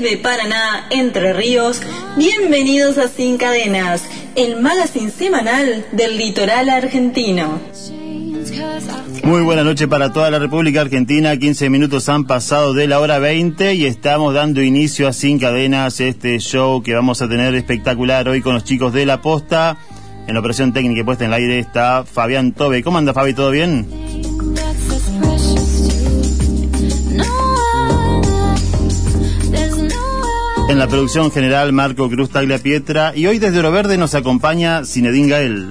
[0.00, 1.80] Desde Paraná, Entre Ríos,
[2.16, 4.04] bienvenidos a Sin Cadenas,
[4.36, 7.60] el magazine semanal del litoral argentino.
[9.24, 11.36] Muy buena noche para toda la República Argentina.
[11.36, 15.98] 15 minutos han pasado de la hora 20 y estamos dando inicio a Sin Cadenas,
[15.98, 19.78] este show que vamos a tener espectacular hoy con los chicos de La Posta.
[20.28, 22.84] En la operación técnica puesta en el aire está Fabián Tobe.
[22.84, 23.34] ¿Cómo anda Fabi?
[23.34, 23.97] ¿Todo bien?
[30.68, 34.84] En la producción general Marco Cruz Taglia Pietra y hoy desde Oro Verde nos acompaña
[34.84, 35.70] Cinedín Gael.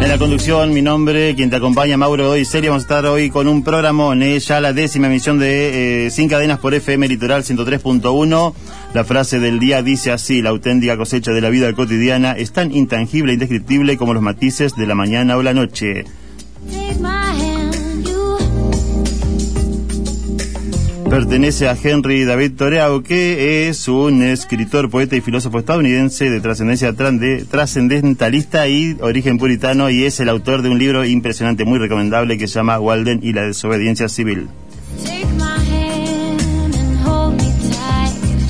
[0.00, 3.30] En la conducción, mi nombre, quien te acompaña, Mauro Hoy Serie, vamos a estar hoy
[3.30, 8.54] con un programa, ya la décima emisión de eh, Sin Cadenas por FM Litoral 103.1.
[8.92, 12.72] La frase del día dice así, la auténtica cosecha de la vida cotidiana es tan
[12.72, 16.04] intangible e indescriptible como los matices de la mañana o la noche.
[21.14, 26.92] Pertenece a Henry David Thoreau, que es un escritor, poeta y filósofo estadounidense de trascendencia
[26.92, 32.48] trascendentalista y origen puritano y es el autor de un libro impresionante, muy recomendable, que
[32.48, 34.48] se llama Walden y la desobediencia civil.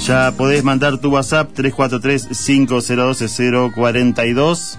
[0.07, 4.79] Ya podés mandar tu WhatsApp 343 512 042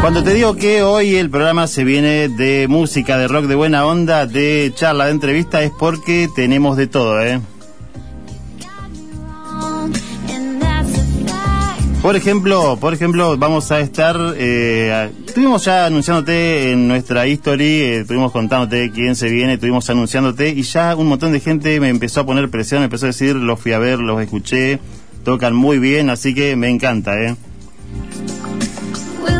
[0.00, 3.86] Cuando te digo que hoy el programa se viene de música, de rock, de buena
[3.86, 7.40] onda, de charla, de entrevista, es porque tenemos de todo, ¿eh?
[12.06, 17.96] Por ejemplo, por ejemplo, vamos a estar, eh, estuvimos ya anunciándote en nuestra history, eh,
[18.02, 22.20] estuvimos contándote quién se viene, estuvimos anunciándote y ya un montón de gente me empezó
[22.20, 24.78] a poner presión, me empezó a decir, los fui a ver, los escuché,
[25.24, 27.34] tocan muy bien, así que me encanta, ¿eh?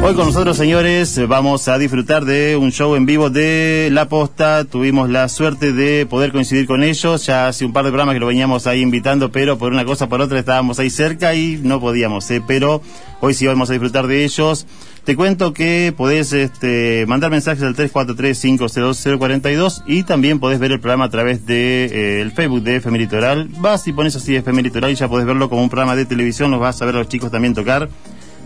[0.02, 4.64] Hoy con nosotros, señores, vamos a disfrutar de un show en vivo de La Posta.
[4.64, 7.26] Tuvimos la suerte de poder coincidir con ellos.
[7.26, 10.08] Ya hace un par de programas que lo veníamos ahí invitando, pero por una cosa
[10.08, 12.30] por otra estábamos ahí cerca y no podíamos.
[12.30, 12.40] ¿eh?
[12.46, 12.82] Pero
[13.20, 14.66] hoy sí vamos a disfrutar de ellos.
[15.04, 21.06] Te cuento que podés este, mandar mensajes al 343-502-042 y también podés ver el programa
[21.06, 23.48] a través de eh, el Facebook de FM Litoral.
[23.58, 26.50] Vas y pones así FM Litoral y ya podés verlo como un programa de televisión.
[26.50, 27.88] Nos vas a ver a los chicos también tocar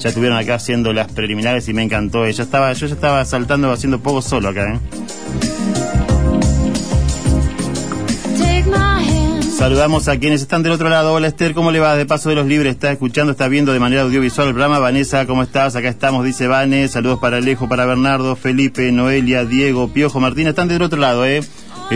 [0.00, 2.28] ya estuvieron acá haciendo las preliminares y me encantó.
[2.28, 4.80] Yo estaba, yo ya estaba saltando haciendo poco solo acá, ¿eh?
[9.58, 11.12] Saludamos a quienes están del otro lado.
[11.12, 11.94] Hola Esther, ¿cómo le va?
[11.94, 14.78] De paso de los libres, está escuchando, está viendo de manera audiovisual el programa.
[14.78, 15.76] Vanessa, ¿cómo estás?
[15.76, 16.88] Acá estamos, dice Vane.
[16.88, 20.46] Saludos para Alejo, para Bernardo, Felipe, Noelia, Diego, Piojo, Martín.
[20.46, 21.42] Están del otro lado, ¿eh?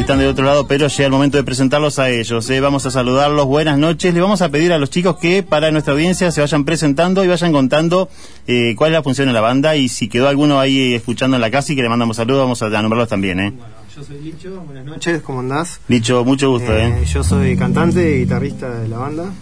[0.01, 2.51] Están del otro lado, pero llega el momento de presentarlos a ellos.
[2.51, 2.59] ¿eh?
[2.59, 4.13] Vamos a saludarlos, buenas noches.
[4.13, 7.29] Le vamos a pedir a los chicos que para nuestra audiencia se vayan presentando y
[7.29, 8.09] vayan contando
[8.49, 11.41] eh, cuál es la función de la banda y si quedó alguno ahí escuchando en
[11.41, 13.39] la casa y que le mandamos saludos, vamos a, nombrarlos también.
[13.39, 13.53] ¿eh?
[13.57, 15.81] Bueno, yo soy Licho, buenas noches, ¿cómo andás?
[15.87, 16.77] Licho, mucho gusto.
[16.77, 17.05] Eh, ¿eh?
[17.07, 19.33] Yo soy cantante y guitarrista de la banda.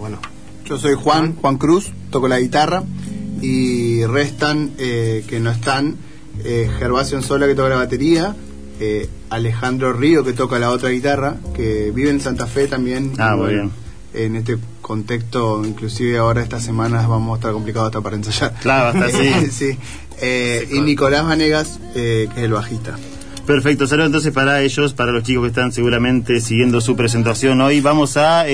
[0.00, 0.18] bueno,
[0.64, 2.82] yo soy Juan, Juan Cruz, toco la guitarra
[3.40, 5.96] y restan que no están
[6.42, 8.34] Gervasio Sola que toca la batería
[8.82, 13.12] eh, Alejandro Río, que toca la otra guitarra, que vive en Santa Fe también.
[13.18, 13.70] Ah, muy bien.
[14.14, 18.54] En este contexto, inclusive ahora estas semanas vamos a estar complicados hasta para ensayar.
[18.62, 19.50] Claro, hasta sí.
[19.50, 19.78] sí.
[20.22, 22.96] Eh, y Nicolás Vanegas, eh, que es el bajista.
[23.46, 27.82] Perfecto, saludos entonces para ellos, para los chicos que están seguramente siguiendo su presentación hoy.
[27.82, 28.46] Vamos a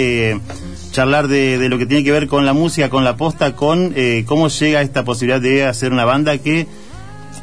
[0.91, 3.95] charlar de, de, lo que tiene que ver con la música, con la posta, con
[4.25, 6.67] cómo llega esta posibilidad de hacer una banda que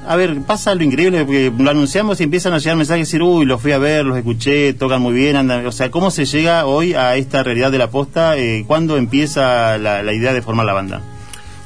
[0.07, 3.21] a ver, pasa lo increíble porque lo anunciamos y empiezan a llegar mensajes y decir,
[3.21, 5.65] uy, los fui a ver, los escuché, tocan muy bien, andan.
[5.65, 8.37] O sea, ¿cómo se llega hoy a esta realidad de la posta?
[8.37, 11.01] Eh, ¿Cuándo empieza la, idea de formar la banda?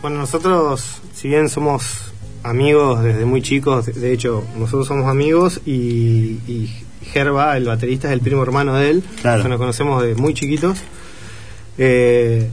[0.01, 2.11] Bueno, nosotros, si bien somos
[2.43, 6.69] amigos desde muy chicos, de hecho, nosotros somos amigos y, y
[7.07, 9.03] Gerba, el baterista, es el primo hermano de él.
[9.21, 9.47] Claro.
[9.47, 10.79] nos conocemos de muy chiquitos.
[11.77, 12.49] Eh,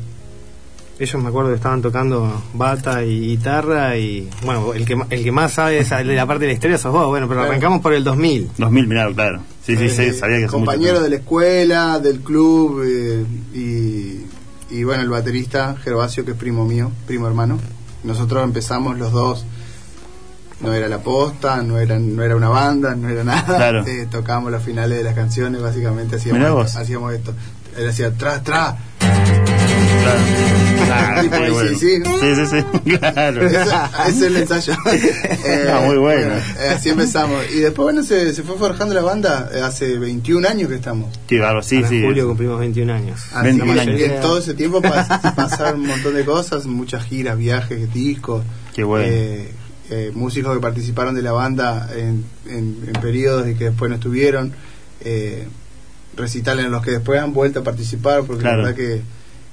[0.99, 5.33] ellos me acuerdo que estaban tocando bata y guitarra y bueno, el que, el que
[5.33, 8.05] más sabe de la parte de la historia sos vos, bueno, pero arrancamos por el
[8.05, 8.51] 2000.
[8.59, 9.41] 2000, mirá, claro.
[9.65, 13.25] Sí, sí, sí, eh, sabía que Compañero de la escuela, del club eh,
[13.55, 17.59] y, y, bueno, el baterista Gervasio, que es primo mío, primo hermano.
[18.05, 19.47] Nosotros empezamos los dos,
[20.61, 23.57] no era la posta, no era, no era una banda, no era nada.
[23.57, 23.85] Claro.
[23.87, 27.35] Eh, tocábamos los finales de las canciones, básicamente hacíamos, hacíamos esto.
[27.77, 28.77] Él hacía tras, tras
[30.85, 31.23] Claro.
[31.75, 33.47] sí, sí, sí, sí, claro.
[33.47, 33.67] Ese,
[34.09, 34.75] es el ensayo.
[34.93, 36.35] eh, ah, muy bueno.
[36.35, 37.45] Eh, así empezamos.
[37.51, 41.13] Y después, bueno, se, se, fue forjando la banda eh, hace 21 años que estamos.
[41.29, 41.97] Sí, claro, sí, sí.
[41.97, 43.21] En julio cumplimos 21 años.
[43.33, 44.01] Así 21 años.
[44.01, 48.45] Y en todo ese tiempo pas, pasaron un montón de cosas, muchas giras, viajes, discos.
[48.75, 49.07] Qué bueno.
[49.09, 49.51] Eh,
[49.91, 54.53] eh, músicos que participaron de la banda en, en, periodos y que después no estuvieron,
[55.03, 55.47] eh,
[56.17, 59.03] recitales en los que después han vuelto a participar, porque la verdad que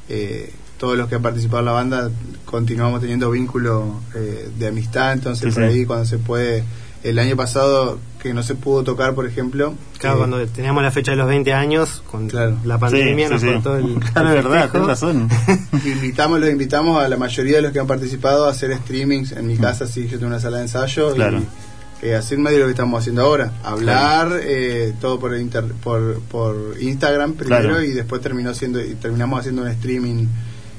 [0.09, 2.11] eh, todos los que han participado en la banda
[2.45, 6.63] continuamos teniendo vínculo eh, de amistad, entonces por ahí cuando se puede
[7.03, 9.73] el año pasado que no se pudo tocar, por ejemplo.
[9.97, 12.29] Claro, cuando teníamos la fecha de los 20 años, con
[12.63, 13.99] la pandemia nos cortó el.
[14.13, 15.29] Claro, verdad, tienes razón.
[15.85, 19.47] invitamos, los invitamos a la mayoría de los que han participado a hacer streamings en
[19.47, 19.61] mi mm.
[19.61, 21.13] casa, sí, yo tengo una sala de ensayo.
[21.15, 21.39] Claro.
[21.39, 21.70] Y,
[22.01, 23.53] eh, así medio lo que estamos haciendo ahora.
[23.63, 29.39] Hablar, eh, todo por, inter, por, por Instagram primero y después terminó siendo, y terminamos
[29.39, 30.25] haciendo un streaming,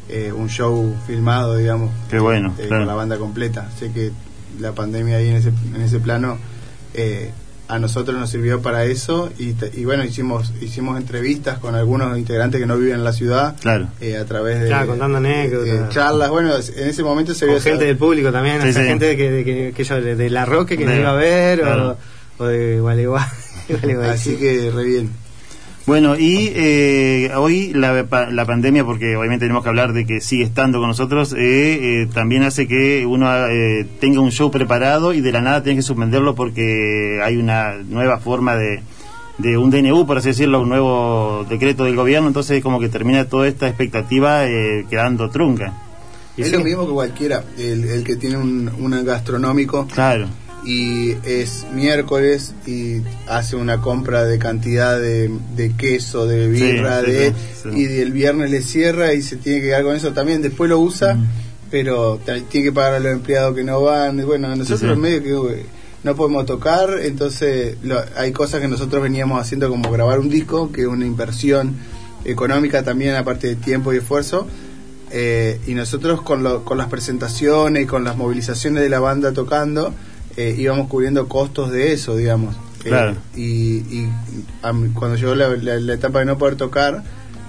[0.08, 1.90] eh, un show filmado, digamos.
[2.10, 2.54] Qué bueno.
[2.68, 3.70] Con la banda completa.
[3.78, 4.10] Sé que
[4.58, 6.38] la pandemia ahí en ese, en ese plano
[6.94, 7.30] eh,
[7.72, 12.60] a nosotros nos sirvió para eso y, y, bueno hicimos hicimos entrevistas con algunos integrantes
[12.60, 13.88] que no viven en la ciudad claro.
[14.02, 15.68] eh, a través de claro, contando anécdotas.
[15.68, 16.28] eh, charlas.
[16.28, 20.02] Bueno en ese momento se vio gente del público también gente que, que, que, yo
[20.02, 21.96] de, La Roque que no iba a ver o,
[22.36, 23.24] o, de Gualeguay
[24.10, 25.21] así que re bien
[25.84, 30.44] bueno, y eh, hoy la, la, pandemia, porque obviamente tenemos que hablar de que sigue
[30.44, 33.28] estando con nosotros, eh, eh, también hace que uno
[33.98, 38.18] tenga un show preparado y de la nada tiene que suspenderlo porque hay una nueva
[38.18, 38.82] forma de,
[39.38, 43.24] de un DNU, por así decirlo, un nuevo decreto del gobierno, entonces como que termina
[43.24, 44.44] toda esta expectativa
[44.88, 45.72] quedando trunca.
[46.36, 49.86] Es lo mismo que cualquiera, el, que tiene un, un gastronómico.
[49.88, 50.28] Claro
[50.64, 57.32] y es miércoles y hace una compra de cantidad de, de queso, de birra, de,
[57.74, 60.40] y el viernes le cierra y se tiene que quedar con eso también.
[60.40, 61.18] Después lo usa,
[61.70, 64.24] pero tiene que pagar a los empleados que no van.
[64.24, 65.66] Bueno, nosotros medio que
[66.04, 67.76] no podemos tocar, entonces
[68.16, 71.76] hay cosas que nosotros veníamos haciendo como grabar un disco, que es una inversión
[72.24, 74.46] económica también, aparte de tiempo y esfuerzo.
[75.14, 79.32] Eh, y nosotros con, lo, con las presentaciones y con las movilizaciones de la banda
[79.32, 79.92] tocando,
[80.36, 82.56] eh, íbamos cubriendo costos de eso, digamos.
[82.84, 84.06] Eh, y,
[84.94, 87.02] cuando llegó la, etapa de no poder tocar,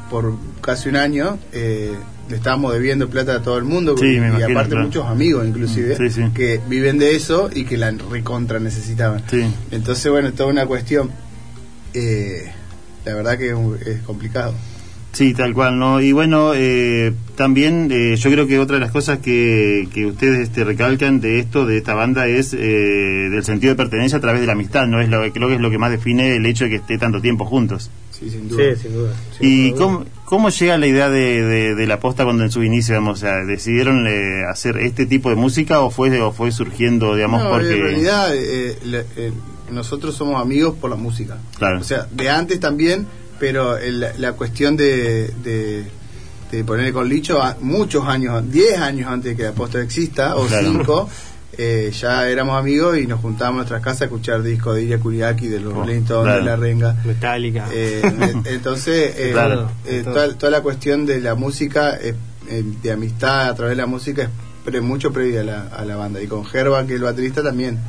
[0.09, 1.93] por casi un año, eh,
[2.29, 5.97] le estábamos debiendo plata a todo el mundo, y aparte muchos amigos inclusive,
[6.33, 9.23] que viven de eso y que la recontra necesitaban.
[9.71, 11.09] Entonces, bueno, es toda una cuestión,
[11.93, 13.55] la verdad que
[13.85, 14.53] es complicado.
[15.13, 16.01] Sí, tal cual, ¿no?
[16.01, 20.39] Y bueno, eh, también eh, yo creo que otra de las cosas que, que ustedes
[20.39, 22.57] este, recalcan de esto, de esta banda, es eh,
[23.29, 24.99] del sentido de pertenencia a través de la amistad, ¿no?
[24.99, 27.21] Es lo, creo que es lo que más define el hecho de que esté tanto
[27.21, 27.91] tiempo juntos.
[28.09, 28.63] Sí, sin duda.
[28.73, 29.13] Sí, sin duda.
[29.39, 33.19] ¿Y cómo, cómo, llega la idea de, de, la posta cuando en su inicio, digamos,
[33.19, 34.07] o sea, decidieron
[34.49, 37.75] hacer este tipo de música o fue, o fue surgiendo, digamos, porque...
[37.75, 38.33] En realidad,
[39.71, 41.37] nosotros somos amigos por la música.
[41.57, 41.79] Claro.
[41.81, 43.05] O sea, de antes también
[43.39, 43.77] pero
[44.17, 45.33] la cuestión de,
[46.51, 50.47] de, ponerle con Licho, muchos años, 10 años antes de que la posta exista, o
[50.47, 51.09] 5,
[51.57, 54.99] eh, ya éramos amigos y nos juntábamos en nuestras casas a escuchar discos de Iria
[54.99, 56.95] Kuriaki, de los oh, de La Renga.
[57.05, 57.67] Metallica.
[57.71, 58.01] Eh,
[58.45, 64.29] entonces, eh, toda, la cuestión de la música, de amistad a través de la música,
[64.71, 66.21] es mucho previa a la, a la banda.
[66.21, 67.79] Y con Gerba, que es el baterista, también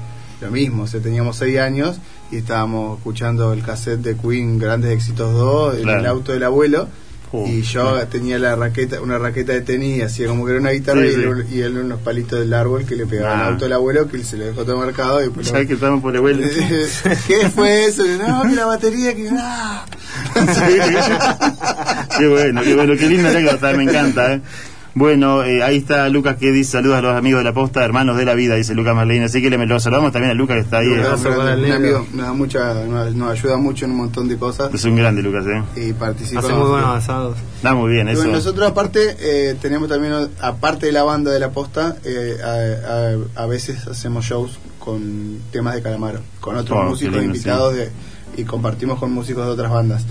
[0.40, 0.84] lo mismo.
[0.84, 1.96] O sea, teníamos 6 años
[2.30, 6.88] y estábamos escuchando el cassette de Queen Grandes Éxitos 2 en el auto del abuelo
[7.46, 11.04] y yo tenía la raqueta una raqueta de tenis hacía como que era una guitarra
[11.04, 13.46] y, Él, unos palitos del árbol que le pegaba al ah.
[13.48, 16.18] auto del abuelo que se le dejó todo marcado y ¿Sabes que estamos por el
[16.18, 16.46] abuelo?
[17.26, 18.04] ¿qué fue eso?
[18.04, 19.84] no, que la batería que ah.
[22.18, 24.40] qué bueno, qué bueno, qué linda anécdota, me encanta ¿eh?
[24.96, 28.16] Bueno, eh, ahí está Lucas que dice saludos a los amigos de la posta, hermanos
[28.16, 29.24] de la vida, dice Lucas Marlene.
[29.24, 30.86] Así que le lo saludamos también a Lucas que está ahí.
[30.86, 31.72] Un, eh.
[31.72, 34.72] amigo, nos, da mucha, nos, ayuda mucho en un montón de cosas.
[34.72, 35.88] Es un grande Lucas, ¿eh?
[35.88, 36.40] Y participa.
[36.40, 37.36] Hace muy buenos asados.
[37.60, 38.24] Da muy bien, eso.
[38.26, 42.36] nosotros aparte eh, tenemos también, aparte de la banda de la posta, eh,
[43.36, 47.90] a, a, veces hacemos shows con temas de Calamaro, con otros oh, músicos invitados de,
[48.36, 50.04] y compartimos con músicos de otras bandas.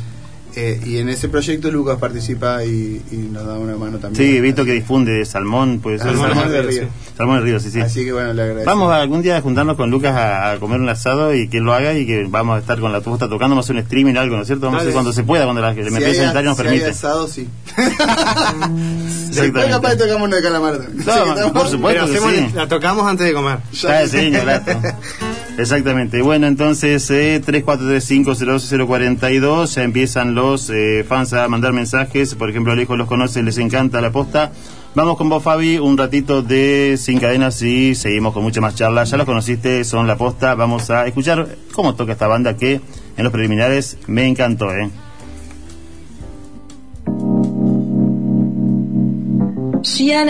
[0.56, 4.16] Eh, y en ese proyecto Lucas participa y, nos da una mano también.
[4.16, 6.84] Sí, he visto que difunde Salmón, pues Salmón, de Río.
[7.18, 7.82] Salmón de Río, sí, sí.
[7.82, 8.70] Así que bueno, le agradezco.
[8.70, 11.74] Vamos algún día a juntarnos con Lucas a, comer un asado y que él lo
[11.74, 14.16] haga y que vamos a estar con la posta tocando, vamos a hacer un streaming
[14.16, 14.68] algo, ¿no es cierto?
[14.68, 16.86] Vamos a hacer cuando se pueda, cuando la, el si sanitario nos si permite.
[16.86, 17.48] Hay asado, sí.
[19.34, 20.80] Después capaz de tocamos una de calamar.
[20.94, 22.48] No, por supuesto sí.
[22.54, 23.58] La tocamos antes de comer.
[23.74, 24.32] Ya, sí,
[25.58, 26.22] Exactamente.
[26.24, 32.34] Bueno, entonces eh, 3435 ya empiezan los eh, fans a mandar mensajes.
[32.36, 34.52] Por ejemplo, Alejo los conoce, les encanta la posta.
[34.96, 39.04] Vamos con vos, Fabi, un ratito de Sin Cadenas y seguimos con mucha más charla.
[39.04, 40.56] Ya los conociste, son la posta.
[40.56, 42.82] Vamos a escuchar cómo toca esta banda que
[43.16, 44.90] en los preliminares me encantó, ¿eh?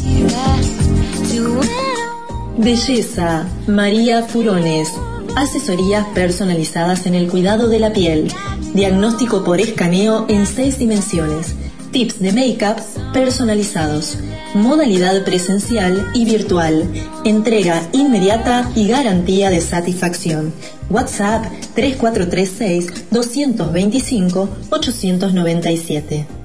[2.58, 4.92] Belleza, María Furones.
[5.36, 8.30] Asesorías personalizadas en el cuidado de la piel.
[8.74, 11.54] Diagnóstico por escaneo en seis dimensiones.
[11.90, 14.18] Tips de make-up personalizados.
[14.54, 16.86] Modalidad presencial y virtual.
[17.24, 20.52] Entrega inmediata y garantía de satisfacción.
[20.90, 26.41] WhatsApp 3436 225 897.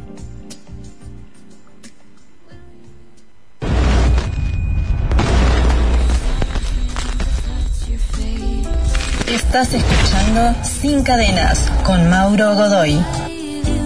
[9.27, 12.97] Estás escuchando Sin Cadenas con Mauro Godoy.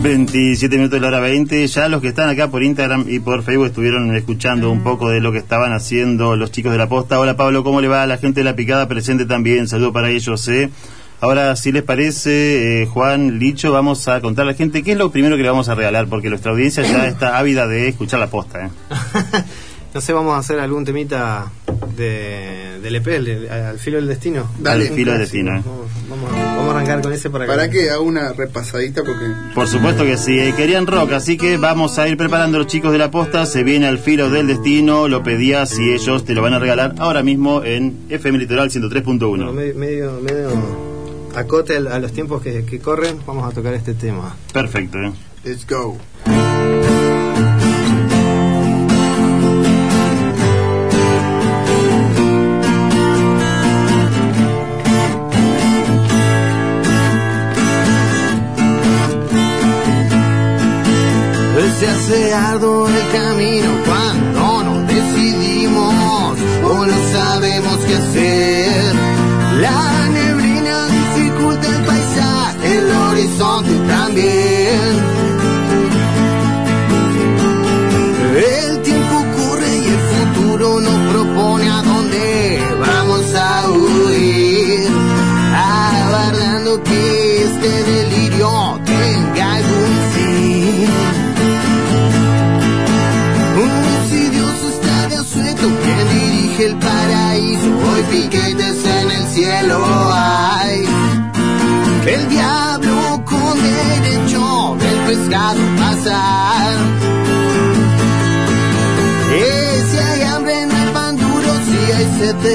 [0.04, 1.66] 27 minutos de la hora 20.
[1.66, 5.20] Ya los que están acá por Instagram y por Facebook estuvieron escuchando un poco de
[5.20, 7.20] lo que estaban haciendo los chicos de la posta.
[7.20, 9.68] Hola Pablo, ¿cómo le va a la gente de la picada presente también?
[9.68, 10.48] Saludo para ellos.
[10.48, 10.70] ¿eh?
[11.22, 14.98] Ahora, si les parece, eh, Juan, Licho, vamos a contar a la gente qué es
[15.00, 18.20] lo primero que le vamos a regalar, porque nuestra audiencia ya está ávida de escuchar
[18.20, 18.68] la posta.
[18.68, 18.70] ¿eh?
[19.96, 21.52] no sé, vamos a hacer algún temita
[21.96, 24.50] de, del EP, al filo del destino.
[24.60, 25.58] Dale, al filo del destino.
[25.58, 25.62] ¿eh?
[26.10, 29.04] Vamos, a arrancar con ese para ¿Para que haga una repasadita?
[29.04, 32.68] porque Por supuesto que sí, eh, querían rock, así que vamos a ir preparando los
[32.68, 36.34] chicos de la posta, se viene al filo del destino, lo pedías y ellos te
[36.34, 39.74] lo van a regalar ahora mismo en FM Litoral 103.1.
[39.74, 40.50] medio, medio,
[41.36, 44.36] acote a los tiempos que, que corren, vamos a tocar este tema.
[44.54, 45.00] Perfecto.
[45.00, 45.12] ¿eh?
[45.44, 45.98] Let's go.
[62.34, 63.71] Arduo el camino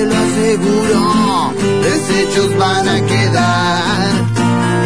[0.08, 1.52] lo aseguro.
[1.82, 4.10] Desechos van a quedar.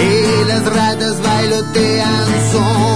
[0.00, 2.89] Y las ratas bailotean sobre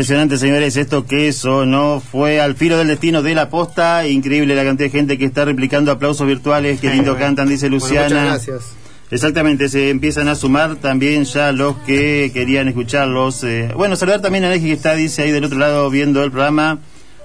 [0.00, 4.08] Impresionante, señores, esto que eso no fue al filo del destino de la posta.
[4.08, 6.80] Increíble la cantidad de gente que está replicando aplausos virtuales.
[6.80, 8.24] Qué lindo cantan, dice Luciana.
[8.24, 8.74] gracias.
[9.10, 13.44] Exactamente, se empiezan a sumar también ya los que querían escucharlos.
[13.44, 16.30] Eh, bueno, saludar también a Aleji que está, dice ahí del otro lado viendo el
[16.30, 16.78] programa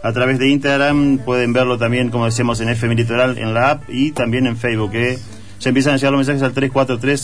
[0.04, 1.20] a través de Instagram.
[1.20, 4.92] Pueden verlo también, como decíamos, en FM Litoral, en la app y también en Facebook.
[4.96, 5.18] Eh.
[5.66, 6.54] Ya empiezan a llegar los mensajes al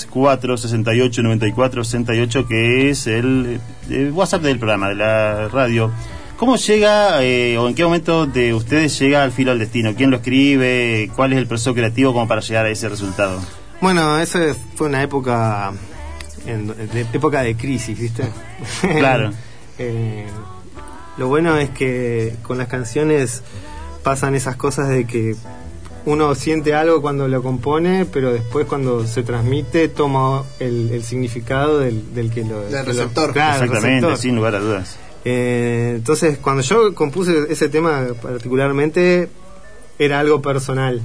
[0.09, 3.61] 343-468-9468, que es el,
[4.13, 5.91] WhatsApp del programa, de la radio.
[6.37, 9.93] ¿Cómo llega eh, o en qué momento de ustedes llega al filo al destino?
[9.93, 11.11] ¿Quién lo escribe?
[11.15, 13.39] ¿Cuál es el proceso creativo como para llegar a ese resultado?
[13.79, 14.39] Bueno, eso
[14.73, 15.73] fue una época,
[16.43, 18.23] de, época de crisis, ¿viste?
[18.97, 19.29] Claro.
[19.77, 20.25] Eh,
[21.19, 23.43] lo bueno es que con las canciones
[24.03, 25.35] pasan esas cosas de que
[26.05, 32.31] uno siente algo cuando lo compone, pero después cuando se transmite toma el, significado del,
[32.33, 32.61] que lo...
[32.61, 33.29] Del receptor.
[33.29, 34.97] Exactamente, sin lugar a dudas.
[35.23, 39.29] Eh, entonces, cuando yo compuse ese tema particularmente,
[39.99, 41.01] era algo personal.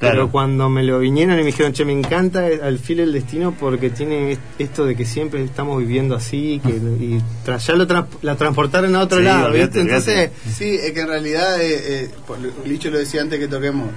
[0.00, 3.54] Pero cuando me lo vinieron y me dijeron, che, me encanta al filo del destino
[3.58, 7.86] porque tiene esto de que siempre estamos viviendo así que, y ya lo
[8.22, 12.10] la transportaron a otro lado, Entonces, sí, es que en realidad, eh, eh,
[12.64, 13.90] Licho lo decía antes que toquemos,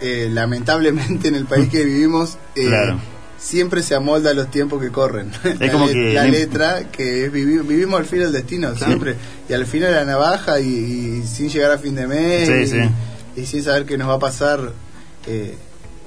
[0.00, 2.70] eh, lamentablemente en el país que vivimos, eh,
[3.38, 5.30] siempre se amolda a los tiempos que corren.
[5.44, 9.16] Es la, como que la letra que vivimos al filo del destino, siempre.
[9.48, 12.74] Y al final la navaja y, sin llegar a fin de mes
[13.36, 14.72] y, sin saber qué nos va a pasar.
[15.26, 15.56] Eh,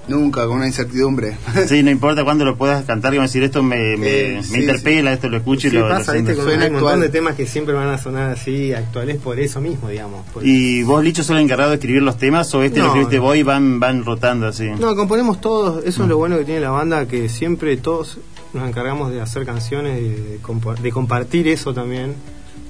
[0.07, 1.37] Nunca, con una incertidumbre.
[1.67, 5.29] Sí, no importa cuándo lo puedas cantar, y decir esto me, me, eh, interpela, esto
[5.29, 6.35] lo escucho y lo pasa, ¿viste?
[6.35, 9.89] Con un montón de temas que siempre van a sonar así actuales por eso mismo,
[9.89, 10.25] digamos.
[10.41, 13.35] ¿Y vos, Licho, sos el encargado de escribir los temas o este lo escribiste vos
[13.35, 14.69] y van, van rotando así?
[14.79, 18.19] No, componemos todos, eso es lo bueno que tiene la banda, que siempre todos
[18.53, 20.39] nos encargamos de hacer canciones, de,
[20.81, 22.15] de compartir eso también,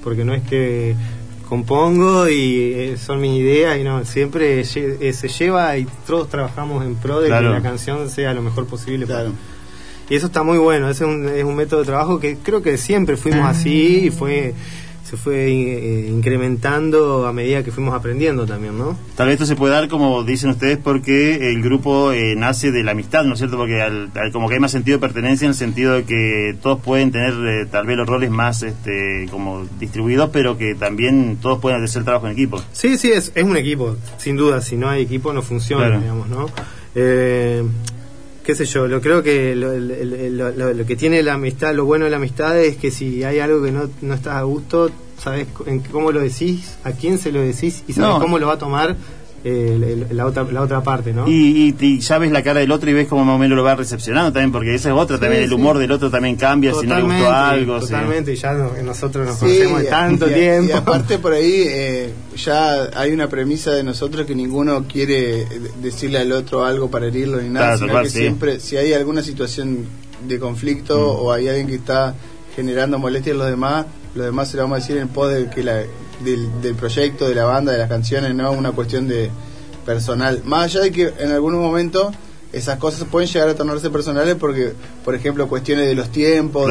[0.02, 0.96] porque no es que
[1.48, 4.64] compongo y eh, son mis ideas y no siempre eh,
[5.12, 9.06] se lleva y todos trabajamos en pro de que la canción sea lo mejor posible.
[10.10, 12.78] Y eso está muy bueno es un, es un método de trabajo que creo que
[12.78, 14.54] siempre fuimos así y fue
[15.08, 18.98] se fue eh, incrementando a medida que fuimos aprendiendo también, ¿no?
[19.16, 22.84] Tal vez esto se puede dar, como dicen ustedes, porque el grupo eh, nace de
[22.84, 23.56] la amistad, ¿no es cierto?
[23.56, 26.80] Porque al, como que hay más sentido de pertenencia en el sentido de que todos
[26.80, 31.58] pueden tener eh, tal vez los roles más este, como distribuidos, pero que también todos
[31.58, 32.62] pueden hacer trabajo en equipo.
[32.72, 34.60] Sí, sí, es, es un equipo, sin duda.
[34.60, 36.50] Si no hay equipo no funciona, digamos, ¿no?
[38.48, 42.16] Qué sé yo, lo creo que lo, que tiene la amistad, lo bueno de la
[42.16, 45.48] amistad es que si hay algo que no, no estás a gusto, sabes
[45.92, 48.96] cómo lo decís, a quién se lo decís y sabes cómo lo va a tomar
[49.44, 51.28] eh, la, otra, la otra parte, ¿no?
[51.28, 53.62] Y, y, ya ves la cara del otro y ves cómo más o menos lo
[53.62, 56.86] va recepcionando también, porque esa es otra también, el humor del otro también cambia si
[56.86, 57.78] no le gustó algo.
[57.78, 60.70] Totalmente, ya nosotros nos conocemos de tanto tiempo.
[60.70, 65.46] Y aparte por ahí eh, ya hay una premisa de nosotros que ninguno quiere
[65.80, 69.86] decirle al otro algo para herirlo ni nada, sino que siempre, si hay alguna situación
[70.26, 71.24] de conflicto mm.
[71.26, 72.14] o hay alguien que está
[72.56, 75.48] generando molestias a los demás, los demás se lo vamos a decir en pos de
[75.48, 75.84] que la
[76.20, 79.30] del, proyecto, de la banda, de las canciones, no una cuestión de
[79.84, 80.42] personal.
[80.44, 82.12] Más allá de que en algún momento
[82.52, 84.72] esas cosas pueden llegar a tornarse personales porque,
[85.04, 86.70] por ejemplo, cuestiones de los tiempos,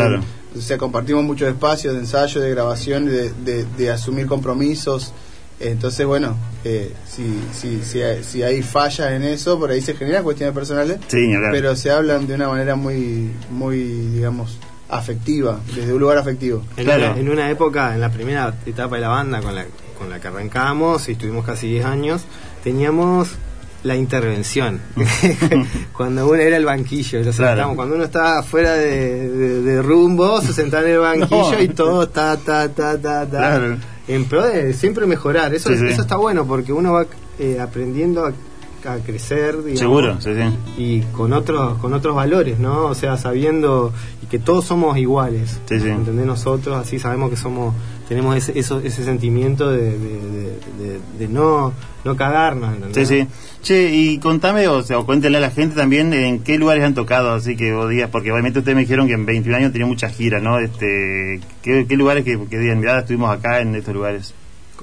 [0.55, 5.13] o sea, compartimos muchos espacios de ensayo, de grabación, de, de, asumir compromisos.
[5.59, 10.23] Entonces, bueno, eh, si, si, si, si, hay fallas en eso, por ahí se generan
[10.23, 10.99] cuestiones personales,
[11.51, 14.57] pero se hablan de una manera muy, muy digamos,
[14.89, 16.63] afectiva, desde un lugar afectivo.
[16.77, 19.65] En, una, época, en la primera etapa de la banda con la,
[19.97, 22.21] con la que arrancamos y estuvimos casi 10 años,
[22.63, 23.29] teníamos
[23.83, 24.79] la intervención.
[25.93, 27.19] cuando uno era el banquillo,
[27.75, 32.69] cuando uno estaba fuera de, rumbo, se sentaba en el banquillo y todo ta, ta,
[32.69, 33.77] ta, ta, ta.
[34.07, 35.53] En pro de siempre mejorar.
[35.53, 37.05] Eso, eso está bueno porque uno va
[37.39, 38.33] eh, aprendiendo a
[38.87, 40.17] a crecer, Seguro,
[40.77, 42.85] Y con otros, con otros valores, ¿no?
[42.85, 43.91] O sea, sabiendo
[44.23, 45.59] y que todos somos iguales.
[45.65, 47.75] Sí, Nosotros así sabemos que somos,
[48.07, 49.97] tenemos ese, ese sentimiento de,
[51.17, 51.73] de, no,
[52.05, 53.07] no cagarnos, ¿entendés?
[53.07, 53.27] Sí, sí.
[53.61, 57.33] Che, y contame, o sea, cuéntale a la gente también en qué lugares han tocado,
[57.33, 60.15] así que vos digas, porque obviamente ustedes me dijeron que en 21 años tenía muchas
[60.15, 60.59] giras, ¿no?
[60.59, 64.33] Este, ¿qué, lugares que, que digan, estuvimos acá en estos lugares?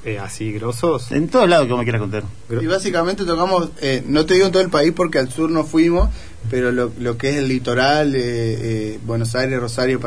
[0.05, 1.13] Eh, así grosos.
[1.13, 2.25] En todos lados, como me quieras contar.
[2.51, 5.65] Y básicamente tocamos, eh, no te digo en todo el país porque al sur no
[5.65, 6.11] fuimos,
[6.51, 10.01] pero lo, lo que es el litoral, eh, Buenos Aires, Rosario,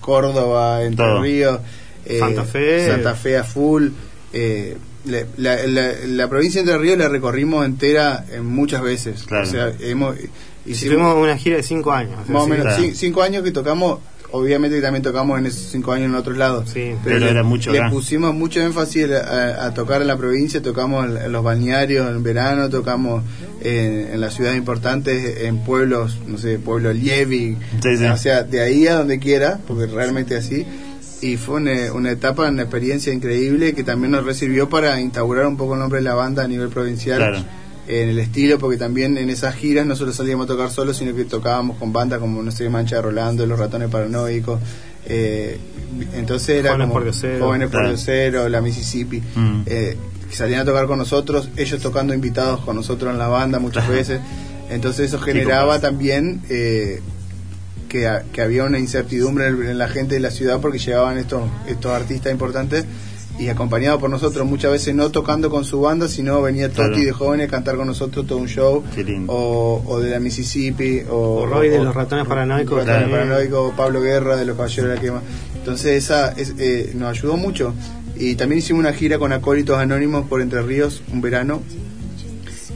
[0.00, 1.60] Córdoba, Entre Ríos,
[2.18, 3.90] Santa Fe, Santa Fe a full.
[5.04, 9.24] La, la, provincia de Entre Ríos la recorrimos entera muchas veces.
[9.30, 10.16] O sea, hemos,
[10.66, 12.28] hicimos una gira de cinco años.
[12.28, 14.00] Más o menos, cinco años que tocamos
[14.32, 16.70] obviamente también tocamos en esos cinco años en otros lados.
[16.72, 21.32] Sí, pero, era mucho Le pusimos mucho énfasis a, tocar en la provincia, tocamos en,
[21.32, 23.22] los balnearios en verano, tocamos
[23.60, 27.56] en, las ciudades importantes, en pueblos, no sé, pueblo Lievi,
[28.12, 30.66] o sea, de ahí a donde quiera, porque realmente así.
[31.20, 35.56] Y fue una, una, etapa, una experiencia increíble que también nos recibió para instaurar un
[35.56, 37.18] poco el nombre de la banda a nivel provincial.
[37.18, 37.44] Claro
[37.88, 41.14] en el estilo, porque también en esas giras no solo salíamos a tocar solos, sino
[41.16, 44.60] que tocábamos con bandas como, no sé, Mancha de Rolando, Los Ratones Paranoicos.
[45.06, 45.58] Eh,
[46.12, 49.22] entonces era Jóvenes como por Jóvenes por la Mississippi.
[49.34, 49.62] Mm.
[49.64, 49.96] Eh,
[50.30, 54.20] salían a tocar con nosotros, ellos tocando invitados con nosotros en la banda muchas veces.
[54.68, 57.00] Entonces eso generaba también eh,
[57.88, 61.90] que, que, había una incertidumbre en la gente de la ciudad porque llegaban estos, estos
[61.90, 62.84] artistas importantes
[63.38, 67.12] y acompañado por nosotros, muchas veces no tocando con su banda, sino venía Toti de
[67.12, 68.82] jóvenes a cantar con nosotros todo un show,
[69.28, 72.84] o, de la Mississippi, o, Roy de los ratones paranoicos,
[73.52, 75.22] o Pablo Guerra de los caballeros de la quema.
[75.56, 77.74] Entonces esa eh, nos ayudó mucho.
[78.16, 81.62] Y también hicimos una gira con acólitos anónimos por Entre Ríos, un verano,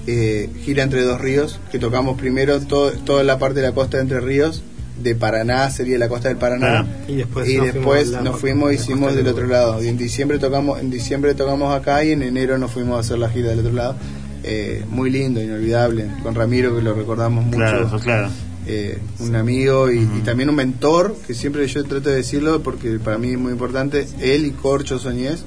[0.06, 3.96] eh, gira entre dos ríos, que tocamos primero todo, toda la parte de la costa
[3.96, 4.62] de Entre Ríos,
[5.00, 6.86] de Paraná, sería la costa del Paraná.
[7.08, 9.82] Y después, y nos, después fuimos, nos fuimos, hicimos del otro lado.
[9.82, 13.18] Y en diciembre tocamos, en diciembre tocamos acá y en enero nos fuimos a hacer
[13.18, 13.96] la gira del otro lado.
[14.44, 17.58] Eh, muy lindo, inolvidable, con Ramiro que lo recordamos mucho.
[17.58, 18.28] Claro, claro.
[18.64, 23.18] Eh, un amigo y, también un mentor, que siempre yo trato de decirlo porque para
[23.18, 25.44] mí es muy importante, él y Corcho Soñez,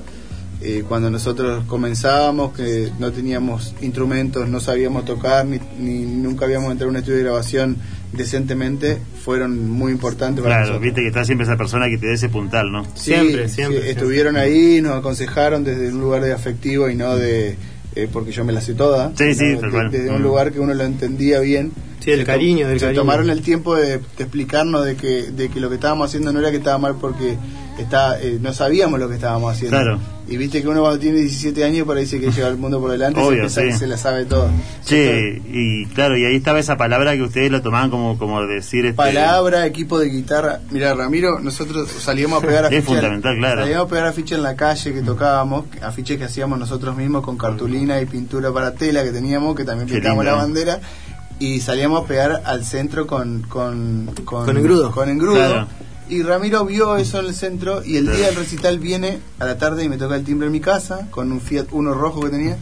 [0.61, 6.71] eh, cuando nosotros comenzábamos, que no teníamos instrumentos, no sabíamos tocar, ni, ni nunca habíamos
[6.71, 7.77] entrado en un estudio de grabación
[8.11, 12.13] decentemente fueron muy importantes para claro, viste que está siempre esa persona que te dé
[12.13, 12.85] ese puntal, ¿no?
[12.95, 17.55] siempre, siempre, Estuvieron ahí, nos aconsejaron desde un lugar de afectivo y no de...
[17.95, 19.13] Eh, porque yo me la sé toda.
[19.15, 19.55] Sí, sí,
[19.89, 20.23] Desde un mm.
[20.23, 21.71] lugar que uno lo entendía bien.
[22.01, 25.69] Sí, el cariño, del se tomaron el tiempo de, explicarnos de que, de que lo
[25.69, 27.37] que estábamos haciendo no era que estaba mal porque
[27.77, 29.77] está, eh, no sabíamos lo que estábamos haciendo.
[29.77, 29.99] Claro.
[30.27, 33.19] Y viste que uno cuando tiene 17 años parece que llega al mundo por delante
[33.21, 34.49] Obvio, se, se la sabe todo.
[34.81, 38.85] Sí, y claro, y ahí estaba esa palabra que ustedes lo tomaban como, como decir...
[38.85, 38.95] Este...
[38.95, 40.61] Palabra, equipo de guitarra.
[40.71, 42.85] Mira, Ramiro, nosotros salíamos a pegar afiches...
[42.85, 43.61] fundamental, claro.
[43.61, 47.37] Salíamos a pegar afiches en la calle que tocábamos, afiches que hacíamos nosotros mismos con
[47.37, 50.79] cartulina y pintura para tela que teníamos, que también pintábamos la bandera.
[51.37, 53.43] Y salíamos a pegar al centro con...
[53.43, 54.89] Con, con, engrudo.
[54.89, 55.67] Con engrudo.
[56.07, 59.57] Y Ramiro vio eso en el centro y el día del recital viene a la
[59.57, 62.29] tarde y me toca el timbre en mi casa con un Fiat Uno rojo que
[62.29, 62.57] tenía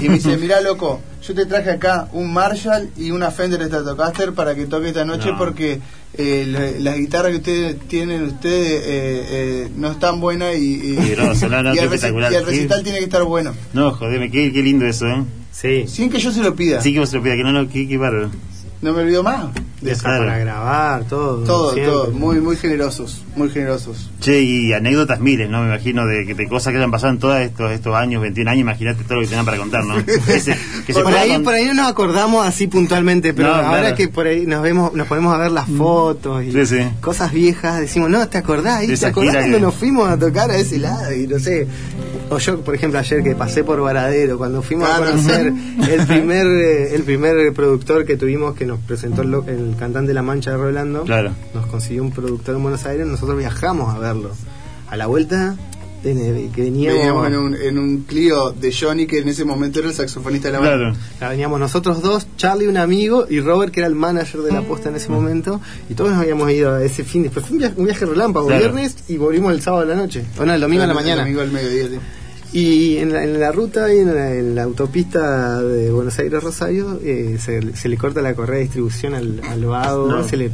[0.00, 4.32] y me dice, mira loco, yo te traje acá un Marshall y una Fender Stratocaster
[4.32, 5.80] para que toque esta noche porque
[6.16, 11.16] eh, las guitarras que ustedes tienen ustedes eh, eh, no están buenas y, y, el,
[12.46, 13.54] recital, tiene que estar bueno.
[13.72, 15.24] No, jodeme, qué, qué lindo eso, ¿eh?
[15.50, 15.86] Sí.
[15.88, 16.80] Sin que yo se lo pida.
[16.80, 18.30] Sí que vos se lo pida, que no, no, qué, qué bárbaro
[18.84, 19.46] no me olvido más.
[19.84, 21.44] De para grabar, todo.
[21.44, 24.10] Todo, todo, muy, muy generosos, muy generosos.
[24.20, 25.60] Che, y anécdotas miles, ¿no?
[25.60, 28.60] Me imagino de, de cosas que hayan pasado en todos estos, estos años, 21 años,
[28.62, 29.94] imagínate todo lo que tenían para contar, ¿no?
[31.02, 34.62] por, ahí, por ahí no nos acordamos así puntualmente, pero ahora que por ahí nos
[34.62, 35.76] vemos, nos ponemos a ver las mm.
[35.76, 36.54] fotos y
[37.00, 38.84] cosas viejas, decimos, no, ¿te acordás?
[38.84, 41.12] ¿Y ¿Te acordás cuando nos fuimos a tocar a ese lado?
[41.12, 41.66] Y no sé,
[42.30, 45.52] o yo, por ejemplo, ayer que pasé por Varadero, cuando fuimos a conocer
[45.90, 50.14] el primer, eh, el primer productor que tuvimos que nos presentó el, el, cantante de
[50.14, 51.32] La Mancha de Rolando, claro.
[51.54, 54.30] nos consiguió un productor en Buenos Aires, nosotros viajamos a verlo.
[54.88, 55.56] A la vuelta
[56.04, 59.94] que veníamos, en, un, en un Clio de Johnny que en ese momento era el
[59.94, 60.98] saxofonista de la banda.
[61.20, 64.90] veníamos nosotros dos, Charlie un amigo y Robert que era el manager de la posta
[64.90, 68.04] en ese momento y todos nos habíamos ido a ese fin, después fue un viaje,
[68.04, 70.94] relámpago, viernes y volvimos el sábado a la noche, o no, el domingo a la
[70.94, 71.22] mañana.
[71.22, 71.98] El domingo al mediodía, sí.
[72.54, 77.36] Y en la, en la ruta y en la, autopista de Buenos Aires Rosario eh,
[77.40, 80.50] se, se, le corta la correa de distribución al, al vago, se le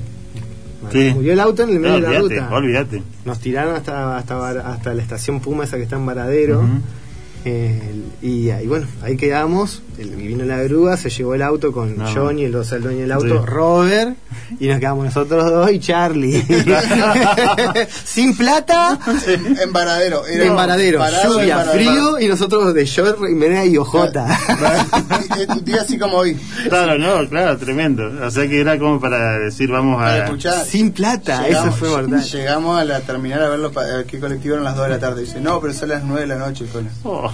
[1.12, 2.48] murió el auto en el medio de la ruta.
[2.52, 3.02] Olvídate.
[3.26, 6.66] Nos tiraron hasta, hasta, hasta la estación Puma esa que está en Varadero.
[7.44, 7.80] Eh,
[8.20, 12.44] y ahí bueno, ahí quedamos, el, vino la grúa, se llevó el auto con Johnny,
[12.44, 14.14] el, el dueño del auto, Robert,
[14.58, 16.42] y nos quedamos nosotros dos y Charlie.
[18.04, 18.98] Sin plata.
[19.26, 20.26] En Varadero.
[20.26, 24.26] en Varadero, lluvia, frío, y nosotros de short, y y ojota.
[25.48, 26.38] Un día así como hoy.
[26.68, 28.10] Claro, no, claro, tremendo.
[28.22, 30.28] O sea que era como para decir, vamos a...
[30.64, 32.22] Sin plata, eso fue verdad.
[32.22, 33.72] Llegamos a la terminal a verlo,
[34.06, 35.22] qué colectivo eran las 2 de la tarde.
[35.22, 36.66] Dice, no, pero son las 9 de la noche,
[37.04, 37.29] oh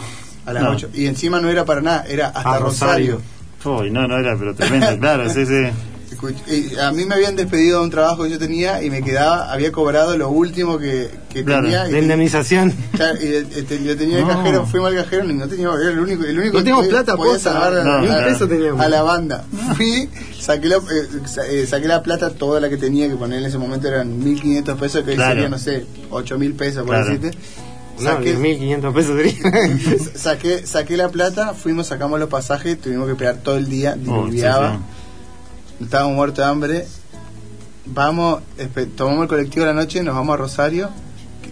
[0.47, 0.91] a las 8.
[0.95, 3.21] Y encima no era para nada, era hasta Rosario.
[3.65, 6.79] Uy, no, no era, pero tremendo, claro, sí, sí.
[6.81, 9.73] a mí me habían despedido de un trabajo que yo tenía y me quedaba, había
[9.73, 11.85] cobrado lo último que, tenía.
[11.89, 12.73] La indemnización.
[13.21, 13.27] y,
[13.59, 16.39] este, yo tenía el cajero, fuimos al cajero y no teníamos, era el único, el
[16.39, 19.45] único no teníamos plata, podía salvar a, la banda.
[19.75, 20.81] Fui, saqué la, eh,
[21.51, 24.77] eh, saqué la plata, toda la que tenía que poner en ese momento eran 1.500
[24.77, 27.37] pesos, que hoy sería, no sé, 8.000 pesos, por decirte.
[27.99, 33.57] Saqué, 1.500 pesos saqué, saqué la plata, fuimos, sacamos los pasajes, tuvimos que esperar todo
[33.57, 34.81] el día, diluviaba.
[35.81, 36.87] Oh, estábamos muertos de hambre.
[37.87, 38.43] Vamos,
[38.97, 40.91] tomamos el colectivo de la noche, nos vamos a Rosario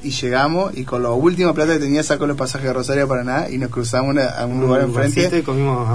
[0.05, 3.25] y llegamos y con la última plata que tenía saco los pasajes de Rosario para
[3.25, 5.45] nada y nos cruzamos a un lugar enfrente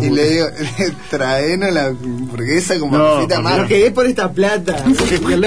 [0.02, 0.48] y, y le digo,
[1.10, 3.60] traenos la hamburguesa con no, más.
[3.60, 4.84] Lo que es por esta plata.
[5.32, 5.46] el,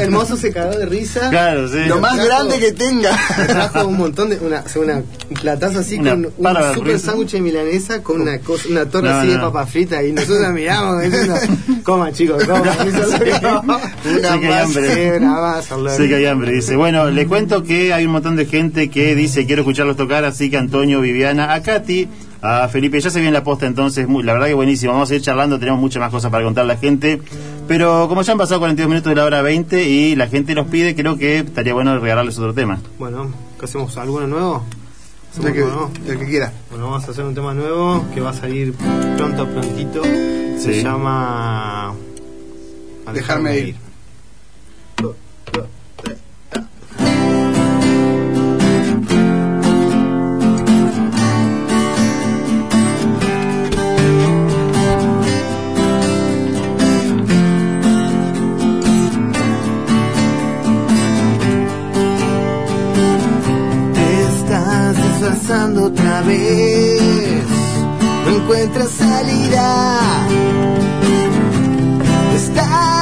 [0.00, 1.28] el mozo se cagó de risa.
[1.30, 1.84] Claro, sí.
[1.86, 3.10] Lo más grande que tenga.
[3.46, 8.02] trajo un montón de, una, una un platazo así con un super sándwich de milanesa
[8.02, 11.34] con una cosa, una torre así de papa frita y nosotros la miramos diciendo,
[11.82, 12.60] coma chicos, coma.
[12.60, 13.88] una más,
[15.96, 16.52] Sí que hay hambre.
[16.52, 20.24] Dice, bueno, le cuento que hay un montón de gente que dice quiero escucharlos tocar,
[20.24, 22.08] así que Antonio, Viviana, a Katy,
[22.42, 25.22] a Felipe, ya se viene la posta entonces, la verdad que buenísimo, vamos a ir
[25.22, 27.20] charlando, tenemos muchas más cosas para contar a la gente,
[27.66, 30.66] pero como ya han pasado 42 minutos de la hora 20 y la gente los
[30.68, 32.80] pide, creo que estaría bueno regalarles otro tema.
[32.98, 34.64] Bueno, ¿hacemos alguno nuevo?
[35.36, 35.64] El que,
[36.10, 36.52] el que quiera.
[36.70, 38.74] Bueno, vamos a hacer un tema nuevo que va a salir
[39.16, 40.02] pronto, prontito.
[40.02, 41.94] Se llama...
[43.12, 43.87] Dejarme, ir.
[65.50, 67.00] Otra vez,
[68.26, 69.88] no encuentras salida.
[72.36, 72.97] Estás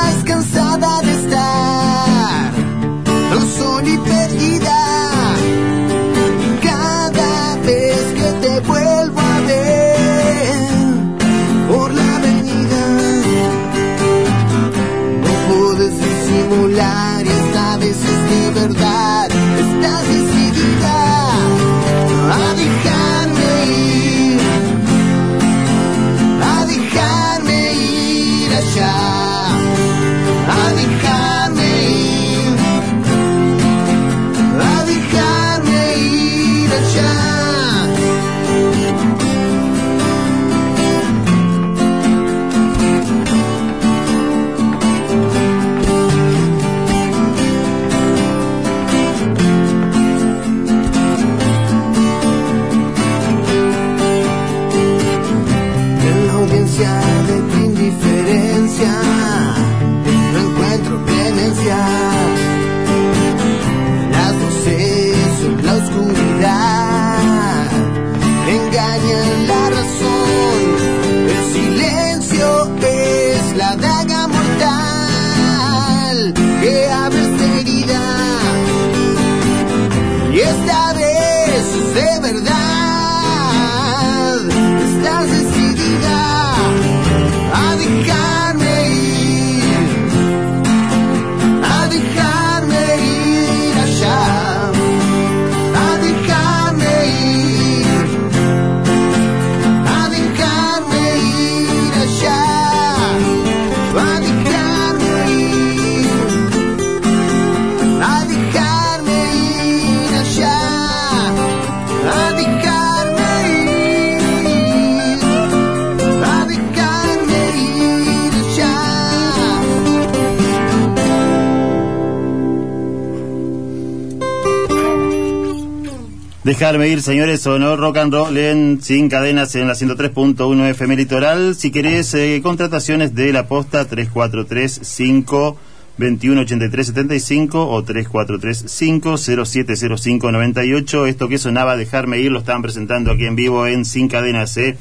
[126.58, 131.54] Dejarme ir, señores, no rock and roll en Sin Cadenas en la 103.1 FM Litoral.
[131.54, 135.58] Si querés eh, contrataciones de la posta 343 5
[135.98, 141.04] 218375 o 3435 070598.
[141.04, 144.56] Esto que sonaba Dejarme ir lo estaban presentando aquí en vivo en Sin Cadenas.
[144.56, 144.78] ¿eh?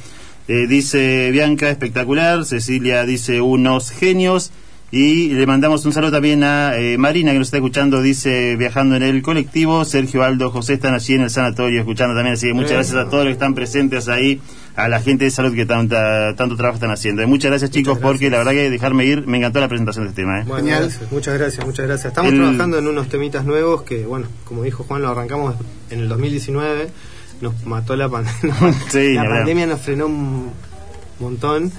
[0.47, 2.45] Eh, dice Bianca, espectacular.
[2.45, 4.53] Cecilia dice unos genios.
[4.95, 8.95] Y le mandamos un saludo también a eh, Marina, que nos está escuchando, dice, viajando
[8.95, 9.83] en el colectivo.
[9.83, 12.35] Sergio Aldo, José están allí en el sanatorio escuchando también.
[12.35, 14.39] Así que muchas gracias a todos los que están presentes ahí,
[14.77, 17.21] a la gente de salud que tanta, tanto trabajo están haciendo.
[17.21, 20.11] Y muchas gracias, chicos, porque la verdad que dejarme ir, me encantó la presentación de
[20.11, 20.39] este tema.
[20.39, 20.45] ¿eh?
[21.11, 22.05] muchas gracias, muchas gracias.
[22.05, 25.55] Estamos trabajando en unos temitas nuevos que, bueno, como dijo Juan, lo arrancamos
[25.89, 26.87] en el 2019.
[27.41, 28.55] Nos mató la pandemia.
[29.23, 30.53] la pandemia nos frenó un
[31.19, 31.73] montón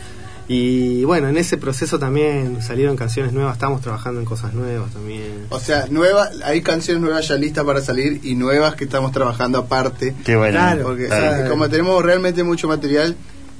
[0.48, 5.46] Y bueno, en ese proceso también salieron canciones nuevas, estamos trabajando en cosas nuevas también.
[5.50, 9.58] O sea, nueva, hay canciones nuevas ya listas para salir y nuevas que estamos trabajando
[9.58, 10.14] aparte.
[10.24, 10.52] Qué bueno.
[10.52, 11.08] Claro, porque
[11.48, 13.16] como tenemos realmente mucho material,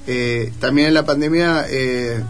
[0.06, 2.22] eh, también en la pandemia eh,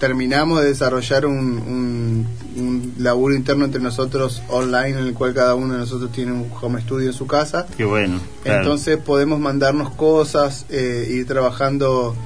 [0.00, 5.74] terminamos de desarrollar un, un, laburo interno entre nosotros online en el cual cada uno
[5.74, 7.66] de nosotros tiene un home studio en su casa.
[7.76, 8.18] Qué bueno.
[8.44, 12.16] Entonces podemos mandarnos cosas, eh, ir trabajando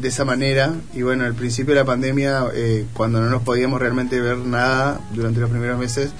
[0.00, 0.74] de esa manera.
[0.94, 5.00] Y bueno, al principio de la pandemia, eh, cuando no nos podíamos realmente ver nada
[5.12, 6.10] durante los primeros meses,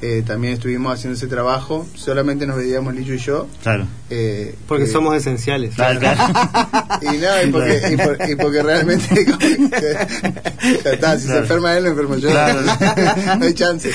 [0.00, 1.86] eh, también estuvimos haciendo ese trabajo.
[1.94, 3.48] Solamente nos veíamos Licho y yo.
[3.62, 3.86] Claro.
[4.10, 5.74] Eh, porque somos esenciales.
[5.74, 5.98] Claro,
[7.02, 9.26] y nada, y porque, y, porque realmente.
[11.18, 12.30] si se enferma él, lo enfermo yo.
[13.38, 13.90] no hay chance.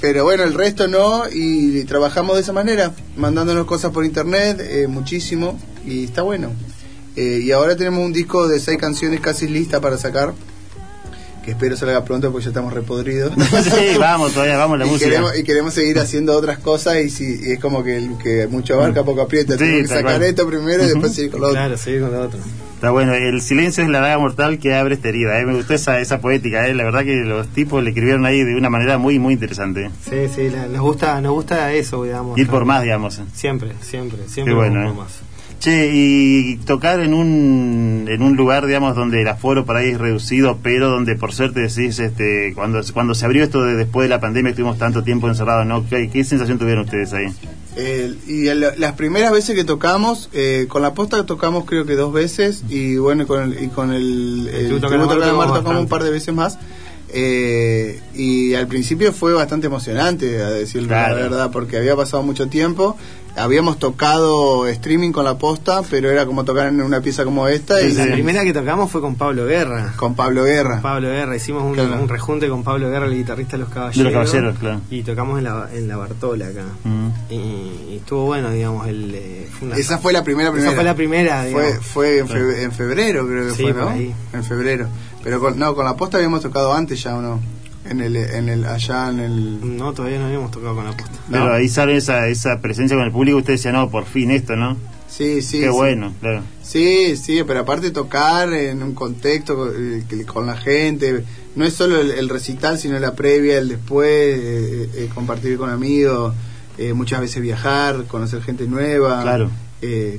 [0.00, 1.24] pero bueno, el resto no.
[1.32, 5.58] Y, trabajamos de esa manera, mandándonos cosas por internet, muchísimo.
[5.86, 6.52] Y está bueno.
[7.20, 10.32] Eh, y ahora tenemos un disco de seis canciones casi lista para sacar.
[11.44, 13.32] Que espero salga pronto porque ya estamos repodridos.
[13.62, 15.10] sí, vamos, todavía vamos la y música.
[15.10, 19.04] Queremos, y queremos seguir haciendo otras cosas y, si, es como que, que mucho abarca,
[19.04, 19.58] poco aprieta.
[19.58, 21.60] que sacar esto primero y después seguir con lo otro.
[21.60, 22.40] Claro, seguir con lo otro.
[22.74, 25.38] Está bueno, el silencio es la daga mortal que abre esta herida.
[25.38, 25.44] ¿eh?
[25.44, 26.74] Me gustó esa, esa poética, ¿eh?
[26.74, 29.90] la verdad que los tipos le escribieron ahí de una manera muy muy interesante.
[30.08, 32.38] Sí, sí, nos gusta nos gusta eso, digamos.
[32.38, 33.20] Ir por más, digamos.
[33.34, 34.52] Siempre, siempre, siempre.
[34.52, 34.94] Qué bueno, ¿eh?
[34.94, 35.20] más.
[35.60, 39.98] Che, y tocar en un, en un lugar, digamos, donde el aforo por ahí es
[39.98, 44.08] reducido, pero donde por suerte decís, este, cuando, cuando se abrió esto de después de
[44.08, 45.86] la pandemia, estuvimos tanto tiempo encerrados, ¿no?
[45.86, 47.26] ¿Qué, sensación tuvieron ustedes ahí?
[48.26, 52.64] y las primeras veces que tocamos, eh, con la posta tocamos creo que dos veces,
[52.70, 56.58] y bueno, con el, y con el, el, tocamos un par de veces más.
[57.12, 62.48] Eh, y al principio fue bastante emocionante, a decir la verdad, porque había pasado mucho
[62.48, 62.96] tiempo
[63.40, 67.80] habíamos tocado streaming con la posta, pero era como tocar en una pieza como esta.
[67.80, 69.92] y la primera que tocamos fue con Pablo Guerra.
[69.96, 70.80] Con Pablo Guerra.
[70.80, 73.96] Pablo Guerra, hicimos un, rejunte con Pablo Guerra, el guitarrista de los Caballeros.
[73.96, 74.80] De los Caballeros, claro.
[74.90, 76.64] Y tocamos en la, en la Bartola acá.
[76.84, 77.08] Mm.
[77.30, 78.86] Y, estuvo bueno, digamos.
[78.86, 80.70] El, eh, esa fue la primera, primera.
[80.70, 83.90] Esa fue la primera, Fue, fue en, febrero, creo que fue, ¿no?
[83.92, 84.88] En febrero.
[85.22, 87.40] Pero con, no, con la posta habíamos tocado antes ya, ¿o no?
[87.84, 91.18] En el, en el allá en el no todavía no habíamos tocado con la posta.
[91.30, 94.56] Pero ahí sale esa esa presencia con el público usted decía no por fin esto
[94.56, 94.76] no
[95.08, 96.42] sí sí qué bueno claro.
[96.62, 101.24] Sí sí pero aparte tocar en un contexto eh, con la gente
[101.56, 106.34] no es solo el, recital sino la previa el después eh, eh, compartir con amigos
[106.94, 109.50] muchas veces viajar conocer gente nueva claro.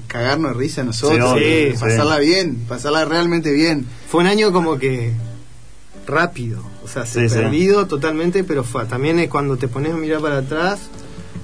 [0.06, 1.40] cagarnos de risa nosotros
[1.80, 3.88] pasarla bien pasarla realmente bien.
[4.08, 5.12] Fue un año como que
[6.08, 8.86] rápido o sea, se perdido totalmente, pero fue.
[8.86, 10.80] También es cuando te pones a mirar para atrás,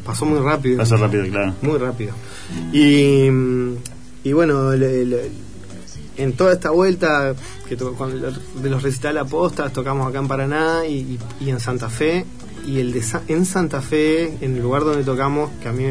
[0.03, 0.77] pasó muy rápido.
[0.77, 1.53] Pasó rápido, claro.
[1.61, 2.13] Muy rápido.
[2.73, 3.27] Y,
[4.23, 7.35] y bueno, en toda esta vuelta
[7.69, 12.25] que de los recitales apostas, tocamos acá en Paraná y, en Santa Fe.
[12.65, 15.85] Y el de, en Santa Fe, en el lugar donde tocamos, que a mí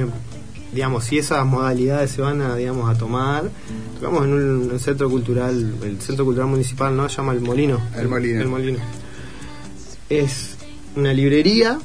[0.76, 3.50] digamos, si esas modalidades se van a, digamos, a tomar,
[3.98, 7.08] tocamos en un, centro cultural, el centro cultural municipal, ¿no?
[7.08, 7.80] Se llama El Molino.
[7.96, 8.40] El Molino.
[8.42, 8.78] El Molino
[10.08, 10.56] es
[10.94, 11.78] una librería,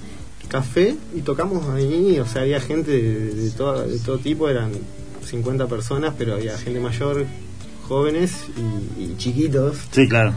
[0.48, 4.72] café, y tocamos ahí, o sea, había gente de, todo, de todo tipo, eran
[5.26, 7.26] 50 personas, pero había gente mayor,
[7.88, 8.34] jóvenes
[8.98, 9.78] y, chiquitos.
[9.92, 10.34] Sí, claro.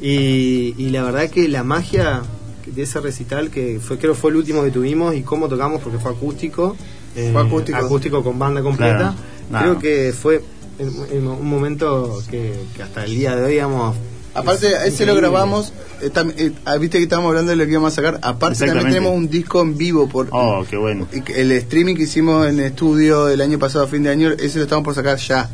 [0.00, 2.22] Y, y, la verdad que la magia
[2.66, 5.98] de ese recital, que fue creo fue el último que tuvimos, y cómo tocamos, porque
[5.98, 6.76] fue acústico,
[7.16, 7.78] eh, fue acústico.
[7.78, 9.14] acústico con banda completa,
[9.50, 10.42] creo que fue
[10.78, 13.96] en, un momento que, que, hasta el día de hoy, digamos,
[14.34, 17.92] Aparte, ese lo grabamos, eh, eh, ah, viste que estábamos hablando de lo que íbamos
[17.92, 18.18] a sacar.
[18.22, 20.08] Aparte, también tenemos un disco en vivo.
[20.08, 21.06] por Oh, qué bueno.
[21.12, 24.64] El streaming que hicimos en estudio el año pasado, a fin de año, ese lo
[24.64, 25.48] estamos por sacar ya.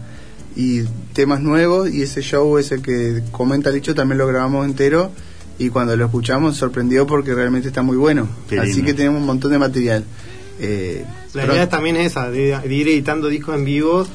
[0.56, 0.82] Y
[1.12, 5.10] temas nuevos, y ese show, ese que comenta Licho, también lo grabamos entero.
[5.58, 8.28] Y cuando lo escuchamos, sorprendió porque realmente está muy bueno.
[8.58, 10.04] Así que tenemos un montón de material.
[10.60, 11.04] Eh,
[11.34, 14.06] la idea también es esa, de, ir editando discos en vivo.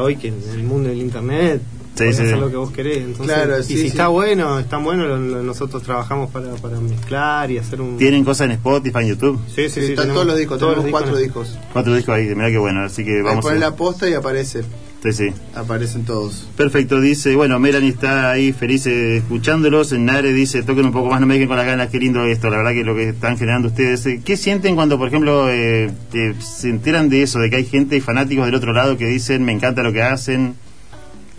[0.00, 1.60] hoy que en el mundo del internet
[1.94, 2.98] sí, hacer lo que vos querés.
[2.98, 7.96] Entonces, y si está bueno, está bueno, nosotros trabajamos para, para mezclar y hacer un...
[7.96, 9.38] ¿Tienen cosas en Spotify, en YouTube?
[9.54, 9.92] Sí, sí, sí.
[9.92, 11.58] Están todos los discos, tenemos cuatro discos.
[11.72, 13.54] Cuatro discos ahí, mira qué bueno, así que vamos a...
[13.54, 14.62] la posta y aparece.
[15.02, 15.28] Sí, sí.
[15.54, 16.46] Aparecen todos.
[16.56, 19.92] Perfecto, dice, bueno, Melanie está ahí feliz eh, escuchándolos.
[19.92, 22.24] En Nare dice, toquen un poco más, no me dejen con las ganas, qué lindo
[22.24, 24.04] esto, la verdad que lo que están generando ustedes.
[24.06, 25.90] Eh, ¿Qué sienten cuando, por ejemplo, eh,
[26.38, 29.44] se enteran de eso, de que hay gente y fanáticos del otro lado que dicen,
[29.44, 30.54] me encanta lo que hacen?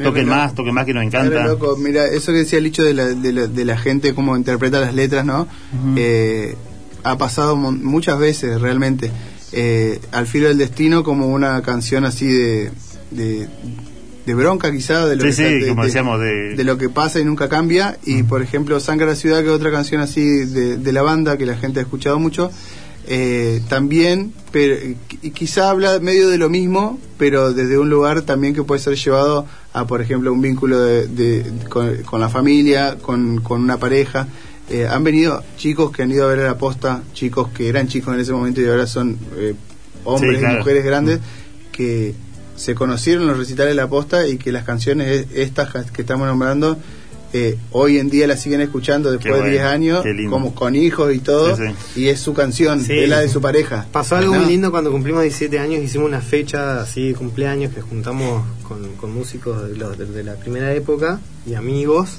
[0.03, 1.55] Toquen más, toquen más que nos encanta.
[1.78, 5.26] Mira, eso que decía el dicho de la, de la, gente, cómo interpreta las letras,
[5.26, 5.47] ¿no?
[5.95, 6.55] Eh,
[7.03, 9.12] ha pasado muchas veces realmente.
[9.53, 12.72] Eh, al filo del destino como una canción así de,
[13.12, 16.78] de bronca quizá de lo, Sí, que, sí, de, como de- decíamos, de- de lo
[16.78, 17.97] que pasa y nunca cambia.
[18.05, 21.38] Y por ejemplo, Sangre la Ciudad, que es otra canción así de, de la banda
[21.38, 22.51] que la gente ha escuchado mucho,
[23.07, 24.76] eh, también, pero,
[25.24, 28.95] y quizá habla medio de lo mismo, pero desde un lugar también que puede ser
[28.95, 33.78] llevado a, por ejemplo, un vínculo de, de- con, con la familia, con, con una
[33.78, 34.28] pareja.
[34.70, 37.88] Eh, han venido chicos que han ido a ver a la posta, chicos que eran
[37.88, 39.55] chicos en ese momento y ahora son eh,
[40.05, 40.55] hombres Sí, claro.
[40.55, 41.20] y mujeres grandes
[41.74, 42.14] que
[42.62, 46.28] se conocieron los recitales de la posta y que las canciones e- estas que estamos
[46.28, 46.78] nombrando
[47.34, 51.14] eh, hoy en día las siguen escuchando después bueno, de 10 años, como con hijos
[51.16, 51.64] y todo, Sí,
[52.01, 52.91] y es su canción, Sí.
[52.99, 53.88] es la de su pareja.
[53.91, 54.41] Pasó algo ¿No?
[54.41, 58.95] muy lindo cuando cumplimos 17 años, hicimos una fecha así de cumpleaños que juntamos con,
[58.97, 62.18] con músicos de, los, de, de la primera época y amigos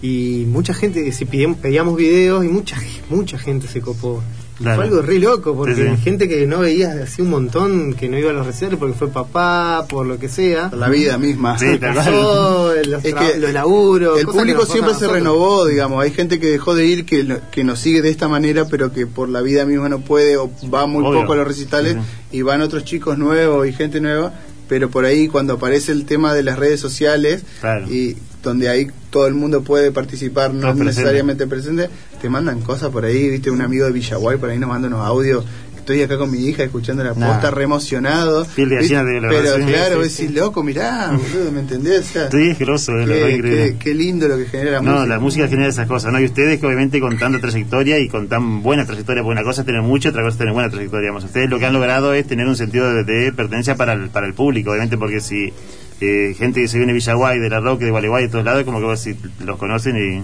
[0.00, 2.76] y mucha gente, si pedíamos, pedíamos videos y mucha
[3.10, 4.22] mucha gente se copó.
[4.60, 5.96] Fue algo re loco, porque Sí, sí.
[6.02, 9.08] gente que no veías así un montón, que no iba a los recitales porque fue
[9.08, 10.70] papá, por lo que sea.
[10.76, 11.56] La vida misma.
[11.58, 14.18] Sí, los, Es que los laburos.
[14.20, 16.02] El público siempre se renovó, digamos.
[16.02, 19.06] Hay gente que dejó de ir, que, que nos sigue de esta manera, pero que
[19.06, 21.20] por la vida misma no puede o va muy Obvio.
[21.20, 24.32] poco a los recitales Sí, y van otros chicos nuevos y gente nueva.
[24.68, 27.88] Pero por ahí, cuando aparece el tema de las redes sociales Claro.
[27.90, 30.86] y donde ahí todo el mundo puede participar, no presentes.
[30.96, 31.88] necesariamente presente,
[32.20, 33.30] te mandan cosas por ahí.
[33.30, 35.44] Viste, un amigo de Villaguay por ahí nos manda unos audios.
[35.76, 37.28] Estoy acá con mi hija escuchando la Nah.
[37.32, 38.46] posta, re emocionado.
[38.54, 42.00] Piel de de la Pero sí, claro, sí, vos decís, loco, mirá, boludo, ¿me entendés?
[42.10, 43.72] O sea, Sí, es grosso, es verdad, Qué, increíble.
[43.72, 45.06] qué- qué lindo lo que genera la No, música.
[45.08, 46.20] la música genera esas cosas, ¿no?
[46.20, 49.62] Y ustedes que obviamente con tanta trayectoria y con tan buena trayectoria, porque una cosa
[49.62, 51.24] es tener mucha, otra cosa es tener buena trayectoria, digamos.
[51.24, 54.26] Ustedes lo que han logrado es tener un sentido de, de pertenencia para el, para
[54.26, 55.54] el público, obviamente, porque si
[56.00, 58.64] eh, gente que se viene de Villaguay, de La Roque, de Gualeguay, de todos lados,
[58.64, 60.22] como que vos si los conocen y...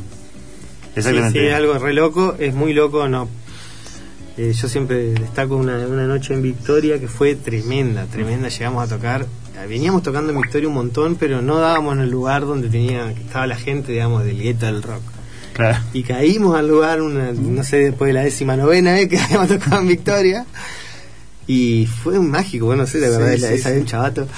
[0.99, 1.39] Exactamente.
[1.41, 3.29] Sí, sí, algo re loco, es muy loco, no.
[4.37, 8.95] Eh, yo siempre destaco una, una noche en Victoria que fue tremenda, tremenda, llegamos a
[8.97, 12.69] tocar, eh, veníamos tocando en Victoria un montón, pero no dábamos en el lugar donde
[12.69, 15.03] tenía, que estaba la gente, digamos, del gueto del rock.
[15.53, 15.79] Claro.
[15.93, 19.49] Y caímos al lugar, una, no sé, después de la décima novena vez que habíamos
[19.49, 20.47] tocado en Victoria.
[21.47, 23.75] Y fue un mágico, bueno, no sé, la Sí, verdad, sí, esa sí.
[23.75, 24.29] de un chavato.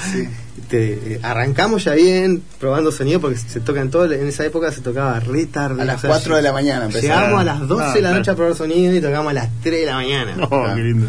[0.68, 4.72] Te- eh, arrancamos ya bien, probando sonido, porque se toca en todo, en esa época
[4.72, 5.80] se tocaba re tarde.
[5.82, 6.88] A las o sea, 4 de la mañana.
[6.88, 8.16] Llegamos a las 12 Ah, de la claro.
[8.16, 10.36] noche a probar sonido y tocamos a las 3 de la mañana.
[10.50, 11.06] Oh, qué lindo.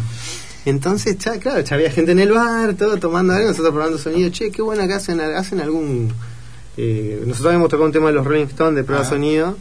[0.64, 4.30] Entonces, ya, claro, ya había gente en el bar, todo tomando algo, nosotros probando sonido.
[4.30, 6.12] Che, qué bueno que hacen, hacen algún.
[6.76, 9.08] eh, nosotros habíamos tocado un tema de los Rolling Stones de prueba Ah.
[9.08, 9.56] sonido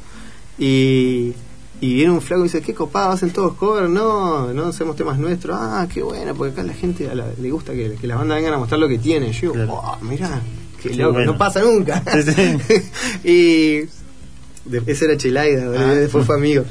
[0.60, 1.34] y.
[1.80, 5.20] Y viene un flaco y dice, qué copado, hacen todos cover, no, no hacemos temas
[5.20, 8.18] nuestros, ah, qué bueno, porque acá la gente a la- le gusta que, que las
[8.18, 9.32] bandas vengan a mostrar lo que tienen.
[9.32, 9.74] Yo, Claro.
[9.74, 10.42] oh, mirá,
[10.82, 11.34] qué Qué loco, bueno.
[11.34, 12.02] no pasa nunca.
[12.14, 12.82] Sí, sí.
[13.24, 15.94] y de- ese era Chelaida, Ah.
[15.94, 16.64] después fue amigo.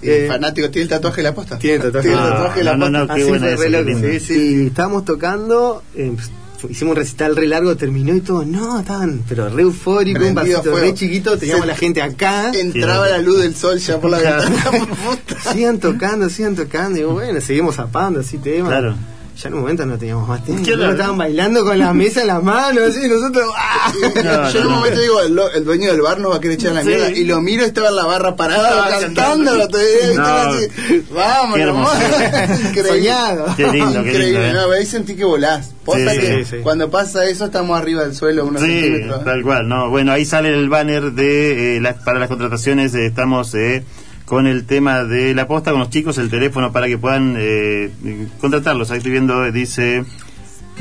[0.00, 1.58] Eh, fanático tiene el tatuaje de la posta.
[1.58, 2.08] tiene tatuaje.
[2.12, 3.00] El Ah, tatuaje de la no, no, posta.
[3.00, 3.88] no, qué Así buena fue esa, re qué loco.
[3.90, 4.08] lindo.
[4.08, 4.62] Sí, sí.
[4.62, 6.16] Y estábamos tocando, eh,
[6.70, 10.62] hicimos un recital re largo, terminó y todo, no, estaban, pero re eufórico, un vasito
[10.62, 10.78] fuego.
[10.78, 12.50] re chiquito, teníamos Se- la gente acá.
[12.52, 14.86] Entraba la luz del sol ya por la ventana.
[15.52, 18.68] Sigan tocando, sigan tocando, y digo, bueno, seguimos zapando así temas.
[18.70, 18.94] Claro.
[19.36, 20.62] Ya en un momento no teníamos más tiempo.
[20.64, 20.92] Claro.
[20.92, 23.92] Estaban bailando con la mesa en las manos, así, y nosotros, ¡ah!
[24.22, 24.78] No, Yo en un no.
[24.78, 26.88] momento digo, el, lo- el dueño del bar nos va a querer echar la Sí.
[26.88, 27.10] mierda.
[27.10, 29.52] Y lo miro, estaba en la barra parado, Estaba cantando.
[31.56, 31.92] hermoso.
[32.68, 32.88] Increíble.
[32.88, 33.46] Soñado.
[33.56, 34.24] Qué lindo, qué Increíble.
[34.44, 34.66] lindo, ¿eh?
[34.66, 35.70] No, ahí sentí que volás.
[35.84, 36.56] Posta Sí, que sí, sí.
[36.62, 39.24] cuando pasa eso estamos arriba del suelo unos Sí, centímetros.
[39.24, 39.90] tal cual, no.
[39.90, 42.94] Bueno, ahí sale el banner de eh, las- para las contrataciones.
[42.94, 43.82] eh, estamos eh,
[44.32, 47.90] con el tema de la posta con los chicos, el teléfono para que puedan eh,
[48.40, 48.90] contratarlos.
[48.90, 50.06] Ahí estoy viendo, dice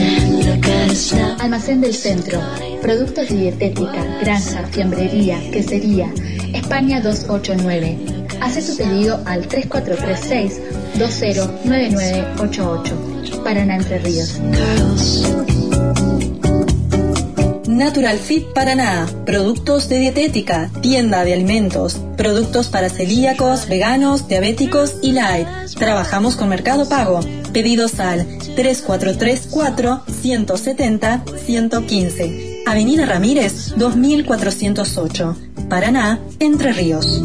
[1.40, 2.38] Almacén del Centro.
[2.80, 6.12] Productos de dietética, granja, fiambrería, quesería.
[6.54, 7.98] España 289.
[8.40, 10.60] Hace tu pedido al 3436
[10.98, 13.42] 209988.
[13.42, 14.40] Paraná Entre Ríos.
[17.78, 25.12] Natural Fit Paraná, productos de dietética, tienda de alimentos, productos para celíacos, veganos, diabéticos y
[25.12, 25.46] light.
[25.78, 27.20] Trabajamos con Mercado Pago.
[27.52, 28.26] Pedidos al
[28.56, 32.64] 3434 170 115.
[32.66, 35.36] Avenida Ramírez 2408.
[35.68, 37.22] Paraná, Entre Ríos.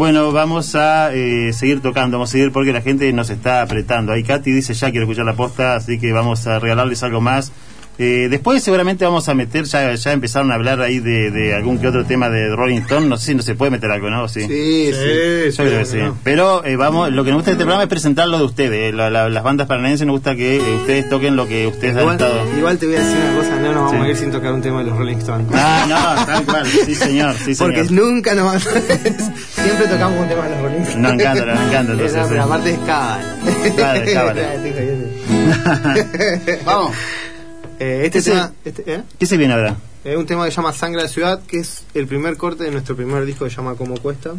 [0.00, 4.12] Bueno, vamos a eh, seguir tocando, vamos a seguir porque la gente nos está apretando.
[4.12, 7.52] Ahí Katy dice ya quiero escuchar la posta, así que vamos a regalarles algo más.
[8.02, 11.86] Eh, después seguramente vamos a meter, ya, ya empezaron a hablar ahí de, algún que
[11.86, 14.26] otro tema de Rolling Stone, no sé si no se puede meter algo, ¿no?
[14.26, 15.98] Sí, sí, sí, yo creo que sí.
[16.24, 19.42] Pero eh, vamos, lo que nos gusta de este programa es presentarlo de ustedes, las
[19.42, 22.56] bandas paranaenses nos gusta que ustedes toquen lo que ustedes igual, han estado.
[22.56, 24.62] Igual te voy a decir una cosa, no nos vamos a ir sin tocar un
[24.62, 25.46] tema de los Rolling Stones.
[25.52, 27.74] Ah, no, tal cual, sí señor, sí señor.
[27.74, 28.62] Porque nunca nos vamos
[29.60, 31.02] Siempre tocamos un tema de los Rolling Stones.
[31.02, 31.92] Nos encanta, nos encanta.
[31.92, 32.78] Entonces, no, pero aparte es
[34.14, 34.52] cábala.
[36.64, 36.92] Vamos.
[37.80, 39.02] Eh, este ¿Qué, tema, se, este, ¿eh?
[39.18, 39.78] ¿Qué se viene ahora?
[40.04, 42.64] Es un tema que se llama Sangre de la Ciudad, que es el primer corte
[42.64, 44.34] de nuestro primer disco que se llama Como Cuesta.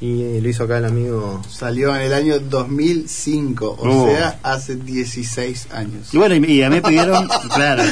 [0.00, 1.42] Y eh, lo hizo acá el amigo.
[1.48, 4.06] Salió en el año 2005, o uh.
[4.06, 6.14] sea, hace 16 años.
[6.14, 7.82] Y bueno, y, a mí me pidieron, claro.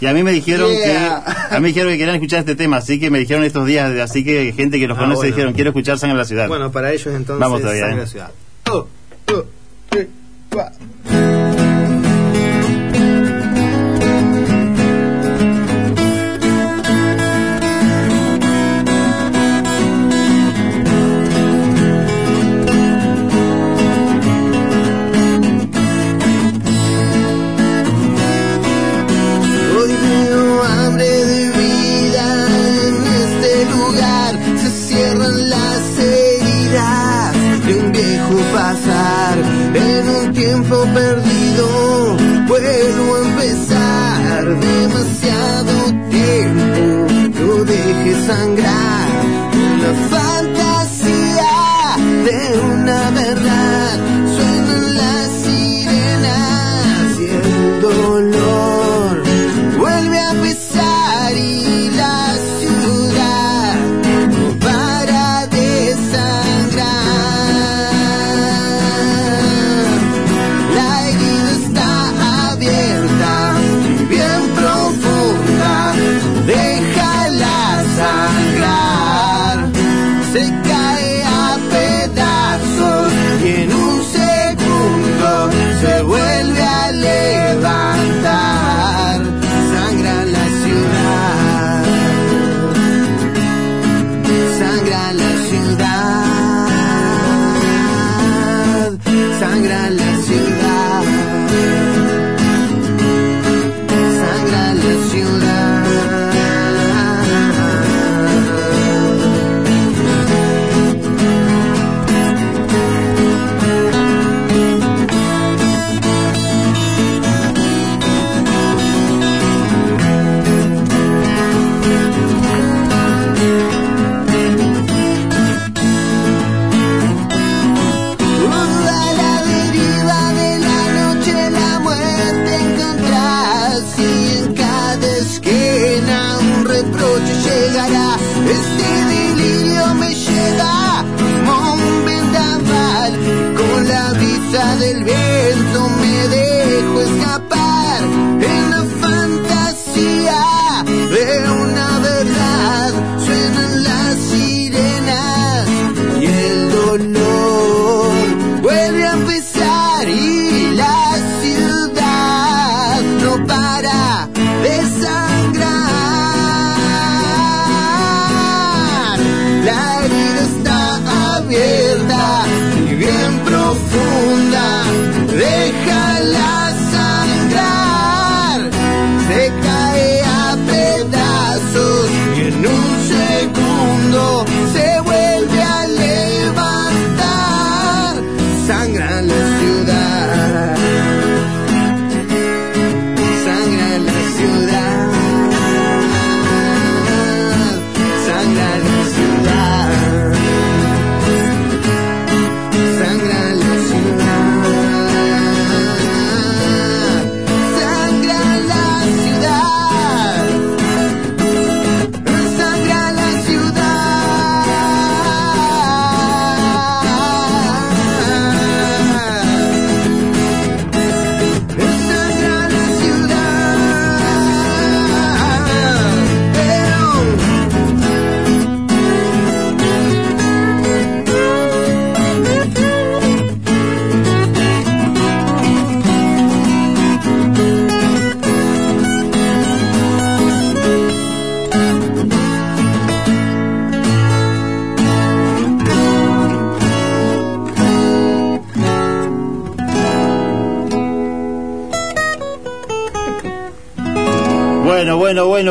[0.00, 2.78] Y a mí me dijeron que a mí me dijeron que querían escuchar este tema,
[2.78, 5.30] así que me dijeron estos días, así que gente que los ah, conoce bueno.
[5.36, 6.48] dijeron, quiero escuchar Sangre de la Ciudad.
[6.48, 7.98] Bueno, para ellos entonces Vamos todavía, Sangre ¿eh?
[8.00, 8.30] de la Ciudad.
[8.68, 8.88] Oh,
[9.32, 9.44] oh,
[9.88, 10.08] three,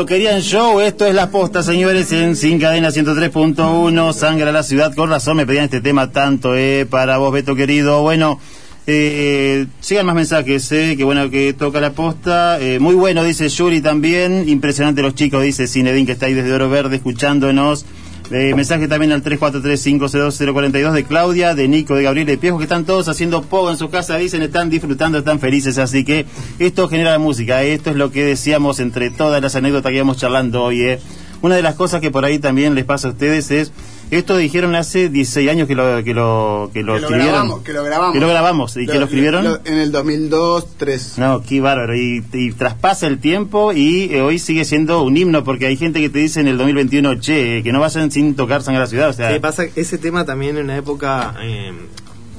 [0.06, 5.10] querían show, esto es la posta, señores, en Sin Cadena 103.1, Sangra la Ciudad, con
[5.10, 8.40] razón me pedían este tema tanto, eh, para vos, Beto querido, bueno,
[8.88, 13.50] eh, sigan más mensajes, eh, que bueno que toca la posta, eh, muy bueno, dice
[13.50, 17.86] Yuri también, impresionante los chicos, dice Cinedín, que está ahí desde Oro Verde escuchándonos,
[18.32, 22.84] eh, mensaje también al 343-502-042 de Claudia, de Nico, de Gabriel de Piejo, que están
[22.84, 26.26] todos haciendo poco en su casa, dicen, están disfrutando, están felices, así que
[26.60, 30.18] esto genera la música, esto es lo que decíamos entre todas las anécdotas que íbamos
[30.18, 30.82] charlando hoy.
[30.82, 31.00] eh.
[31.42, 33.72] Una de las cosas que por ahí también les pasa a ustedes es,
[34.10, 37.28] esto dijeron hace 16 años que lo, que lo, que lo Que lo escribieron.
[37.28, 38.14] grabamos, que lo grabamos.
[38.14, 39.44] Que lo grabamos, ¿y que lo escribieron?
[39.44, 41.18] lo- en el 2002, 3.
[41.18, 41.96] No, qué bárbaro.
[41.96, 46.00] Y, y traspasa el tiempo y eh, hoy sigue siendo un himno porque hay gente
[46.00, 48.88] que te dice en el 2021, che, que no vayan sin tocar Sangre a la
[48.88, 49.10] Ciudad.
[49.10, 51.74] O sea, Sí, pasa ese tema también en una época eh,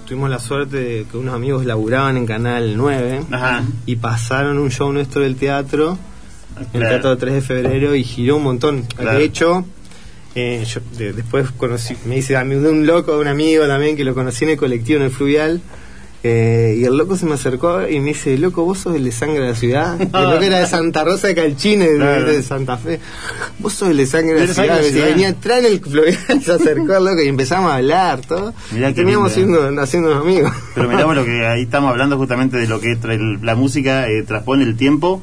[0.06, 3.64] tuvimos la suerte de que unos amigos laburaban en Canal 9 Ajá.
[3.86, 5.98] y pasaron un show nuestro del teatro,
[6.58, 6.88] el Claro.
[6.88, 8.82] teatro de 3 de febrero y giró un montón.
[8.96, 9.18] Claro.
[9.18, 9.64] De hecho,
[10.34, 13.66] eh, yo de- después conocí, me dice a mí de un loco, de un amigo
[13.66, 15.60] también que lo conocí en el colectivo, en el fluvial.
[16.28, 19.12] Eh, y el loco se me acercó y me dice, loco, vos sos el de
[19.12, 19.96] sangre de la ciudad.
[19.98, 22.26] Y el loco era de Santa Rosa de Calchines, de- Claro.
[22.26, 23.00] de Santa Fe.
[23.58, 24.80] Vos sos el de sangre de la ciudad.
[24.84, 28.20] Y venía atrás en el fluvial y se acercó al loco y empezamos a hablar,
[28.26, 28.52] todo.
[28.72, 30.52] Mirá y terminamos siendo, haciendo unos amigos.
[30.74, 34.08] pero mirá bueno que ahí estamos hablando justamente de lo que tra- el- la música
[34.08, 35.22] eh, transpone el tiempo.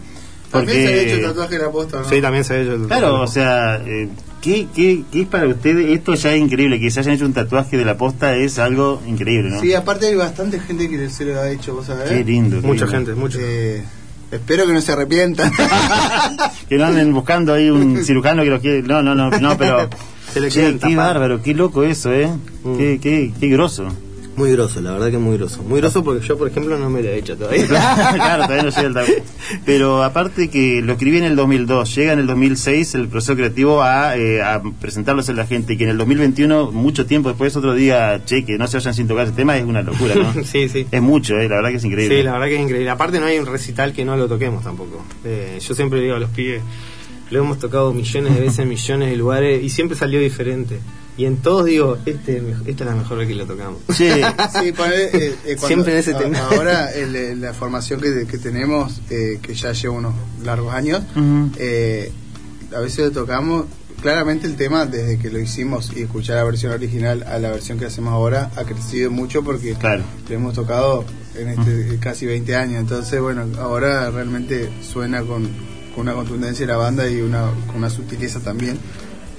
[0.51, 2.09] También se había hecho el Porque, tatuaje de la posta, ¿no?
[2.09, 2.87] Sí, también se ha hecho.
[2.87, 4.07] claro, o sea, eh,
[4.43, 5.89] ¿qué, qué, qué es para ustedes?
[5.97, 9.01] Esto ya es increíble, que se hayan hecho un tatuaje de la posta es algo
[9.07, 9.61] increíble, ¿no?
[9.61, 12.09] Sí, aparte hay bastante gente que se lo ha hecho, vos sabés.
[12.09, 12.61] Qué lindo.
[12.61, 12.97] qué Mucha lindo.
[12.99, 13.37] gente, mucha.
[13.41, 13.83] Eh,
[14.31, 15.51] espero que no se arrepientan.
[16.69, 18.83] que no anden buscando ahí un cirujano que los quiere.
[18.83, 19.89] No, no, no, no, pero.
[20.33, 22.27] Se lo Che, qué bárbaro, qué loco eso, ¿eh?
[22.63, 22.77] Mm.
[22.77, 23.87] Qué, qué, qué groso.
[24.35, 25.61] Muy groso, la verdad que muy groso.
[25.61, 27.67] Muy groso porque yo, por ejemplo, no me lo he hecho todavía.
[27.67, 29.11] claro, todavía no llega el tabú.
[29.65, 33.83] Pero aparte que lo escribí en el 2002, llega en el 2006 el proceso creativo
[33.83, 37.55] a, eh, a presentarlos a la gente y que en el 2021, mucho tiempo después,
[37.55, 40.33] otro día, che, que no se vayan sin tocar ese tema, es una locura, ¿no?
[40.43, 40.87] sí, sí.
[40.89, 41.47] es mucho, ¿eh?
[41.47, 42.17] La verdad que es increíble.
[42.17, 42.89] Sí, la verdad que es increíble.
[42.89, 45.05] Aparte no hay un recital que no lo toquemos tampoco.
[45.23, 46.63] Eh, yo siempre digo a los pibes,
[47.29, 50.79] lo hemos tocado millones de veces en millones de lugares y siempre salió diferente.
[51.15, 53.79] Y en todos digo, este, esta es la mejor vez que lo tocamos.
[53.95, 54.33] Sí, eh,
[54.73, 56.39] eh, cuando- Siempre en ese a- tema.
[56.39, 61.03] Ahora el, la formación que, que tenemos, eh, que ya lleva unos largos años,
[61.57, 62.11] eh,
[62.75, 63.65] a veces lo tocamos.
[64.01, 67.79] Claramente el tema, desde que lo hicimos y escuchar la versión original a la versión
[67.79, 70.03] que hacemos ahora, ha crecido mucho porque Claro.
[70.27, 71.05] lo hemos tocado
[71.35, 72.81] en este casi 20 años.
[72.81, 75.43] Entonces, bueno, ahora realmente suena con,
[75.95, 78.77] con una contundencia la banda y una, con una sutileza también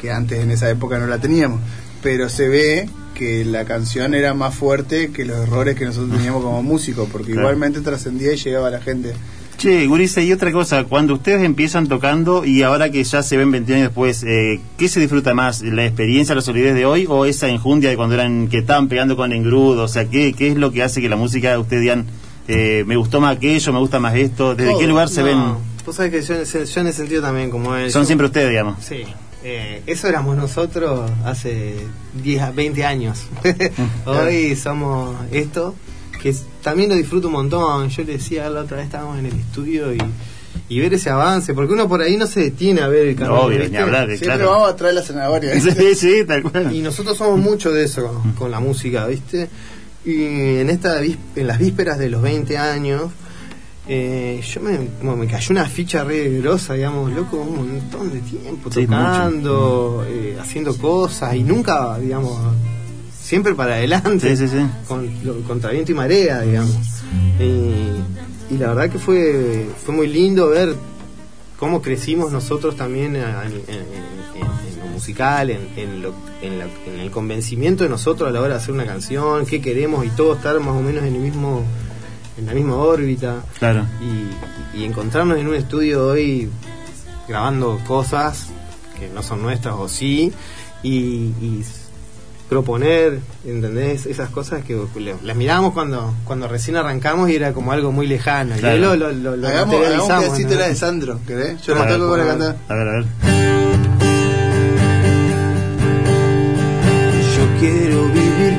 [0.05, 1.61] que antes en esa época no la teníamos.
[2.03, 6.43] Pero se ve que la canción era más fuerte que los errores que nosotros teníamos
[6.43, 7.43] como músicos, porque Claro.
[7.49, 9.13] igualmente trascendía y llegaba a la gente.
[9.57, 13.51] Che, Gurisa, y otra cosa, cuando ustedes empiezan tocando y ahora que ya se ven
[13.53, 15.63] 20 años después, eh, ¿qué se disfruta más?
[15.63, 19.17] ¿La experiencia, la solidez de hoy o esa enjundia de cuando eran que estaban pegando
[19.17, 19.85] con engrudo?
[19.85, 22.05] O sea, ¿qué, qué es lo que hace que la música, ustedes digan,
[22.49, 24.55] eh, me gustó más aquello, me gusta más esto?
[24.57, 24.81] ¿Desde Todo.
[24.81, 25.39] qué lugar se No, ven?
[25.87, 27.91] Vos sabés que yo, en ese- yo en ese sentido también, como él.
[27.93, 28.85] Son yo- siempre ustedes, digamos.
[28.85, 29.05] Sí,
[29.45, 31.75] eh, eso éramos nosotros hace
[32.23, 33.25] 10, a 20 años.
[34.07, 35.75] Hoy somos esto,
[36.23, 37.89] que es- también lo disfruto un montón.
[37.91, 39.99] Yo le decía la otra vez, estábamos en el estudio y,
[40.69, 43.41] y ver ese avance, porque uno por ahí no se detiene a ver el camino.
[43.43, 43.73] Obvio, ¿viste?
[43.73, 44.51] ni hablar, Siempre claro.
[44.51, 45.61] vamos atrás de la zanahoria.
[45.61, 46.75] Sí, sí, tal cual.
[46.75, 49.49] Y nosotros somos mucho de eso con, con la música, ¿viste?
[50.07, 53.11] Y en, esta, en las vísperas de los 20 años,
[53.87, 54.79] eh, yo me,
[55.15, 60.77] me cayó una ficha re grosa, digamos, loco, un montón de tiempo tocando, eh, haciendo
[60.79, 62.33] cosas y nunca, digamos,
[63.19, 64.35] siempre para adelante,
[64.89, 65.09] con,
[65.47, 66.77] contra viento y marea, digamos.
[68.51, 70.75] y la verdad que fue, fue muy lindo ver
[71.59, 73.23] cómo crecimos nosotros también en,
[74.81, 79.45] lo musical, en, en, el convencimiento de nosotros a la hora de hacer una canción,
[79.47, 81.65] qué queremos y todo estar más o menos en el mismo
[82.39, 83.43] en la misma órbita.
[83.59, 83.87] Claro.
[84.75, 86.51] Y, encontrarnos en un estudio hoy
[87.29, 88.49] grabando cosas
[88.99, 90.33] que no son nuestras o sí,
[90.83, 91.33] y
[92.49, 94.07] proponer, ¿entendés?
[94.07, 94.79] Esas cosas que
[95.23, 98.57] las mirábamos cuando cuando recién arrancamos y era como algo muy lejano.
[98.57, 101.63] Y lo, lo, lo, hagamos, hagamos un pedacito de Sandro, ¿querés?
[101.63, 102.57] Yo la toco la cantar.
[102.69, 103.34] A ver, a ver.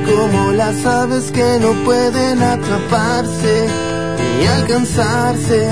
[0.04, 3.66] Como las aves que no pueden atraparse
[4.38, 5.68] ni alcanzarse.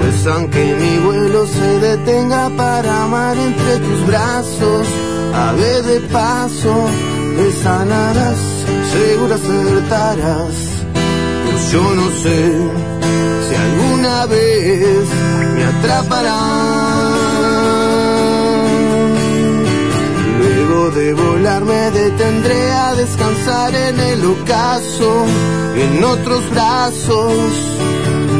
[0.00, 4.86] Pues aunque mi vuelo se detenga para amar entre tus brazos,
[5.34, 6.74] ave de paso,
[7.36, 8.38] me sanarás,
[8.92, 10.56] seguro acertarás.
[11.44, 12.52] Pues yo no sé
[13.48, 15.08] si alguna vez
[15.54, 16.77] me atraparán.
[20.94, 25.26] De volar me detendré a descansar en el ocaso,
[25.76, 27.52] en otros brazos.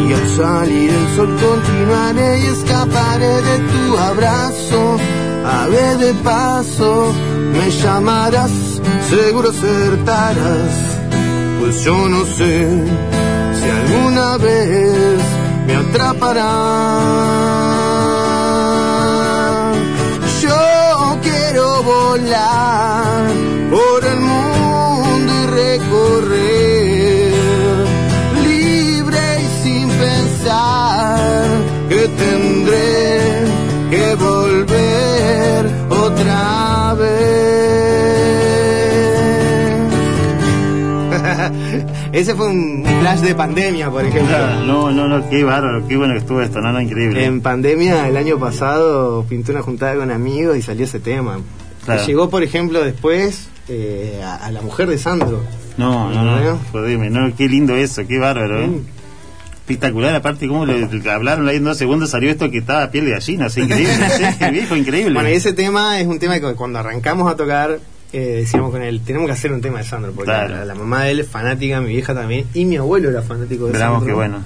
[0.08, 4.98] Y al salir el sol continuaré y escaparé de tu abrazo
[5.48, 7.12] ave de paso,
[7.52, 10.98] me llamarás, seguro acertarás,
[11.58, 12.84] pues yo no sé
[13.58, 15.20] si alguna vez
[15.66, 17.77] me atraparán.
[22.08, 23.26] Volar
[23.70, 27.32] por el mundo y recorrer,
[28.48, 31.46] libre y sin pensar
[31.88, 33.20] que tendré
[33.90, 37.28] que volver otra vez.
[42.12, 44.38] Ese fue un flash de pandemia, por ejemplo.
[44.66, 47.24] no, no, no, qué bárbaro, qué bueno que estuvo esto, no, no, increíble.
[47.24, 51.38] En pandemia, el año pasado, pinté una juntada con amigos y salió ese tema.
[52.06, 55.42] Llegó, por ejemplo, después eh, a, la mujer de Sandro.
[55.76, 58.80] No, no, no, no, no, qué lindo eso, qué bárbaro, ¿eh?
[59.68, 63.10] espectacular, aparte como le, hablaron ahí en dos segundos salió esto que estaba piel de
[63.12, 63.94] gallina, así increíble,
[64.50, 65.12] viejo, increíble.
[65.12, 67.78] Bueno, ese tema es un tema que cuando arrancamos a tocar
[68.12, 71.10] eh, decíamos con él, tenemos que hacer un tema de Sandro, porque la, mamá de
[71.10, 74.06] él es fanática, mi vieja también, y mi abuelo era fanático de Sandro.
[74.06, 74.42] que bueno.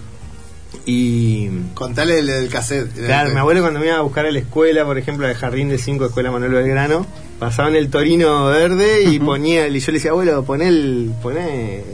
[0.87, 1.49] Y.
[1.75, 2.93] Contale el, el cassette.
[2.93, 5.69] Claro, mi abuelo cuando me iba a buscar a la escuela, por ejemplo, al jardín
[5.69, 7.07] de 5 Escuela Manuel Belgrano,
[7.39, 11.13] pasaba en el Torino verde y ponía, y yo le decía, abuelo, poné el.
[11.23, 11.85] Poné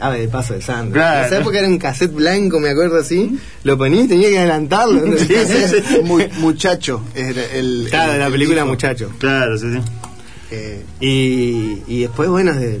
[0.00, 1.00] ave de paso de Sandro.
[1.00, 1.28] Claro.
[1.28, 3.38] ¿Sabes porque era un cassette blanco, me acuerdo así?
[3.64, 5.02] Lo ponía y tenía que adelantarlo.
[6.38, 7.02] muchacho.
[7.14, 9.10] Era el, claro, la película Muchacho.
[9.18, 9.80] Claro, sí, sí.
[10.50, 12.80] Eh, y, y, después, bueno, de,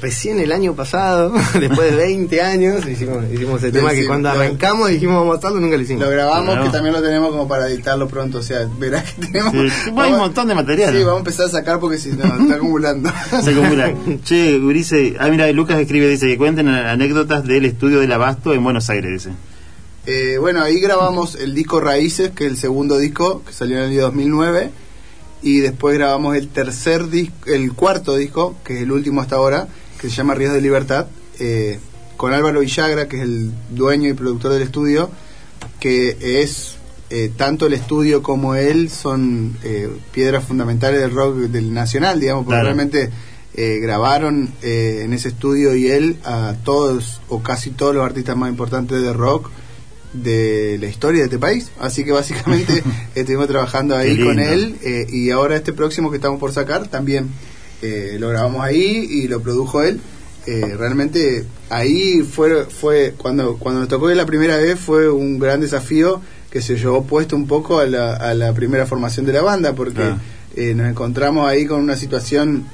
[0.00, 4.88] recién el año pasado, después de 20 años, hicimos, hicimos el tema que cuando arrancamos
[4.88, 6.04] dijimos vamos a hacerlo, nunca lo hicimos.
[6.04, 8.38] Lo grabamos, que también lo tenemos como para editarlo pronto.
[8.38, 9.52] O sea, verás que tenemos.
[9.54, 10.94] hay un montón de material.
[10.94, 13.12] Sí, vamos a empezar a sacar porque si no, está acumulando.
[13.42, 13.92] Se acumula.
[14.24, 18.64] che, Urice, ah, mira, Lucas escribe, dice que cuenten anécdotas del estudio del Abasto en
[18.64, 19.36] Buenos Aires, dice.
[20.06, 23.84] Eh, bueno, ahí grabamos el disco Raíces, que es el segundo disco que salió en
[23.84, 24.81] el año 2009
[25.42, 29.68] y después grabamos el tercer disco, el cuarto disco, que es el último hasta ahora,
[30.00, 31.06] que se llama Ríos de Libertad,
[31.38, 31.80] eh,
[32.16, 35.10] con Álvaro Villagra, que es el dueño y productor del estudio,
[35.80, 36.76] que es
[37.10, 42.44] eh, tanto el estudio como él son eh, piedras fundamentales del rock del nacional, digamos,
[42.44, 43.10] porque realmente
[43.54, 49.02] grabaron en ese estudio y él a todos o casi todos los artistas más importantes
[49.02, 49.50] de rock
[50.12, 51.70] de la historia de este país.
[51.80, 52.82] Así que básicamente
[53.14, 57.28] estuvimos trabajando ahí con él eh, y ahora este próximo que estamos por sacar también
[57.80, 60.00] eh, lo grabamos ahí y lo produjo él.
[60.46, 65.60] Eh, realmente ahí fue fue cuando cuando nos tocó la primera vez fue un gran
[65.60, 69.42] desafío que se llevó puesto un poco a la, a la primera formación de la
[69.42, 70.18] banda porque ah.
[70.74, 72.66] nos encontramos ahí con una situación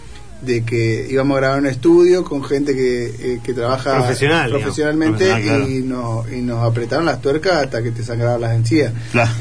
[0.43, 4.07] de que íbamos a grabar un estudio con gente que, eh, que trabaja
[4.49, 5.28] profesionalmente
[5.68, 8.93] y, nos, y nos apretaron las tuercas hasta que te sangraban las encías.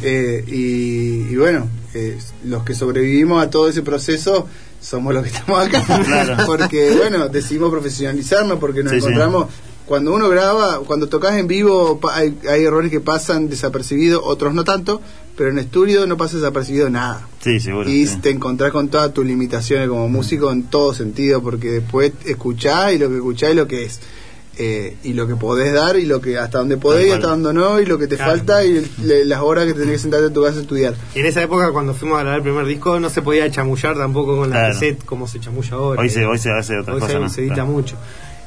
[0.01, 4.47] Eh, y, bueno, eh, los que sobrevivimos a todo ese proceso
[4.81, 6.43] somos los que estamos acá.
[6.45, 9.47] porque bueno, decidimos profesionalizarnos porque nos encontramos
[9.87, 14.63] cuando uno graba, cuando tocas en vivo, hay, hay errores que pasan desapercibidos, otros no
[14.65, 15.01] tanto,
[15.37, 17.25] pero en estudio no pasa desapercibido nada.
[17.39, 17.89] Sí, seguro.
[17.89, 22.93] Y te encontrás con todas tus limitaciones como músico en todo sentido, porque después escuchás
[22.93, 24.01] y lo que escuchás es lo que es.
[24.59, 27.53] Eh, y lo que podés dar y lo que hasta donde podés y hasta donde
[27.53, 30.41] no y lo que te falta y las horas que tenés que sentarte en tu
[30.41, 30.95] casa a estudiar.
[31.13, 33.95] Y en esa época cuando fuimos a grabar el primer disco no se podía chamullar
[33.95, 36.01] tampoco con la cassette como se chamulla ahora.
[36.01, 37.29] Hoy se, hoy se hace otra cosa.
[37.29, 37.97] Se, edita mucho.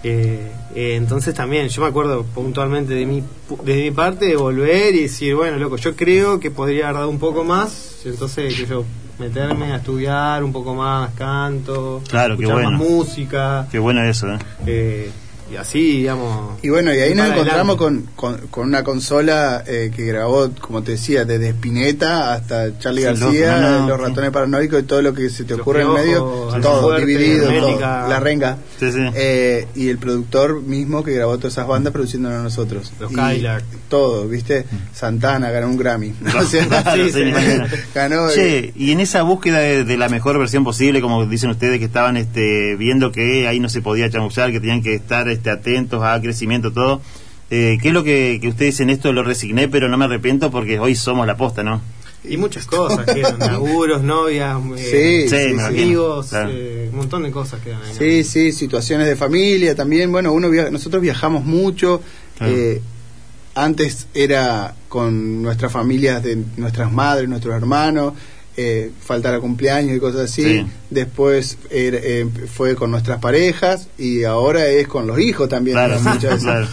[0.03, 3.23] Eh, eh, entonces también, yo me acuerdo puntualmente de mi,
[3.65, 7.11] de mi parte de volver y decir, bueno, loco, yo creo que podría haber dado
[7.11, 8.85] un poco más, entonces que yo
[9.19, 13.67] meterme a estudiar un poco más canto, claro, escuchar más música.
[13.71, 14.39] Qué bueno eso, ¿eh?
[14.67, 15.11] eh
[15.51, 16.59] y así, digamos.
[16.63, 20.93] Y bueno, y ahí nos encontramos con, con, una consola eh, que grabó, como te
[20.93, 25.55] decía, desde Spinetta hasta Charlie García, los, ratones paranoicos y todo lo que se te
[25.55, 28.59] ocurre en medio, todo dividido, la renga.
[28.81, 32.93] Eh, y el productor mismo que grabó todas esas bandas produciéndonos a nosotros.
[33.01, 33.13] Los
[33.89, 34.67] Todo, ¿viste?
[34.95, 36.15] Santana ganó un Grammy.
[37.95, 38.31] ganó.
[38.31, 42.17] Eh, y en esa búsqueda de, la mejor versión posible, como dicen ustedes que estaban
[42.17, 46.73] este, viendo que ahí no se podía chamuchar, que tenían que estar atentos a crecimiento,
[46.73, 47.01] todo.
[47.51, 50.51] Eh, ¿Qué es lo que, que ustedes en esto lo resigné, pero no me arrepiento
[50.51, 51.81] porque hoy somos la posta, ¿no?
[52.23, 57.95] Y muchas cosas quedan, laburos, novias, eh, amigos, eh, un montón de cosas quedan ahí.
[57.97, 60.13] Sí, sí, situaciones de familia también.
[60.13, 62.03] Bueno, uno nosotros viajamos mucho.
[63.55, 68.13] antes era con nuestras familias, de nuestras madres, nuestros hermanos
[68.57, 70.67] eh, faltar a cumpleaños y cosas así.
[70.91, 75.77] Después eh, fue con nuestras parejas y ahora es con los hijos también.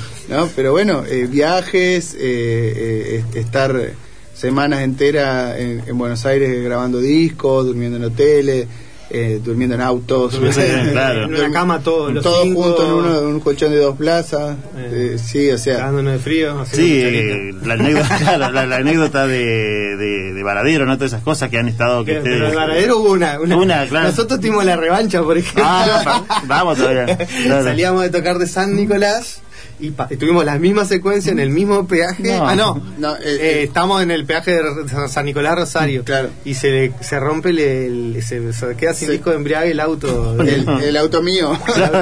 [0.30, 0.50] ¿no?
[0.56, 3.94] Pero bueno, eh, viajes, eh, estar
[4.34, 8.68] semanas enteras en, en, Buenos Aires grabando discos, durmiendo en hoteles
[9.10, 10.90] eh, durmiendo en autos, en
[11.30, 15.50] una cama todos los todos juntos en, un colchón de dos plazas, eh, eh sí,
[15.50, 16.66] o sea, de frío.
[16.66, 20.98] Sí, eh, la anécdota, la, anécdota de, de, de, Varadero, ¿no?
[20.98, 22.04] Todas esas cosas que han estado.
[22.04, 23.40] Que pero, Varadero hubo una.
[23.40, 25.64] una, Nosotros tuvimos la revancha, por ejemplo.
[25.66, 27.18] Ah, vamos todavía.
[27.64, 29.42] Salíamos de tocar de San Nicolás
[29.80, 32.34] y tuvimos la misma secuencia en el mismo peaje.
[32.34, 36.04] ah, no, no eh, eh, estamos en el peaje de San Nicolás Rosario.
[36.04, 36.30] Claro.
[36.46, 38.42] Y se, se rompe, el, se,
[38.76, 40.36] queda sin disco de embriague el auto.
[40.48, 41.58] El, auto mío.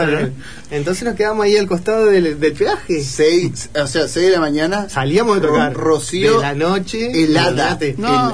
[0.71, 3.03] Entonces nos quedamos ahí al costado del, peaje.
[3.03, 4.87] Seis, o sea, seis de la mañana.
[4.89, 5.73] Salíamos de tocar.
[5.73, 6.35] Rocío.
[6.35, 7.11] De la noche.
[7.11, 7.77] Helada.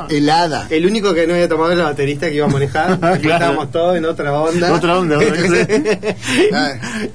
[0.09, 0.67] helada.
[0.69, 2.99] El único que no había tomado era la baterista que iba a manejar.
[3.21, 4.73] Estábamos todos en otra onda.
[4.73, 5.19] Otra onda.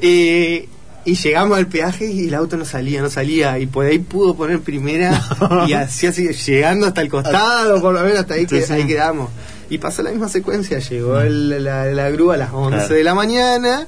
[0.03, 0.69] y
[1.07, 3.61] y llegamos al peaje y el auto no salía, no salía.
[3.61, 5.23] Y por ahí pudo poner primera
[5.69, 9.31] y así, así, llegando hasta el costado, por lo menos hasta ahí, que, ahí quedamos.
[9.71, 10.81] Y pasó la misma secuencia.
[10.81, 13.87] Llegó el, la, grúa a las 11 de la mañana.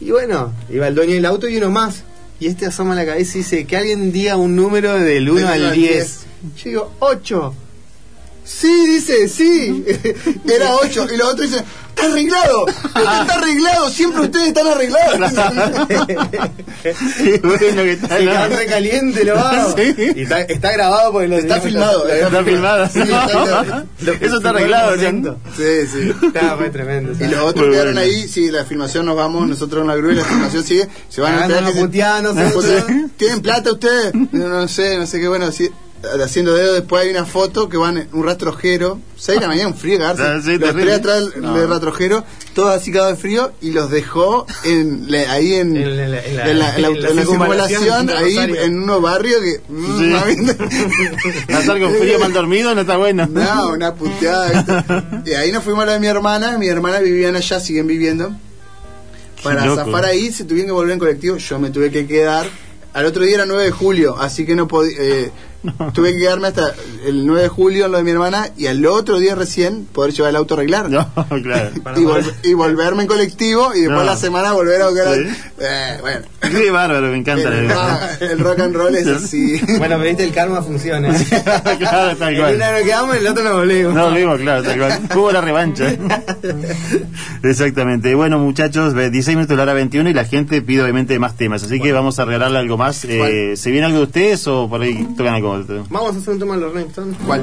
[0.00, 2.02] Y bueno, iba el dueño del auto y uno más.
[2.40, 5.72] Y este asoma la cabeza y dice que alguien diga un número del 1 al
[5.72, 6.18] 10.
[6.56, 7.54] Yo digo, 8.
[8.44, 9.84] Sí, dice, sí.
[10.48, 11.06] Era 8.
[11.12, 12.66] Y los otros dicen, está arreglado.
[12.68, 13.90] Está arreglado.
[13.90, 15.32] Siempre ustedes están arreglados.
[17.16, 18.18] sí, bueno que está.
[18.18, 19.74] Se recaliente lo va.
[19.76, 19.94] ¿Sí?
[20.16, 22.08] Y está, está, grabado porque lo Está filmado.
[22.08, 22.88] Está, filmado.
[22.88, 23.84] Sí, está,
[24.20, 25.36] Eso está arreglado, ¿no?
[25.56, 26.12] Sí, sí.
[26.26, 27.12] Está, fue tremendo.
[27.24, 28.28] Y los otros quedaron ahí.
[28.28, 29.48] Sí, la filmación nos vamos.
[29.48, 30.88] Nosotros en la grúa y la filmación sigue.
[31.08, 31.72] Se van a quedar.
[33.16, 34.12] ¿Tienen plata ustedes?
[34.32, 35.52] No sé, no sé qué bueno.
[35.52, 35.70] Sí
[36.22, 39.74] haciendo dedo, después hay una foto que van un rastrojero, 6 de la mañana, un
[39.74, 40.44] frío garza, ah, los
[40.74, 42.24] tres atrás del rastrojero,
[42.54, 48.36] todos así cagados de frío, y los dejó en, ahí en, en, la, circunvalación, ahí
[48.36, 49.60] en unos barrios que...
[49.68, 51.66] Mm, sí.
[51.80, 53.26] con frío mal dormido no está bueno.
[53.30, 55.22] No, una puteada.
[55.26, 58.32] y ahí nos fuimos a la de mi hermana, mi hermana vivían allá, siguen viviendo.
[59.42, 62.46] Para zafar ahí se tuvieron que volver en colectivo, yo me tuve que quedar.
[62.92, 64.96] Al otro día era 9 de julio, así que no podía...
[64.98, 65.30] Eh,
[65.94, 66.74] Tuve que quedarme hasta
[67.06, 70.12] el 9 de julio en lo de mi hermana y al otro día recién poder
[70.12, 70.88] llevar el auto a arreglar.
[72.42, 75.14] y, volverme en colectivo y después la semana volver a buscar.
[75.18, 76.20] Eh, bueno.
[76.40, 77.50] Qué bárbaro, me encanta.
[78.20, 79.60] El, rock and roll es así.
[79.78, 81.14] Bueno, pero viste, el karma funciona.
[81.78, 82.50] claro, tal cual.
[82.50, 83.94] El uno nos quedamos y el otro nos volvimos.
[83.94, 85.00] No volvimos, claro, tal cual.
[85.14, 85.92] Hubo la revancha.
[87.42, 88.14] Exactamente.
[88.14, 91.62] Bueno, muchachos, 16 minutos de la hora 21 y la gente pide obviamente más temas.
[91.62, 93.04] Así que vamos a regalarle algo más.
[93.04, 95.49] Eh, ¿Se viene algo de ustedes o por ahí tocan algo?
[95.90, 97.42] Vamos a hacer un tema de los Rolling ¿Cuál?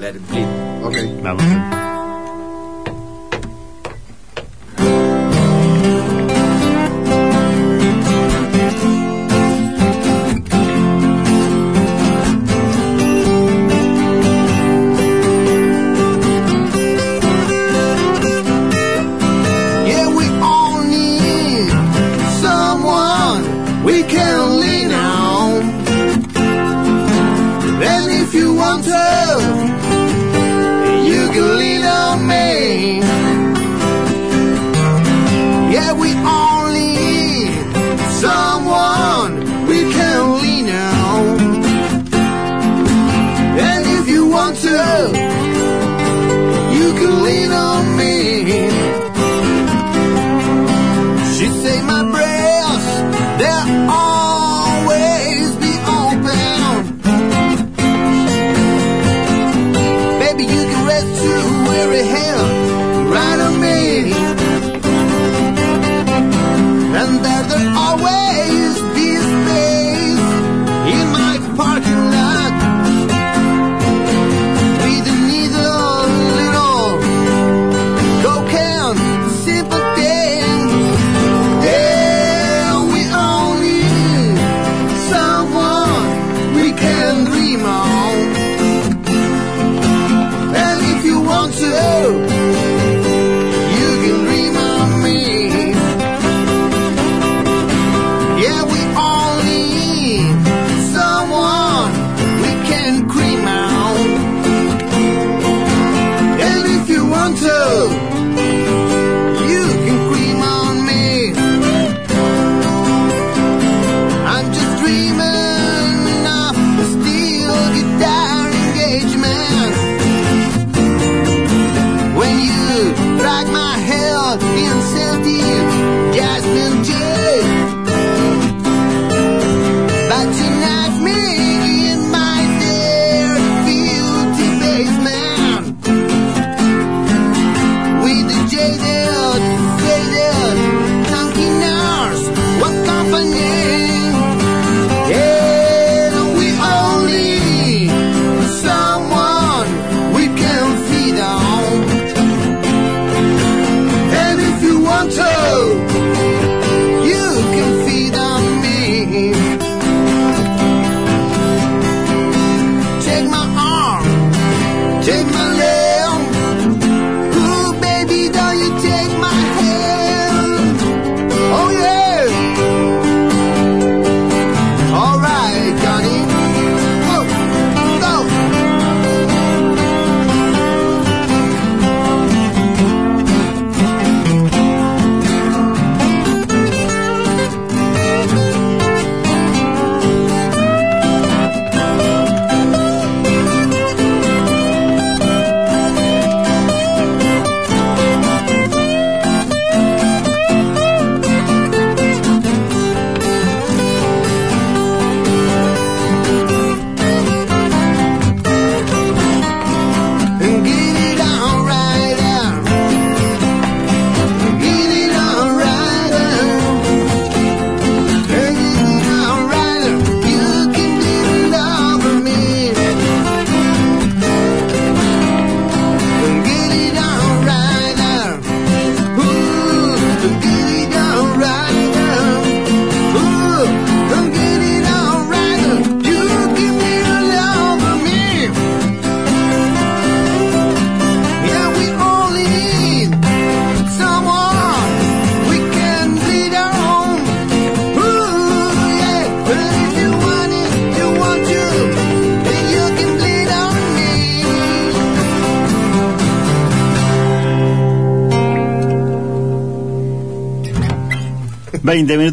[0.00, 0.46] Let it bleed.
[0.84, 1.22] Ok.
[1.22, 1.87] Vamos.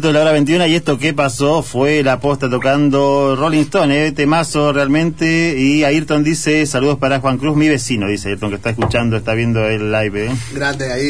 [0.06, 4.06] Minutos de la hora 21 y esto que pasó fue la posta tocando Rolling Stone,
[4.06, 8.56] eh, temazo realmente y Ayrton dice saludos para Juan Cruz, mi vecino, dice Ayrton que
[8.56, 10.26] está escuchando, está viendo el live.
[10.26, 10.30] Eh.
[10.54, 11.08] Grande ahí,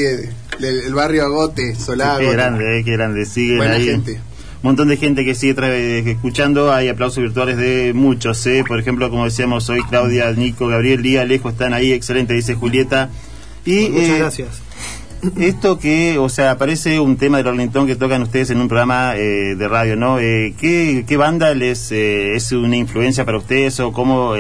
[0.60, 2.16] el, barrio Agote, Solá.
[2.18, 3.86] Qué grande, eh, qué grande, sigue ahí.
[3.86, 4.12] Gente.
[4.12, 8.64] Un montón de gente que sigue escuchando, hay aplausos virtuales de muchos, eh.
[8.66, 13.10] por ejemplo, como decíamos hoy, Claudia, Nico, Gabriel, Lía, Alejo están ahí, excelente, dice Julieta.
[13.64, 14.65] Y, Muchas eh, gracias
[15.38, 19.16] esto que, o sea, aparece un tema de Rolling que tocan ustedes en un programa
[19.16, 20.18] eh, de radio, ¿no?
[20.18, 24.34] Eh, ¿qué, ¿qué, banda les eh, es una influencia para ustedes o cómo,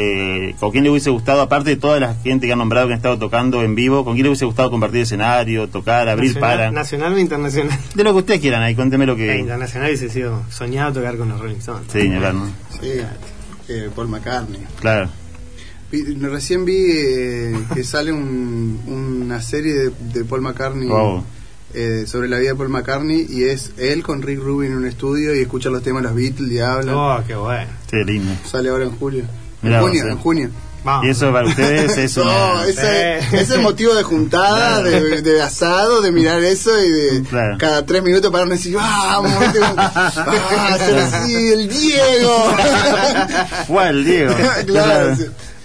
[0.58, 2.98] con quién le hubiese gustado, aparte de toda la gente que han nombrado que han
[2.98, 6.70] estado tocando en vivo, con quién le hubiese gustado compartir escenario, tocar, abrir para?
[6.70, 7.78] ¿Nacional o internacional?
[7.94, 9.38] De lo que ustedes quieran, ahí cuénteme lo que...
[9.38, 11.86] internacional hubiese sido soñado tocar con los Rolling Stones.
[11.92, 12.46] Sí, ¿no?
[12.80, 14.60] Sí, Paul McCartney.
[14.80, 15.08] Claro.
[15.90, 20.88] Recién vi eh, que sale una serie de, Paul McCartney
[21.74, 24.86] eh, sobre la vida de Paul McCartney y es él con Rick Rubin en un
[24.86, 26.96] estudio y escucha los temas de los Beatles y habla.
[26.96, 27.70] Oh, qué bueno.
[27.90, 28.32] Qué lindo.
[28.44, 29.24] Sale ahora en julio.
[29.62, 30.50] en junio, en junio.
[31.02, 36.12] Y eso para ustedes es No, ese, es el motivo de juntada, de, asado, de
[36.12, 39.32] mirar eso y de cada tres minutos para y decir, vamos,
[39.76, 40.78] ah,
[41.52, 42.54] el Diego.
[43.66, 44.34] Fue el Diego.
[44.66, 45.16] claro.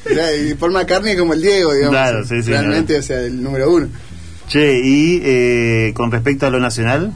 [0.49, 1.93] Y Paul McCartney como el Diego, digamos.
[1.93, 3.87] Claro, sí, sí, Realmente, o sea, el número uno.
[4.47, 7.13] Che, y eh, con respecto a lo nacional.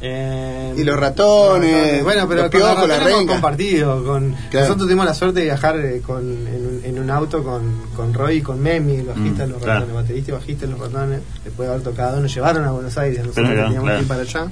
[0.00, 3.32] Eh, y los ratones, bueno, pero los piojos, la renca.
[3.32, 4.04] compartido.
[4.04, 6.46] Con, Nosotros tuvimos la suerte de viajar eh, con,
[6.84, 7.62] en, un, auto con,
[7.96, 10.72] con Roy y con Memi, el bajista de los mm, ratones, baterista y bajista de
[10.72, 11.20] los ratones.
[11.42, 14.46] Después de haber tocado, nos llevaron a Buenos Aires, nosotros teníamos que ir para allá.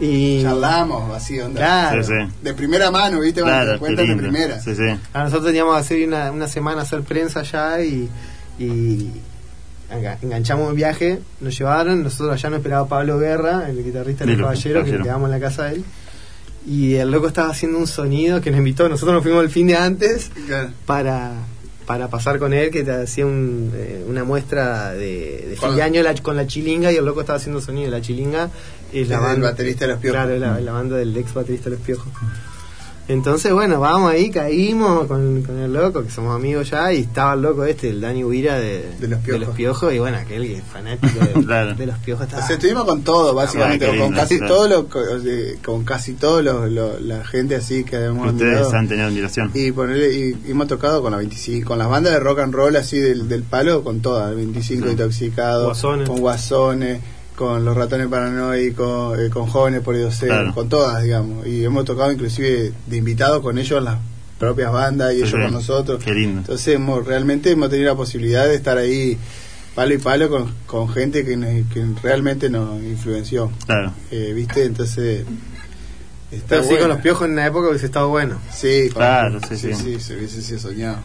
[0.00, 1.94] Y charlamos así onda.
[2.42, 4.60] De primera mano viste claro, cuentas de primera.
[4.60, 4.72] Sí,
[5.12, 8.08] a nosotros teníamos que hacer una, una semana hacer prensa allá y,
[8.58, 9.10] y
[10.22, 14.84] enganchamos el viaje nos llevaron nosotros allá nos esperaba Pablo Guerra el guitarrista del caballero
[14.84, 15.84] que quedamos en la casa de él.
[16.66, 19.66] Y el loco estaba haciendo un sonido que nos invitó nosotros nos fuimos el fin
[19.66, 20.30] de antes
[20.86, 21.32] para
[21.90, 26.02] para pasar con él, que te hacía un, eh, una muestra de, fin de año
[26.22, 28.48] con la chilinga y el loco estaba haciendo sonido de la chilinga.
[28.92, 30.20] Y la banda, el baterista de los piojos.
[30.20, 32.08] Claro, la, la banda del ex baterista de los piojos.
[33.10, 37.34] Entonces, bueno, vamos ahí, caímos con, con, el loco, que somos amigos ya, y estaba
[37.34, 39.18] el loco este, el Dani Huira de, de, los,
[39.50, 39.92] piojos.
[39.92, 42.26] y bueno, aquel que es fanático de, los piojos.
[42.26, 42.44] Estaba...
[42.44, 44.86] O sea, estuvimos con todo, básicamente, con, casi todo lo,
[45.60, 49.50] con casi todo la gente así que hemos Ustedes han tenido admiración.
[49.54, 52.76] Y, ponerle, y, hemos tocado con la 25, con las bandas de rock and roll
[52.76, 57.00] así del, del palo, con todas, 25 intoxicados, con guasones
[57.40, 61.46] con los ratones paranoicos, eh, con jóvenes por ser, con todas, digamos.
[61.46, 63.96] Y hemos tocado inclusive de invitados con ellos en las
[64.38, 66.04] propias bandas y ellos con nosotros.
[66.06, 69.16] Entonces hemos, realmente hemos tenido la posibilidad de estar ahí
[69.74, 73.50] palo y palo con, con gente que, que realmente nos influenció.
[73.64, 73.94] Claro.
[74.10, 74.64] Eh, ¿Viste?
[74.64, 75.24] Entonces...
[76.30, 78.38] Está Pero con los piojos en la época hubiese estado bueno.
[78.52, 80.98] Sí, claro, sí, sí, sí, se hubiese sido soñado.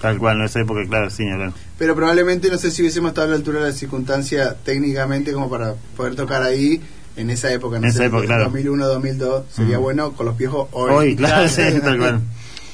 [0.00, 1.52] Tal cual, en esa época, claro, sí, claro.
[1.78, 5.48] Pero probablemente no sé si hubiésemos estado a la altura de la circunstancia técnicamente como
[5.48, 6.80] para poder tocar ahí
[7.16, 7.78] en esa época.
[7.78, 8.44] en esa época, claro.
[8.44, 9.44] 2001, 2002.
[9.50, 10.92] Sería bueno con los piojos hoy.
[10.92, 12.20] Hoy, claro, sí, tal cual.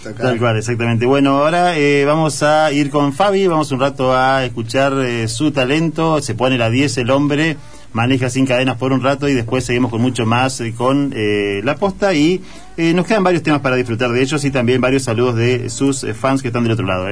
[0.03, 1.07] Tal cual, exactamente.
[1.07, 5.53] Bueno, ahora eh, vamos a ir con Fabi, vamos un rato a escuchar eh, su
[5.53, 6.21] talento.
[6.21, 7.57] Se pone la 10 el hombre,
[7.93, 11.15] maneja sin cadenas por un rato y después seguimos con mucho más eh, con
[11.65, 12.43] la posta y
[12.77, 16.43] nos quedan varios temas para disfrutar de ellos y también varios saludos de sus fans
[16.43, 17.09] que están del otro lado.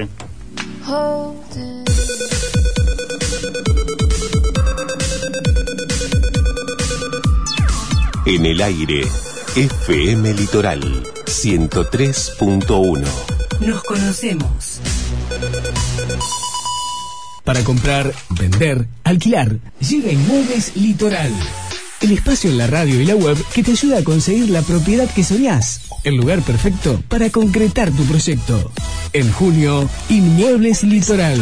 [8.27, 9.03] En el aire,
[9.57, 10.81] FM Litoral
[11.27, 13.05] 103.1.
[13.61, 14.81] Nos conocemos.
[17.51, 21.33] Para comprar, vender, alquilar, llega Inmuebles Litoral.
[22.01, 25.13] El espacio en la radio y la web que te ayuda a conseguir la propiedad
[25.13, 25.81] que soñás.
[26.05, 28.71] El lugar perfecto para concretar tu proyecto.
[29.13, 31.41] En junio, Inmuebles Litoral.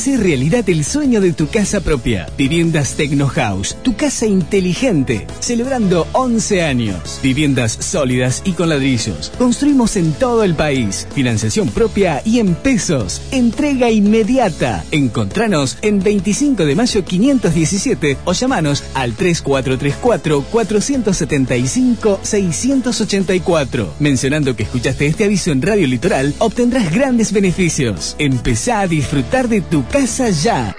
[0.00, 2.26] Hacer realidad el sueño de tu casa propia.
[2.38, 7.20] Viviendas Tecno House, tu casa inteligente, celebrando 11 años.
[7.22, 9.30] Viviendas sólidas y con ladrillos.
[9.36, 11.06] Construimos en todo el país.
[11.14, 13.20] Financiación propia y en pesos.
[13.30, 14.86] Entrega inmediata.
[14.90, 23.94] Encontranos en 25 de mayo 517 o llamanos al 3434 475 684.
[23.98, 28.16] Mencionando que escuchaste este aviso en Radio Litoral, obtendrás grandes beneficios.
[28.18, 30.76] Empezá a disfrutar de tu casa ya.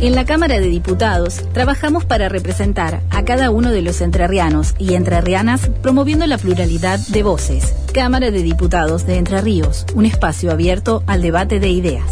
[0.00, 4.94] En la Cámara de Diputados trabajamos para representar a cada uno de los entrerrianos y
[4.94, 7.74] entrerrianas promoviendo la pluralidad de voces.
[7.92, 12.08] Cámara de Diputados de Entre Ríos, un espacio abierto al debate de ideas.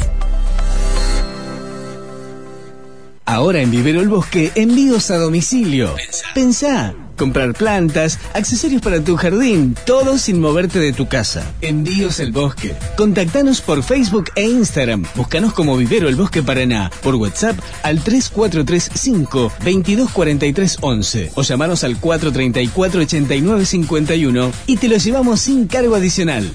[3.24, 5.94] Ahora en Vivero el Bosque, envíos a domicilio.
[6.34, 11.44] Pensá comprar plantas, accesorios para tu jardín, todo sin moverte de tu casa.
[11.60, 12.74] Envíos el bosque.
[12.96, 15.04] Contactanos por Facebook e Instagram.
[15.14, 16.90] Búscanos como Vivero el Bosque Paraná.
[17.02, 25.66] Por WhatsApp al 3435 224311 o llamanos al 434 8951 y te lo llevamos sin
[25.66, 26.50] cargo adicional.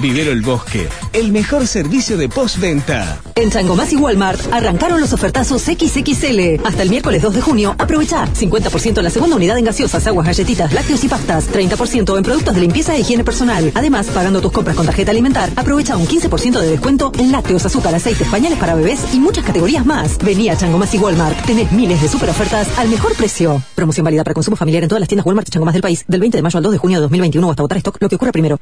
[0.00, 0.88] Vivero el Bosque.
[1.12, 3.20] el mejor servicio de postventa.
[3.36, 6.64] En Changomás y Walmart arrancaron los ofertazos XXL.
[6.64, 10.26] Hasta el miércoles 2 de junio, aprovecha 50% en la segunda unidad en gaseosa aguas,
[10.26, 11.50] galletitas, lácteos y pastas.
[11.50, 13.72] 30% en productos de limpieza e higiene personal.
[13.74, 17.94] Además, pagando tus compras con tarjeta alimentar, aprovecha un 15% de descuento en lácteos, azúcar,
[17.94, 20.18] aceites, pañales para bebés y muchas categorías más.
[20.18, 21.46] Vení a Changomás y Walmart.
[21.46, 23.62] Tenés miles de super ofertas al mejor precio.
[23.74, 26.04] Promoción válida para consumo familiar en todas las tiendas Walmart y Changomás del país.
[26.08, 28.16] Del 20 de mayo al 2 de junio de 2021 hasta votar stock, lo que
[28.16, 28.58] ocurra primero.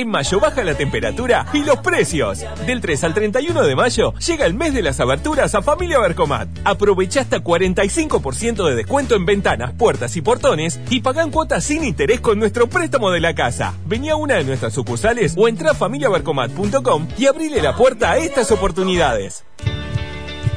[0.00, 2.42] En mayo baja la temperatura y los precios.
[2.66, 6.48] Del 3 al 31 de mayo llega el mes de las aberturas a Familia Bercomat.
[6.64, 12.20] Aprovecha hasta 45% de descuento en ventanas, puertas y portones y pagan cuotas sin interés
[12.20, 13.74] con nuestro préstamo de la casa.
[13.84, 18.16] Vení a una de nuestras sucursales o entra a familiabercomat.com y abrile la puerta a
[18.16, 19.44] estas oportunidades.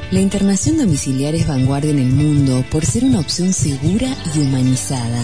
[0.10, 5.22] La internación domiciliaria es vanguardia en el mundo por ser una opción segura y humanizada.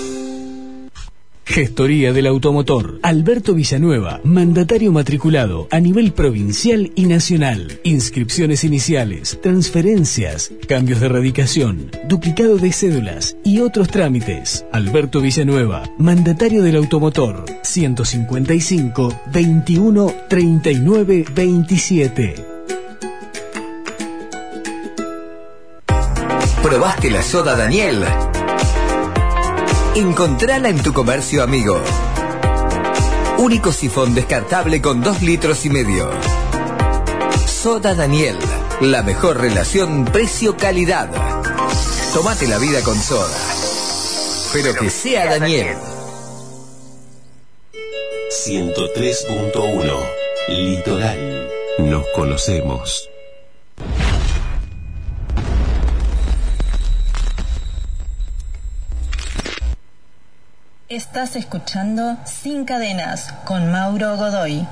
[1.48, 3.00] Gestoría del Automotor.
[3.02, 7.80] Alberto Villanueva, mandatario matriculado a nivel provincial y nacional.
[7.84, 14.66] Inscripciones iniciales, transferencias, cambios de radicación, duplicado de cédulas y otros trámites.
[14.72, 17.46] Alberto Villanueva, mandatario del Automotor.
[17.62, 22.34] 155 21 39 27.
[26.62, 28.04] ¿Probaste la soda Daniel?
[29.94, 31.80] Encontrala en tu comercio amigo.
[33.38, 36.10] Único sifón descartable con 2 litros y medio.
[37.46, 38.36] Soda Daniel,
[38.80, 41.08] la mejor relación precio-calidad.
[42.14, 43.36] Tomate la vida con soda.
[44.52, 45.76] Pero que sea Daniel.
[48.30, 49.92] 103.1
[50.48, 51.48] Litoral.
[51.78, 53.08] Nos conocemos.
[60.88, 64.66] Estás escuchando Sin Cadenas con Mauro Godoy.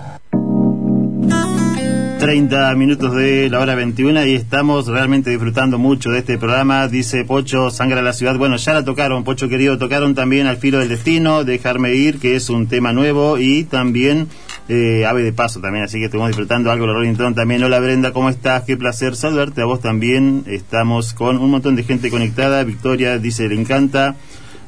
[2.19, 6.89] 30 minutos de la hora 21 y estamos realmente disfrutando mucho de este programa.
[6.89, 8.39] Dice Pocho, Sangra la Ciudad.
[8.39, 9.77] Bueno, ya la tocaron, Pocho querido.
[9.77, 14.29] Tocaron también Al Filo del Destino, Dejarme Ir, que es un tema nuevo, y también
[14.71, 15.85] eh, Ave de Paso también.
[15.85, 16.87] Así que estamos disfrutando algo.
[16.87, 17.63] Rolling Stone también.
[17.63, 18.63] Hola Brenda, ¿cómo estás?
[18.63, 19.61] Qué placer saludarte.
[19.61, 20.45] A vos también.
[20.47, 22.65] Estamos con un montón de gente conectada.
[22.65, 24.17] Victoria dice, le encanta.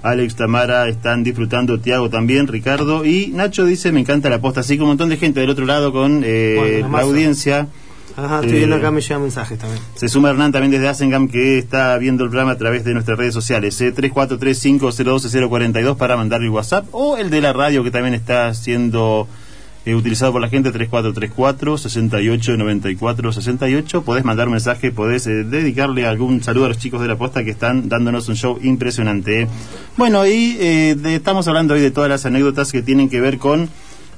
[0.03, 4.77] Alex, Tamara están disfrutando, Tiago también, Ricardo y Nacho dice me encanta la posta, así
[4.77, 7.69] que un montón de gente del otro lado con eh, la audiencia.
[8.17, 9.81] Ajá, estoy viendo eh, acá, me llegan mensajes también.
[9.95, 13.17] Se suma Hernán también desde Asengam que está viendo el programa a través de nuestras
[13.17, 18.15] redes sociales, eh, 3435-012-042 para mandar el WhatsApp o el de la radio que también
[18.15, 19.29] está siendo
[19.85, 25.45] eh, utilizado por la gente 3434 68 94 68 podés mandar un mensaje podés eh,
[25.45, 29.47] dedicarle algún saludo a los chicos de la posta que están dándonos un show impresionante
[29.97, 33.71] bueno y eh, estamos hablando hoy de todas las anécdotas que tienen que ver con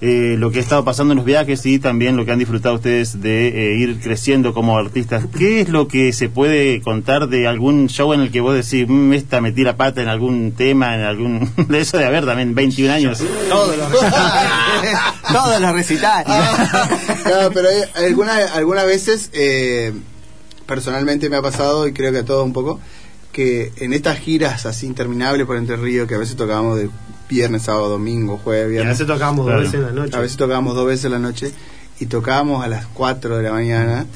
[0.02, 2.76] eh, lo que ha estado pasando en los viajes y también lo que han disfrutado
[2.76, 5.24] ustedes de eh, ir creciendo como artistas.
[5.36, 8.88] ¿Qué es lo que se puede contar de algún show en el que vos decís,
[8.88, 11.52] mmm, esta metí la pata en algún tema, en algún...
[11.68, 13.22] de eso de haber también 21 años?
[13.48, 13.90] Todos los
[15.32, 16.26] Todos los recitales.
[16.28, 19.92] no, pero hay, algunas algunas veces, eh,
[20.64, 22.80] personalmente me ha pasado, y creo que a todos un poco,
[23.32, 26.88] que en estas giras así interminables por Entre Ríos, que a veces tocábamos de
[27.30, 28.88] viernes, sábado, domingo, jueves, viernes.
[28.88, 30.16] a veces tocábamos dos veces en la noche.
[30.16, 31.52] A veces tocábamos dos veces en la noche
[32.00, 34.06] y tocábamos a las 4 de la mañana.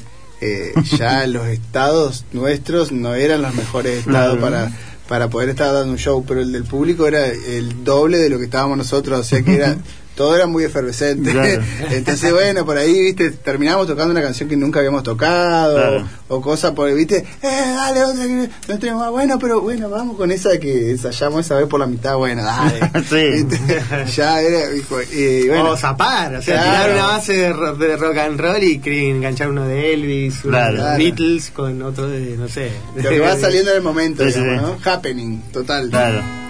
[0.41, 4.71] Eh, ya los estados nuestros no eran los mejores estados para
[5.07, 8.39] para poder estar dando un show, pero el del público era el doble de lo
[8.39, 9.77] que estábamos nosotros, o sea que era
[10.15, 11.31] todo era muy efervescente.
[11.91, 16.71] Entonces, bueno, por ahí, viste, terminamos tocando una canción que nunca habíamos tocado, o, cosas
[16.71, 20.91] por, viste, eh, dale, otra que no tenemos, bueno, pero bueno, vamos con esa que
[20.91, 22.79] ensayamos esa vez por la mitad, bueno, dale.
[23.09, 23.45] sí.
[24.15, 24.69] ya era,
[25.11, 25.71] y bueno.
[25.71, 27.53] O zapar, o sea, tirar una base de,
[27.97, 32.47] rock and roll y enganchar uno de Elvis, uno de Beatles con otro de, no
[32.47, 32.71] sé.
[32.95, 34.91] Lo que va saliendo en el momento, digamos, ¿no?
[34.91, 35.89] Happening, total.
[35.89, 36.44] Claro.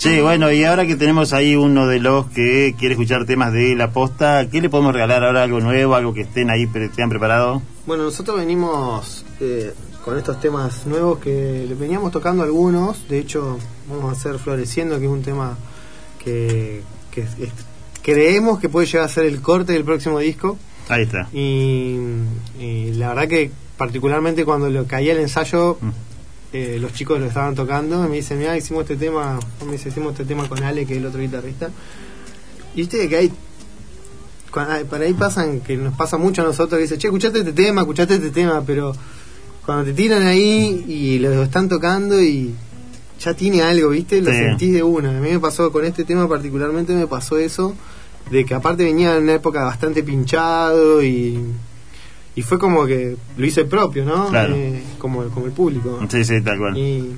[0.00, 3.76] Sí, bueno, y ahora que tenemos ahí uno de los que quiere escuchar temas de
[3.76, 5.42] la posta, ¿qué le podemos regalar ahora?
[5.42, 5.94] ¿Algo nuevo?
[5.94, 6.66] ¿Algo que estén ahí,
[6.96, 7.60] han preparado?
[7.84, 13.06] Bueno, nosotros venimos eh, con estos temas nuevos que veníamos tocando algunos.
[13.10, 13.58] De hecho,
[13.90, 15.58] vamos a hacer Floreciendo, que es un tema
[16.24, 16.80] que,
[18.00, 20.56] creemos que puede llegar a ser el corte del próximo disco.
[20.88, 21.28] Ahí está.
[21.34, 21.98] Y,
[22.94, 25.76] la verdad que particularmente cuando lo caía el ensayo...
[25.78, 26.09] Mm.
[26.52, 30.12] Eh, los chicos lo estaban tocando, me dicen, mira, hicimos este tema, me dice, hicimos
[30.12, 31.70] este tema con Ale, que es el otro guitarrista.
[32.74, 33.32] Y viste que hay,
[34.50, 37.82] para ahí pasan, que nos pasa mucho a nosotros, que dice, che, escuchaste este tema,
[37.82, 38.92] escuchaste este tema, pero
[39.64, 42.54] cuando te tiran ahí y lo están tocando y
[43.20, 45.10] ya tiene algo, viste, lo sentís de una.
[45.10, 47.76] A mí me pasó con este tema particularmente, me pasó eso,
[48.30, 51.38] de que aparte venía en una época bastante pinchado y
[52.34, 54.30] y fue como que lo hice propio, ¿no?
[54.34, 55.98] Eh, como, como el público.
[56.08, 56.76] Sí, sí, tal cual.
[56.76, 57.10] Y,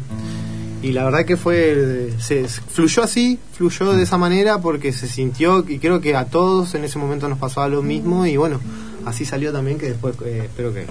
[0.83, 5.65] y la verdad que fue, se fluyó así, fluyó de esa manera porque se sintió
[5.69, 8.61] y creo que a todos en ese momento nos pasaba lo mismo y bueno,
[9.05, 10.87] así salió también que después eh, espero que...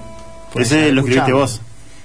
[0.55, 1.61] Ese lo escribiste vos.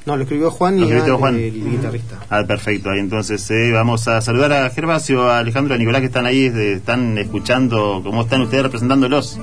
[0.07, 2.20] No, lo escribió Juan y el guitarrista.
[2.31, 2.91] Ah, perfecto.
[2.91, 6.47] Ahí entonces eh, vamos a saludar a Gervasio, a Alejandro, a Nicolás que están ahí,
[6.47, 9.41] están escuchando cómo están ustedes representándolos.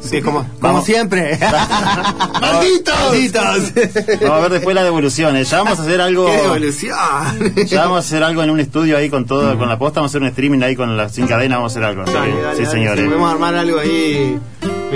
[0.00, 1.38] Sí, como, como siempre.
[2.40, 2.94] ¡Malditos!
[3.08, 3.72] ¡Malditos!
[4.20, 5.40] vamos a ver después la devolución.
[5.40, 6.26] Ya vamos a hacer algo.
[6.26, 6.96] ¿Qué devolución?
[7.66, 10.00] ya vamos a hacer algo en un estudio ahí con todo, con la posta.
[10.00, 11.58] Vamos a hacer un streaming ahí con las sin cadenas.
[11.58, 12.04] Vamos a hacer algo.
[12.56, 13.04] sí, señores.
[13.04, 14.40] podemos armar algo ahí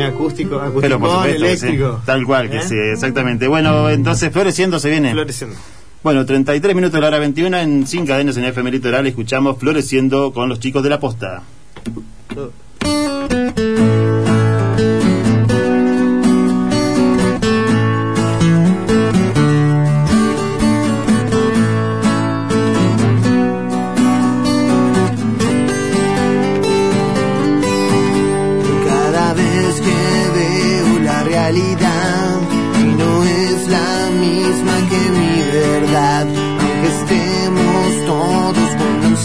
[0.02, 2.00] acústico, acústico Pero por supuesto, eléctrico.
[2.04, 2.62] tal cual, que ¿Eh?
[2.62, 3.46] sí, exactamente.
[3.48, 5.12] Bueno, entonces Floreciendo se viene.
[5.12, 5.56] Floreciendo.
[6.02, 10.32] Bueno, 33 minutos de la hora 21 en Sin Cadenas en FM Litoral escuchamos Floreciendo
[10.32, 11.42] con los chicos de la posta.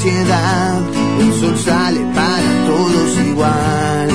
[0.05, 4.09] El sol sale para todos igual.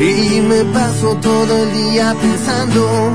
[0.00, 3.12] Y me paso todo el día pensando,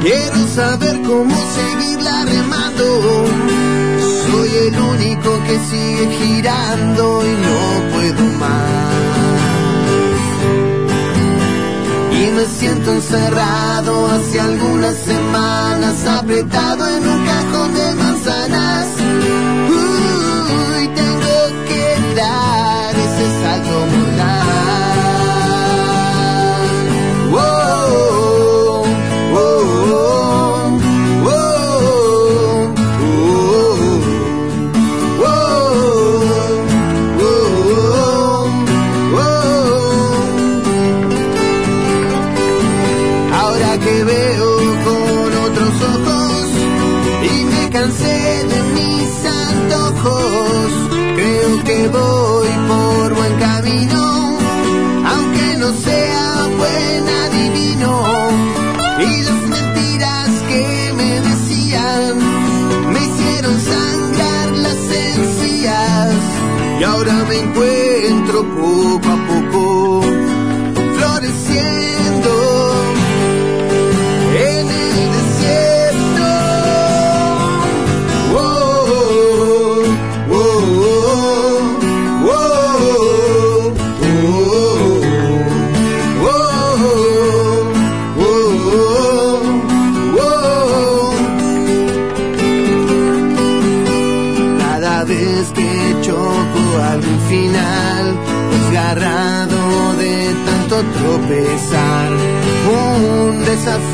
[0.00, 3.41] quiero saber cómo seguirla remando
[5.02, 8.92] el único que sigue girando y no puedo más.
[12.12, 18.86] Y me siento encerrado hace algunas semanas, apretado en un cajón de manzanas.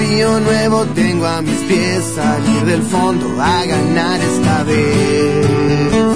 [0.09, 6.08] Desafío nuevo tengo a mis pies, salir del fondo a ganar esta vez.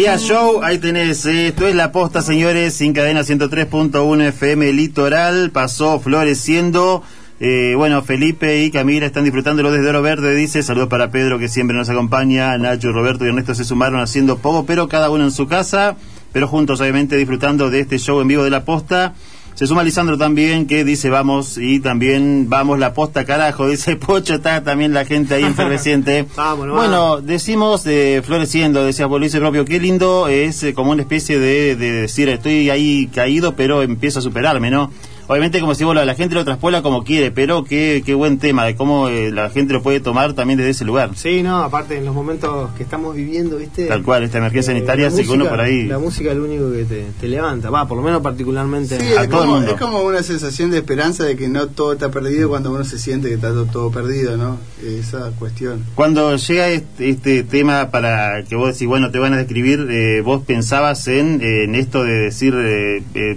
[0.00, 6.00] Quería Show, ahí tenés, esto es la posta, señores, sin cadena 103.1 FM Litoral, pasó
[6.00, 7.02] floreciendo
[7.38, 10.62] Eh, bueno, Felipe y Camila están disfrutándolo desde Oro Verde, dice.
[10.62, 12.56] Saludos para Pedro, que siempre nos acompaña.
[12.56, 15.96] Nacho, Roberto y Ernesto se sumaron haciendo poco, pero cada uno en su casa,
[16.32, 19.12] pero juntos, obviamente, disfrutando de este show en vivo de la posta.
[19.60, 24.36] Se suma Lisandro también, que dice vamos, y también vamos la posta carajo, dice Pocho,
[24.36, 26.24] está también la gente ahí efervesciente.
[26.56, 31.76] bueno, decimos eh, floreciendo, decía Luis propio, qué lindo, es eh, como una especie de,
[31.76, 34.90] de decir, estoy ahí caído, pero empiezo a superarme, ¿no?
[35.30, 38.64] Obviamente como si vos, la gente lo traspola como quiere, pero qué, qué buen tema
[38.64, 41.10] de cómo eh, la gente lo puede tomar también desde ese lugar.
[41.14, 43.86] Sí, no, aparte en los momentos que estamos viviendo, ¿viste?
[43.86, 45.86] Tal cual, esta emergencia eh, sanitaria, así que uno por ahí...
[45.86, 46.84] La música es lo único que
[47.20, 49.70] te, levanta, va, por lo menos particularmente a todo el mundo.
[49.70, 52.98] Es como una sensación de esperanza de que no todo está perdido cuando uno se
[52.98, 54.58] siente que está todo, perdido, ¿no?
[54.84, 55.84] Esa cuestión.
[55.94, 60.22] Cuando llega este, este, tema para que vos decís, bueno, te van a describir, eh,
[60.22, 62.52] vos pensabas en, en esto de decir,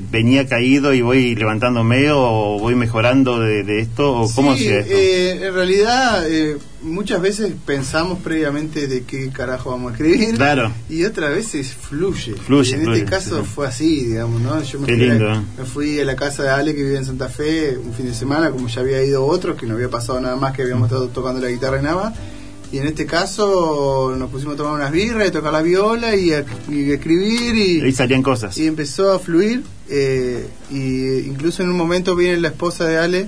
[0.09, 4.93] venía caído y voy levantando o voy mejorando de, esto o cómo sí, esto?
[4.93, 10.71] Eh, en realidad eh, muchas veces pensamos previamente de qué carajo vamos a escribir claro.
[10.89, 12.35] y otras veces fluye.
[12.35, 14.61] fluye en este caso fue así, digamos, ¿no?
[14.61, 15.29] Yo me, qué fui lindo.
[15.29, 18.05] A, me fui a la casa de Ale que vive en Santa Fe un fin
[18.05, 20.87] de semana, como ya había ido otros, que no había pasado nada más que habíamos
[20.87, 22.13] estado tocando la guitarra y nada más.
[22.71, 26.31] Y en este caso nos pusimos a tomar unas birras, y tocar la viola y,
[26.31, 28.57] escribir y, y salían cosas.
[28.57, 29.63] Y empezó a fluir
[29.95, 33.27] eh, y incluso en un momento viene la esposa de Ale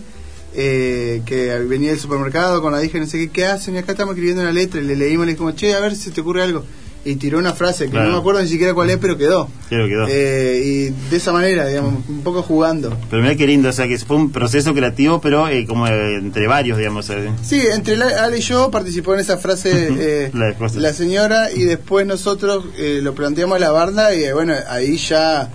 [0.55, 3.75] eh, que venía del supermercado con la hija no sé qué, ¿qué hacen?
[3.75, 6.09] Y acá estamos escribiendo una letra y le leímos, le dijimos, che, a ver si
[6.09, 6.63] te ocurre algo
[7.05, 9.47] y tiró una frase que no me acuerdo ni siquiera cuál es, pero quedó.
[9.69, 10.07] quedó.
[10.09, 12.97] Eh, y de esa manera, digamos, un poco jugando.
[13.11, 16.47] Pero mira qué lindo, o sea, que fue un proceso creativo, pero eh, como entre
[16.47, 17.07] varios, digamos.
[17.11, 17.29] Eh.
[17.43, 22.65] Sí, entre Ale y yo participó en esa frase la, la, señora y después nosotros
[22.75, 25.51] lo planteamos a la banda y bueno, ahí ya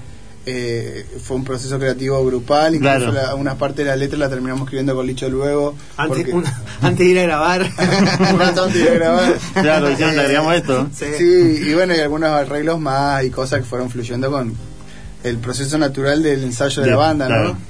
[0.47, 3.37] eh, fue un proceso creativo grupal, incluso claro.
[3.37, 5.75] una parte de la letra la terminamos escribiendo con Licho luego.
[5.97, 6.27] Antes,
[6.81, 7.62] antes de ir a grabar.
[7.79, 9.39] antes de ir a grabar.
[9.55, 10.89] Claro, agregamos esto.
[11.01, 11.62] Sí.
[11.67, 14.55] y bueno, y algunos arreglos más y cosas que fueron fluyendo con
[15.25, 17.69] el proceso natural del ensayo de, la banda, ¿no?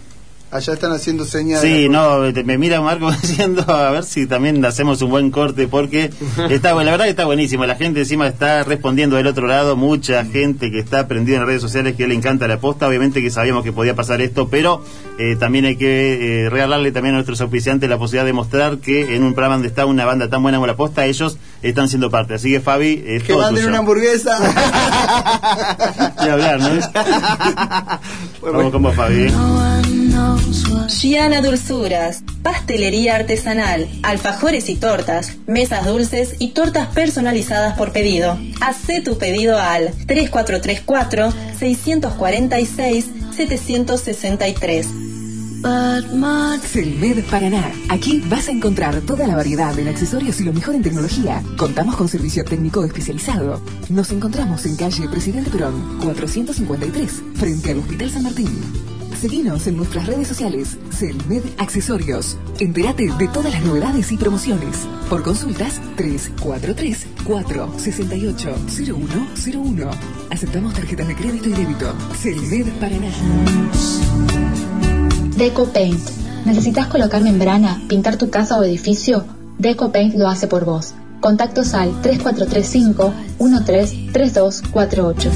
[0.53, 1.61] Allá están haciendo señas.
[1.61, 6.11] Sí, no, me mira Marco diciendo a ver si también hacemos un buen corte porque
[6.51, 7.67] está la verdad que está buenísimo.
[7.67, 11.63] La gente encima está respondiendo del otro lado, mucha gente que está prendida en redes
[11.63, 12.89] sociales que le encanta la posta.
[12.89, 14.83] Obviamente que sabíamos que podía pasar esto, pero
[15.19, 19.15] eh, también hay que eh, regalarle también a nuestros auspiciantes la posibilidad de mostrar que
[19.15, 22.11] en un programa donde está una banda tan buena como la posta, ellos están siendo
[22.11, 22.35] parte.
[22.35, 24.37] Así que Fabi, es que manden una hamburguesa.
[26.25, 26.71] y hablar, ¿no?
[28.43, 29.33] Vamos como Fabi.
[30.89, 38.39] Giana Dulzuras, pastelería artesanal, alfajores y tortas, mesas dulces y tortas personalizadas por pedido.
[38.61, 43.07] Hacé tu pedido al 3434 646
[43.37, 44.87] 763.
[46.63, 47.73] Celmed Paraná.
[47.89, 51.43] Aquí vas a encontrar toda la variedad en accesorios y lo mejor en tecnología.
[51.57, 53.61] Contamos con servicio técnico especializado.
[53.89, 59.00] Nos encontramos en calle Presidente Perón, 453, frente al Hospital San Martín.
[59.19, 62.39] Seguinos en nuestras redes sociales, Celmed Accesorios.
[62.59, 64.87] Entérate de todas las novedades y promociones.
[65.09, 69.91] Por consultas, 343 468 0101.
[70.31, 71.93] Aceptamos tarjetas de crédito y débito.
[72.17, 73.11] Celmed Paraná.
[75.37, 76.01] Deco Paint.
[76.47, 79.25] ¿Necesitas colocar membrana, pintar tu casa o edificio?
[79.59, 80.95] Deco Paint lo hace por vos.
[81.21, 85.31] Contactos al 3435 133248.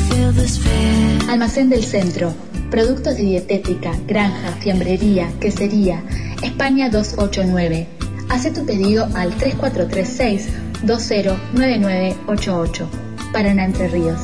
[1.28, 2.32] Almacén del Centro
[2.74, 6.02] Productos de dietética, granja, fiambrería, quesería,
[6.42, 7.86] España 289.
[8.28, 10.48] Hace tu pedido al 3436
[10.82, 12.88] 209988.
[13.32, 14.18] Paraná Entre Ríos.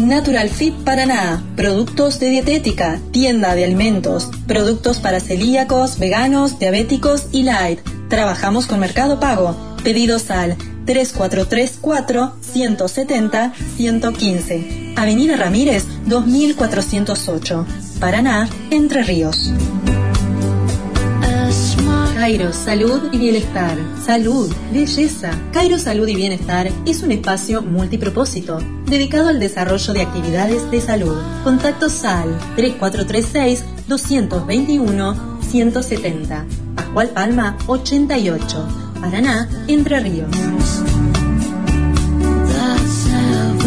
[0.00, 7.44] Natural Fit Paraná, productos de dietética, tienda de alimentos, productos para celíacos, veganos, diabéticos y
[7.44, 7.78] light.
[8.08, 9.54] Trabajamos con Mercado Pago.
[9.84, 14.94] Pedidos al 3434 170 115.
[14.96, 17.66] Avenida Ramírez 2408.
[18.00, 19.52] Paraná, Entre Ríos.
[22.24, 23.76] Cairo, salud y bienestar.
[24.02, 25.30] Salud, belleza.
[25.52, 31.20] Cairo Salud y Bienestar es un espacio multipropósito dedicado al desarrollo de actividades de salud.
[31.42, 36.46] Contacto SAL 3436 221 170.
[36.74, 38.93] Pascual Palma 88.
[39.04, 40.30] Paraná, Entre Ríos.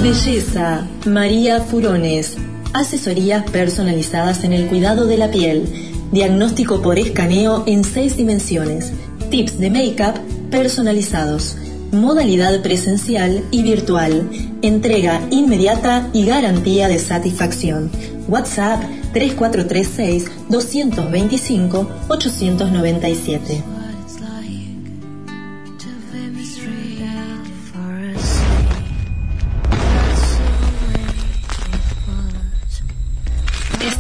[0.01, 0.87] Belleza.
[1.05, 2.37] María Furones.
[2.73, 5.93] Asesorías personalizadas en el cuidado de la piel.
[6.11, 8.91] Diagnóstico por escaneo en seis dimensiones.
[9.29, 10.19] Tips de make-up
[10.49, 11.55] personalizados.
[11.91, 14.27] modalidad presencial y virtual,
[14.61, 17.91] entrega inmediata y garantía de satisfacción.
[18.27, 18.81] WhatsApp
[19.13, 23.76] 3436 225 897.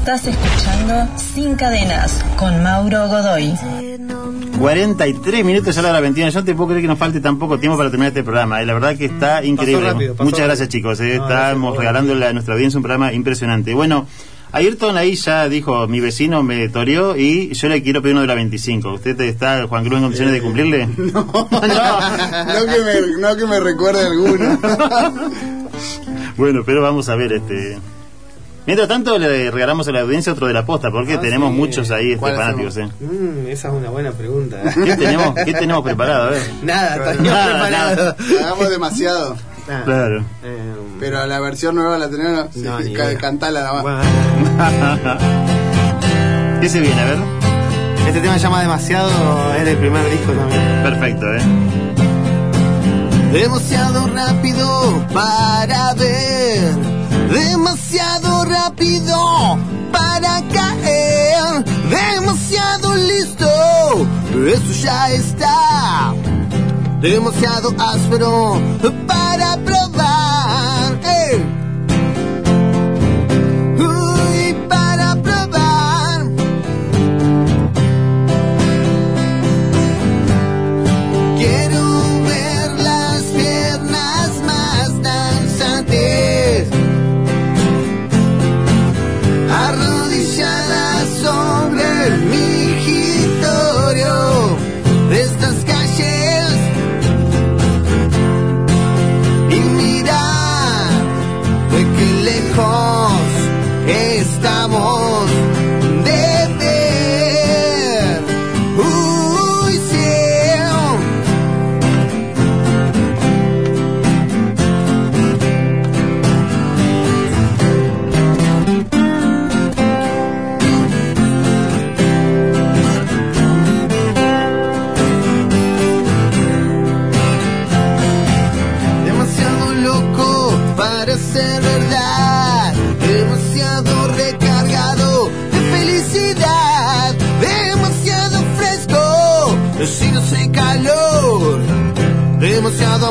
[0.07, 3.53] Estás escuchando Sin Cadenas con Mauro Godoy.
[4.57, 6.31] 43 minutos ya a la hora 21.
[6.31, 8.61] Yo no te puedo creer que nos falte tan poco tiempo para terminar este programa.
[8.61, 8.67] y eh.
[8.67, 10.13] La verdad que está increíble.
[10.19, 11.01] Muchas gracias, chicos.
[11.01, 11.15] Eh.
[11.15, 13.73] Estamos regalándole a nuestra audiencia un programa impresionante.
[13.73, 14.07] Bueno,
[14.53, 18.27] Ayrton ahí ya dijo, mi vecino me toreó y yo le quiero pedir uno de
[18.27, 18.93] la 25.
[18.93, 20.87] ¿Usted está, Juan Cruz, en condiciones de cumplirle?
[21.11, 21.61] No, no,
[22.65, 24.57] que, me, no que me recuerde alguno.
[26.37, 27.96] bueno, pero vamos a ver este...
[28.67, 31.89] Mientras tanto, le regalamos a la audiencia otro de la posta, porque ah, tenemos muchos
[31.89, 32.75] ahí este, fanáticos.
[32.75, 32.89] Eh.
[32.99, 34.57] Mm, esa es una buena pregunta.
[34.83, 36.23] ¿Qué tenemos, ¿Qué tenemos preparado?
[36.23, 36.41] A ver.
[36.63, 38.15] Nada, nada, preparado.
[38.43, 39.37] Hagamos demasiado.
[39.85, 40.19] Claro.
[40.43, 42.53] Eh, Pero la versión nueva la tenemos.
[42.57, 44.05] No, sí, cantala nada más.
[46.59, 46.99] ¿Qué se viene?
[46.99, 47.17] A ver.
[48.05, 49.09] Este tema se llama Demasiado,
[49.55, 50.61] es del primer disco también.
[50.83, 51.41] Perfecto, ¿eh?
[53.31, 56.96] Demasiado rápido para ver
[57.29, 59.15] demasiado rápido
[59.91, 63.45] para caer, demasiado listo,
[64.53, 66.13] eso ya está,
[67.01, 68.61] demasiado áspero
[69.07, 70.36] para probar.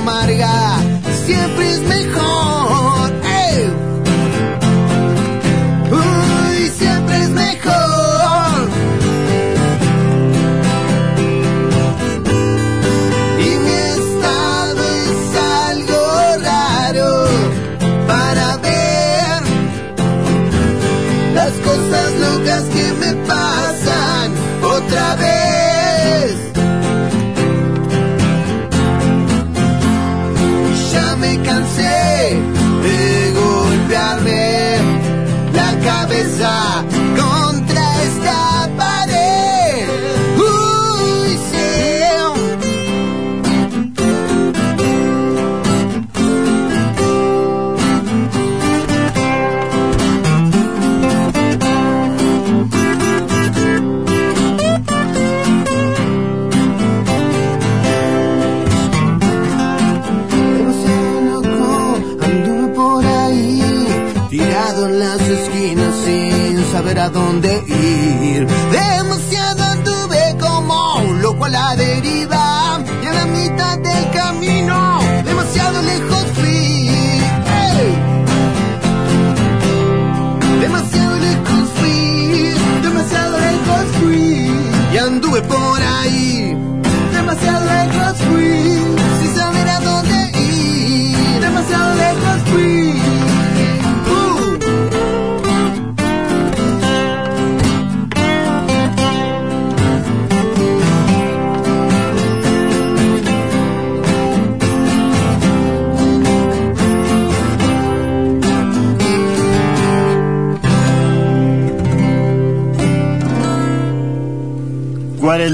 [0.06, 0.78] Amarga,
[1.24, 2.25] siempre es mejor.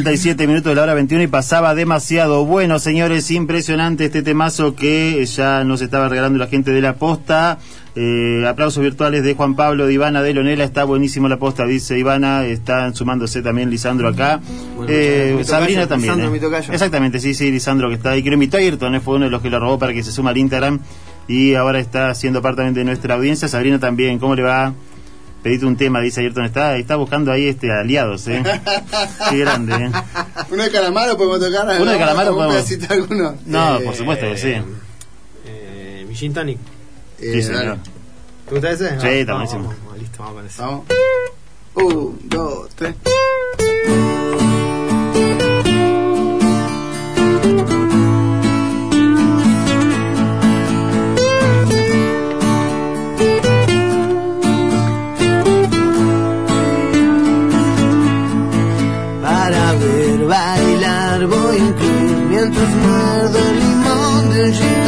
[0.03, 2.45] 47 minutos de la hora 21 y pasaba demasiado.
[2.45, 7.61] Bueno, señores, impresionante este temazo que ya nos estaba regalando la gente de la posta.
[7.95, 10.65] Eh, aplausos virtuales de Juan Pablo, de Ivana, de Lonela.
[10.65, 12.45] Está buenísimo la posta, dice Ivana.
[12.47, 14.41] Están sumándose también Lisandro acá.
[14.89, 16.17] Eh, Sabrina también.
[16.17, 16.33] Lisandro, eh.
[16.33, 16.73] mi tocayo.
[16.73, 18.25] Exactamente, sí, sí, Lisandro que está ahí.
[18.25, 20.03] Que lo invitó a Ayrton, eh, fue uno de los que lo robó para que
[20.03, 20.81] se suma al Instagram.
[21.29, 23.47] Y ahora está siendo parte también de nuestra audiencia.
[23.47, 24.75] Sabrina también, ¿cómo le va?
[25.43, 26.45] Pedite un tema, dice Ayrton.
[26.45, 28.43] Está, está buscando ahí este aliados, ¿eh?
[29.31, 29.91] Qué grande, ¿eh?
[30.51, 31.81] Uno de calamaro podemos tocar.
[31.81, 33.37] Uno de calamaro ¿Un podemos- alguno?
[33.47, 34.55] No, Eh, por supuesto que sí.
[35.47, 36.59] Eh, Gin Tonic.
[37.19, 37.65] Eh, Sí, señor.
[37.65, 37.81] dale.
[38.49, 39.01] ¿Te gusta ese?
[39.01, 39.75] Sí, está vamos, buenísimo.
[39.99, 40.63] listo, vamos con ese.
[40.63, 40.85] Vamos.
[41.75, 42.95] Un, dos, tres.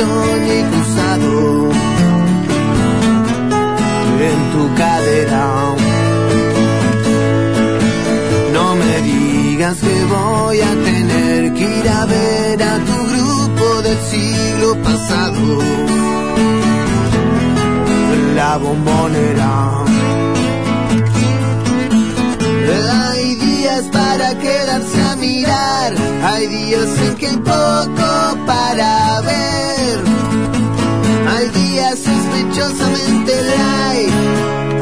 [0.05, 1.33] Tonic usado
[4.31, 5.47] en tu cadera.
[8.57, 13.99] No me digas que voy a tener que ir a ver a tu grupo del
[14.13, 15.43] siglo pasado.
[18.37, 19.53] La bombonera.
[23.15, 25.01] Hay días para quedarse
[26.23, 29.99] hay días en que hay poco para ver.
[31.29, 34.13] Hay días sospechosamente light,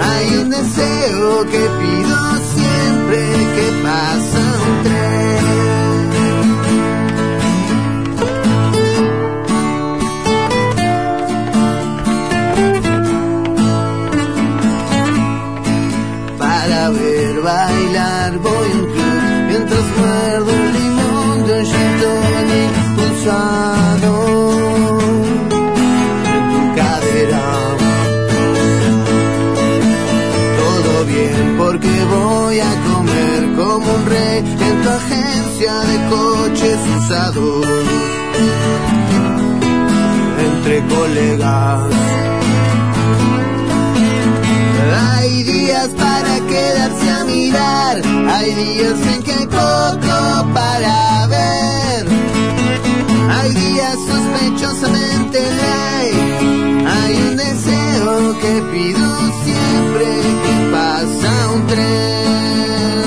[0.00, 2.16] hay un deseo que pido
[2.54, 3.20] siempre
[3.56, 5.41] que pasa un tren.
[23.24, 24.01] En
[26.53, 27.47] tu cadera.
[30.59, 37.66] Todo bien porque voy a comer como un rey en tu agencia de coches usados
[40.47, 41.81] entre colegas.
[44.94, 51.81] Hay días para quedarse a mirar, hay días en que hay poco para ver.
[53.43, 56.12] Hay días sospechosamente ley,
[56.86, 59.05] hay un deseo que pido
[59.43, 60.06] siempre
[60.44, 63.02] que pasa un tren.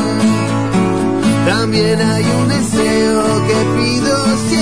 [1.48, 4.16] También hay un deseo que pido
[4.50, 4.55] siempre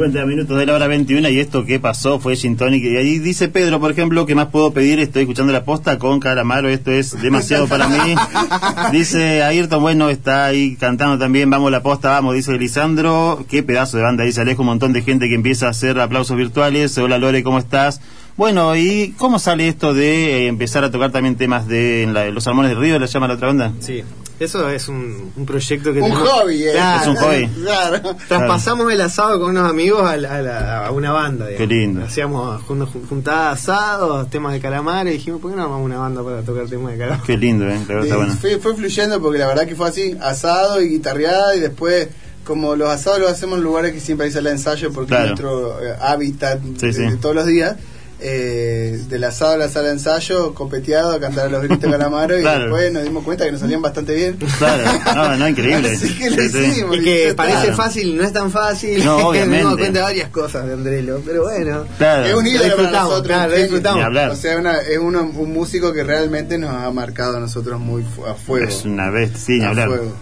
[0.00, 2.82] 50 minutos de la hora 21 y esto que pasó fue Gin Tonic.
[2.84, 4.98] Y ahí dice Pedro, por ejemplo, ¿qué más puedo pedir?
[4.98, 8.14] Estoy escuchando la posta con Calamaro, esto es demasiado para mí.
[8.92, 13.44] Dice Ayrton, bueno, está ahí cantando también, vamos la posta, vamos, dice Lisandro.
[13.48, 16.34] Qué pedazo de banda, dice Alejo, un montón de gente que empieza a hacer aplausos
[16.36, 16.96] virtuales.
[16.96, 18.00] Hola Lore, ¿cómo estás?
[18.38, 22.30] Bueno, ¿y cómo sale esto de eh, empezar a tocar también temas de en la-
[22.30, 23.72] Los Salmones del Río, la llama la otra banda?
[23.80, 24.02] Sí,
[24.40, 26.72] eso es un, un proyecto que Un tenemos- hobby, eh.
[26.72, 27.46] Claro, Es un hobby.
[27.62, 28.16] Claro.
[28.26, 31.46] Traspasamos el asado con unos amigos a, la- a la- a una banda.
[31.46, 31.68] digamos.
[31.68, 32.04] Qué lindo.
[32.04, 35.98] Hacíamos jun- jun- juntadas asados, temas de calamar y dijimos, ¿por qué no armamos una
[35.98, 37.22] banda para tocar temas de calamar?
[37.24, 37.78] Qué lindo, ¿eh?
[37.80, 38.34] La verdad está bueno.
[38.40, 42.08] fue, fue fluyendo porque la verdad que fue así, asado y guitarreada y después
[42.42, 45.24] como los asados los hacemos en lugares que siempre hay sala de ensayo porque Claro.
[45.34, 47.02] es nuestro eh, hábitat Sí, de, sí.
[47.02, 47.76] de todos los días.
[48.22, 51.90] Eh, del asado a la sala de ensayo, copeteado, a cantar a los gritos de
[51.90, 52.64] calamaro y Claro.
[52.64, 54.36] después nos dimos cuenta que nos salían bastante bien.
[54.58, 54.84] Claro,
[55.14, 55.92] no, no, increíble.
[55.92, 56.96] Así que lo Sí, hicimos.
[56.98, 57.76] Y que parece Claro.
[57.76, 59.02] fácil, no es tan fácil.
[59.04, 59.62] No, obviamente.
[59.62, 61.84] Nos dimos cuenta de varias cosas de Andrelo, pero bueno.
[61.96, 62.26] Claro.
[62.26, 63.26] Es un Lo ídolo para nosotros.
[63.26, 64.32] claro, disfrutamos.
[64.32, 68.04] O sea, una- es uno- un músico que realmente nos ha marcado a nosotros muy
[68.28, 68.68] a fuego.
[68.68, 69.88] Es una vez, sí, A hablar.
[69.88, 70.12] fuego.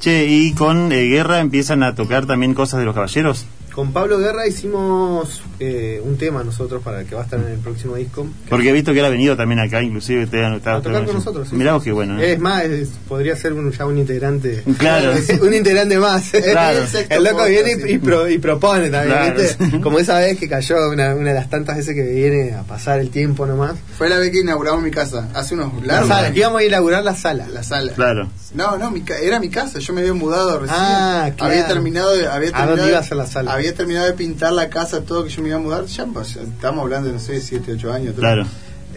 [0.00, 3.46] Che, y con eh, Guerra empiezan a tocar también cosas de los caballeros.
[3.78, 7.46] Con Pablo Guerra hicimos eh, un tema nosotros para el que va a estar en
[7.46, 8.26] el próximo disco.
[8.48, 11.14] Porque he visto que él ha venido también acá, inclusive te han A tocar con
[11.14, 11.46] nosotros.
[11.48, 11.54] sí.
[11.54, 12.20] Mirá qué bueno.
[12.20, 14.64] Es más, es- podría ser un, ya un integrante.
[14.78, 15.12] Claro.
[15.42, 16.32] un integrante más.
[16.50, 16.80] Claro.
[17.08, 19.80] El loco viene y, y pro- y propone también, Claro, ¿viste?
[19.80, 22.98] Como esa vez que cayó una, una de las tantas veces que viene a pasar
[22.98, 23.76] el tiempo nomás.
[23.96, 26.32] Fue la vez que inauguramos mi casa, hace unos La largos sala, años.
[26.34, 27.46] que íbamos a inaugurar la sala.
[27.52, 27.92] La sala.
[27.92, 28.28] Claro.
[28.54, 30.76] No, no, mi ca- era mi casa, yo me había mudado recién.
[30.80, 31.52] Ah, claro.
[31.52, 33.52] Había terminado había ¿A terminado dónde de- iba a la sala?
[33.52, 35.86] Había terminado de pintar la casa, todo que yo me iba a mudar.
[35.86, 38.14] Ya, estamos hablando de, no sé, 7, 8 años.
[38.14, 38.20] todo.
[38.22, 38.46] Claro.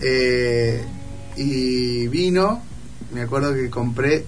[0.01, 0.81] Eh,
[1.37, 2.61] y vino,
[3.13, 4.25] me acuerdo que compré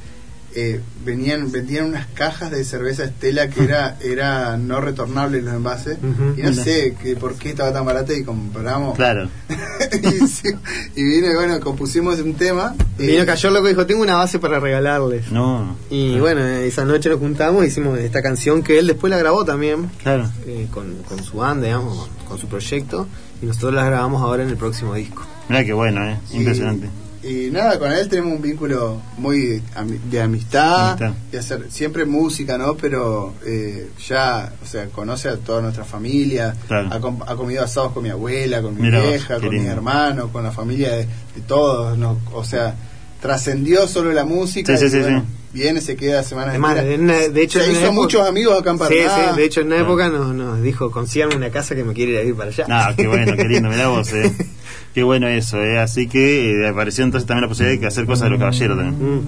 [0.55, 5.97] eh, venían vendían unas cajas de cerveza Estela que era era no retornable los envases.
[6.37, 8.95] Y no sé que por qué estaba tan barata y compramos.
[8.95, 9.29] Claro.
[9.93, 14.01] Y, y, vino y bueno compusimos un tema y vino cayó loco y dijo tengo
[14.01, 15.75] una base para regalarles no.
[15.89, 19.89] Y bueno esa noche nos juntamos hicimos esta canción que él después la grabó también
[20.01, 20.29] claro.
[20.47, 23.07] eh, con, con su banda digamos con su proyecto
[23.41, 25.23] y nosotros la grabamos ahora en el próximo disco.
[25.49, 26.89] Mira qué bueno eh impresionante
[27.23, 29.61] y nada, con él tenemos un vínculo muy
[30.09, 30.97] de amistad,
[31.31, 32.75] de hacer siempre música, ¿no?
[32.75, 36.99] Pero eh, ya, o sea, conoce a toda nuestra familia, ha,
[37.35, 41.07] comido asados con mi abuela, con mi vieja, con mis hermanos, con la familia de,
[41.47, 42.19] todos, ¿no?
[42.33, 42.75] O sea,
[43.21, 44.75] trascendió solo la música.
[44.75, 45.09] Sí, sí, sí,
[45.53, 49.45] viene, se queda semanas de hecho, se hizo muchos amigos acá en Sí, sí, de
[49.45, 52.23] hecho en una época nos, nos dijo, consíganme una casa que me quiere ir a
[52.23, 52.65] ir para allá.
[52.69, 54.31] Ah, qué bueno, qué lindo, mirá vos, eh.
[54.93, 55.79] Qué bueno eso, ¿eh?
[55.79, 59.15] Así que eh, apareció entonces también la posibilidad de hacer cosas de los caballeros también.
[59.15, 59.21] Mm.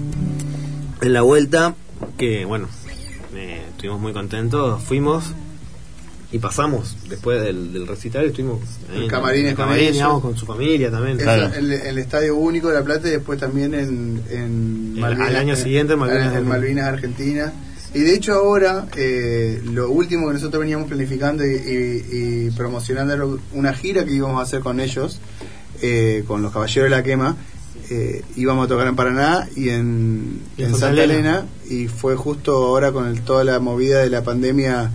[1.02, 1.74] En la vuelta,
[2.16, 2.68] que bueno,
[3.34, 5.34] eh, estuvimos muy contentos, fuimos
[6.36, 8.60] y pasamos después del, recital, estuvimos
[8.92, 9.54] en el camarín,
[10.20, 11.18] con su familia también.
[11.18, 15.56] el, el, Estadio Único de La Plata y después también en, en Malvinas, al año
[15.56, 17.52] siguiente Malvinas, en Malvinas Argentina.
[17.94, 23.24] Y de hecho ahora, eh, lo último que nosotros veníamos planificando y, y, promocionando era
[23.54, 25.20] una gira que íbamos a hacer con ellos,
[25.80, 27.36] eh, con los Caballeros de la Quema,
[27.88, 31.46] eh, íbamos a tocar en Paraná y en, Santa, Elena.
[31.70, 34.90] y fue justo ahora con toda la movida de la pandemia.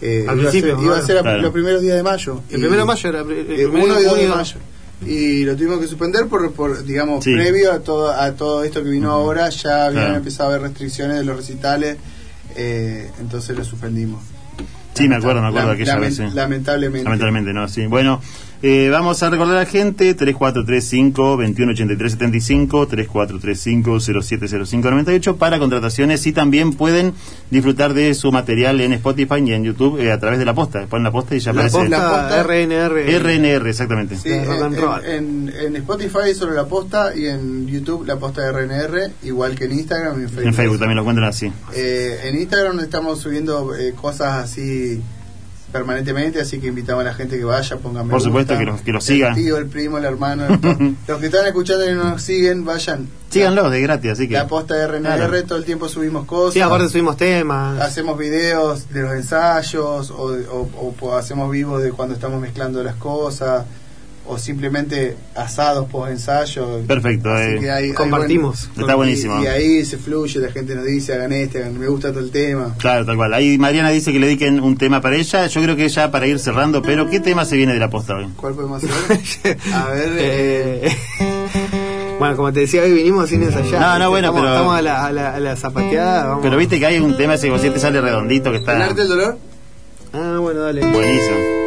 [0.00, 2.42] Eh, Al principio, iba a ser, los primeros días de mayo.
[2.50, 4.56] El primero de mayo era el uno y dos de mayo.
[5.04, 8.90] Y lo tuvimos que suspender por, por digamos, previo a todo, a todo esto que
[8.90, 11.98] vino ahora, ya habían empezado a haber restricciones de los recitales,
[12.56, 14.22] entonces lo suspendimos.
[14.94, 16.18] Sí, me acuerdo, me acuerdo de aquella vez.
[16.34, 17.04] Lamentablemente.
[17.04, 17.86] Lamentablemente, no, sí.
[17.86, 18.22] Bueno,
[18.62, 27.12] eh, vamos a recordar a la gente 3435-218375, 3435-070598 para contrataciones y también pueden
[27.50, 30.86] disfrutar de su material en Spotify y en YouTube eh, a través de la posta.
[30.86, 31.90] Ponen la posta y ya la aparece.
[31.90, 32.94] la posta RNR.
[33.20, 34.16] RNR, exactamente.
[34.16, 39.66] Sí, en, en, Spotify solo la posta y en YouTube la posta RNR, igual que
[39.66, 40.46] en Instagram y en Facebook.
[40.46, 41.52] En Facebook también lo encuentran así.
[41.74, 43.70] Eh, en Instagram estamos subiendo
[44.00, 45.02] cosas así
[45.72, 48.92] permanentemente, así que invitamos a la gente que vaya, pongan Por supuesto, que lo, que
[48.92, 49.36] lo sigan.
[49.36, 50.44] El tío, el primo, el hermano,
[51.06, 53.08] los que están escuchando y no nos siguen, vayan.
[53.30, 54.34] Síganlos de gratis, así que.
[54.34, 56.54] La posta de RNR, todo el tiempo subimos cosas.
[56.54, 57.80] Sí, aparte subimos temas.
[57.80, 60.68] Hacemos videos de los ensayos o,
[61.00, 63.64] o hacemos vivos de cuando estamos mezclando las cosas
[64.28, 66.80] o simplemente asados post ensayo.
[66.86, 67.92] Perfecto, eh.
[67.94, 68.68] compartimos.
[68.76, 69.42] está buenísimo.
[69.42, 72.74] Y, ahí se fluye, la gente nos dice, hagan este, me gusta todo el tema.
[72.78, 73.34] Claro, tal cual.
[73.34, 75.46] Ahí Mariana dice que le dediquen un tema para ella.
[75.46, 78.16] Yo creo que ya para ir cerrando, pero ¿qué tema se viene de la posta
[78.16, 78.28] hoy?
[78.36, 79.58] ¿Cuál podemos hacer?
[79.72, 80.06] A ver.
[80.18, 80.96] Eh...
[82.18, 83.80] Bueno, como te decía, hoy vinimos sin ensayar.
[83.80, 84.48] No, no, bueno, pero.
[84.48, 86.38] Estamos a la, a la, a la zapateada.
[86.40, 88.74] Pero viste que hay un tema ese que te sale redondito que está.
[88.76, 89.38] ¿El arte del dolor?
[90.12, 90.80] Ah, bueno, dale.
[90.80, 91.65] Buenísimo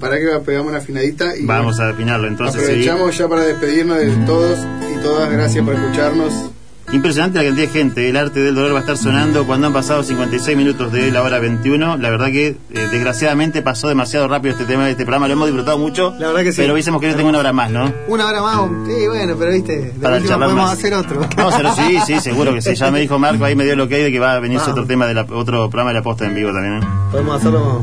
[0.00, 1.36] para que pegamos una afinadita.
[1.36, 2.62] Y Vamos a afinarlo entonces.
[2.62, 4.58] Aprovechamos ya para despedirnos de todos
[4.94, 5.30] y todas.
[5.30, 6.50] Gracias por escucharnos.
[6.92, 8.08] Impresionante la cantidad de gente.
[8.08, 11.22] El arte del dolor va a estar sonando cuando han pasado 56 minutos de la
[11.22, 11.96] hora 21.
[11.96, 15.26] La verdad que, eh, desgraciadamente, pasó demasiado rápido este tema de este programa.
[15.26, 16.14] Lo hemos disfrutado mucho.
[16.18, 16.60] La verdad que sí.
[16.60, 17.92] Pero hubiésemos querido tener una hora más, ¿no?
[18.06, 18.70] Una hora más.
[18.86, 19.92] Sí, bueno, pero viste.
[20.00, 21.20] Para charlar podemos hacer otro.
[21.36, 22.74] Vamos a sí, sí, seguro que sí.
[22.74, 24.70] Ya me dijo Marco, ahí me dio lo que hay de que va a venirse
[24.70, 26.82] otro tema de otro programa de la posta en vivo también.
[26.82, 26.86] ¿eh?
[27.10, 27.82] Podemos hacerlo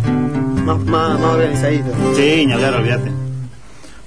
[0.63, 1.91] más, más, más organizadito.
[2.15, 3.11] Sí, ni hablar, olvídate.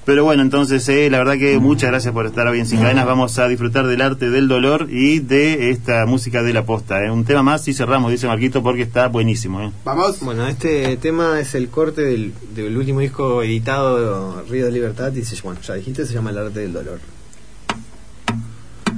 [0.07, 3.05] Pero bueno, entonces, eh, la verdad que muchas gracias por estar hoy en Sin Cadenas.
[3.05, 7.03] Vamos a disfrutar del arte del dolor y de esta música de la posta.
[7.03, 7.11] Eh.
[7.11, 9.61] Un tema más y cerramos, dice Marquito, porque está buenísimo.
[9.61, 9.71] Eh.
[9.83, 10.21] Vamos.
[10.21, 15.25] Bueno, este tema es el corte del, del último disco editado, Río de Libertad, y
[15.25, 16.99] se, bueno, ya dijiste, se llama El arte del dolor.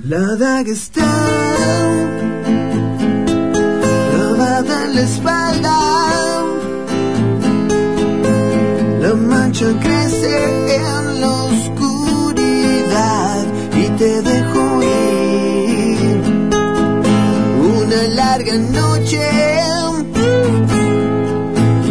[0.04, 1.02] La daga está
[4.12, 6.00] clavada en la espalda
[9.02, 13.46] la mancha crece en la oscuridad
[13.82, 16.22] y te dejo ir.
[17.78, 19.22] Una larga noche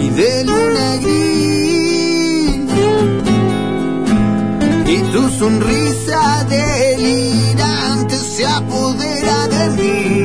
[0.02, 2.60] y de luna gris
[4.86, 10.17] y tu sonrisa delirante se apodera de mí.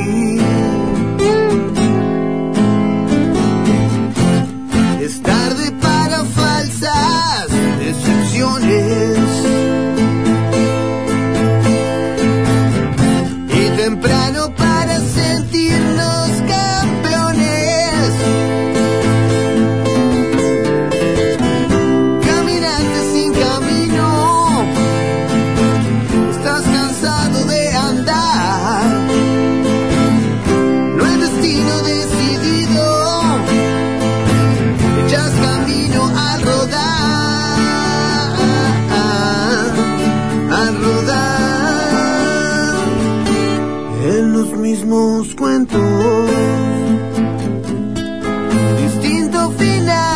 [44.72, 45.78] Nuevos cuentos.
[48.80, 50.13] Distinto final,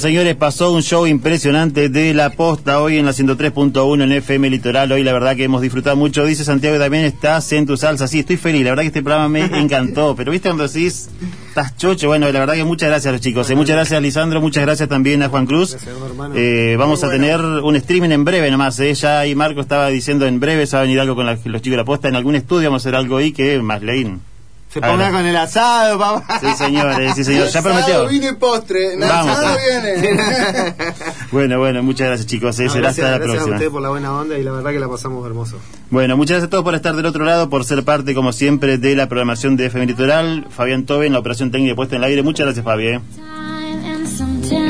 [0.00, 4.90] señores, pasó un show impresionante de la posta hoy en la 103.1 en FM Litoral.
[4.92, 6.24] Hoy la verdad que hemos disfrutado mucho.
[6.24, 8.08] Dice Santiago que también estás en tu salsa.
[8.08, 8.62] Sí, estoy feliz.
[8.64, 10.14] La verdad que este programa me encantó.
[10.16, 11.08] Pero viste cuando decís,
[11.48, 12.08] estás chocho.
[12.08, 13.48] Bueno, la verdad que muchas gracias a los chicos.
[13.50, 13.54] eh.
[13.54, 14.40] Muchas gracias a Lisandro.
[14.40, 15.76] Muchas gracias también a Juan Cruz.
[16.34, 18.78] Eh, vamos a tener un streaming en breve nomás.
[18.80, 18.94] Eh.
[18.94, 21.62] Ya ahí Marco estaba diciendo en breve se va a venir algo con la- los
[21.62, 22.08] chicos de la posta.
[22.08, 24.20] En algún estudio vamos a hacer algo ahí que más leín.
[24.72, 26.38] Se ponga con el asado, papá.
[26.40, 27.48] Sí, señores, sí, señor.
[27.48, 28.06] Ya prometió.
[28.06, 28.96] vino y postre.
[28.96, 29.36] Vamos.
[29.36, 30.14] asado viene.
[31.32, 32.58] Bueno, bueno, muchas gracias chicos.
[32.60, 32.64] eh.
[32.64, 34.70] No, Será gracias, hasta la gracias a ustedes por la buena onda y la verdad
[34.70, 35.58] que la pasamos hermoso.
[35.90, 38.78] Bueno, muchas gracias a todos por estar del otro lado, por ser parte, como siempre,
[38.78, 40.46] de la programación de FM Litoral.
[40.50, 42.22] Fabián Tobe en la operación técnica puesta en el aire.
[42.22, 42.98] Muchas gracias, Fabi.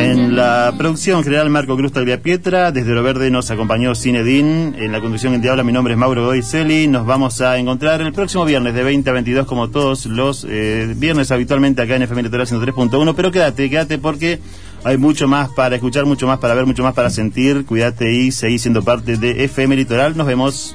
[0.01, 2.73] En la producción general, Marco Cruz Pietra.
[2.73, 4.75] Desde Lo Verde nos acompañó Cinedin.
[4.79, 6.89] En la conducción te habla, mi nombre es Mauro Goizelli.
[6.89, 10.95] Nos vamos a encontrar el próximo viernes de 20 a 22, como todos los eh,
[10.97, 13.15] viernes habitualmente acá en FM Litoral 103.1.
[13.15, 14.41] Pero quédate, quédate porque
[14.85, 17.67] hay mucho más para escuchar, mucho más para ver, mucho más para sentir.
[17.67, 20.17] Cuídate y seguí siendo parte de FM Litoral.
[20.17, 20.75] Nos vemos.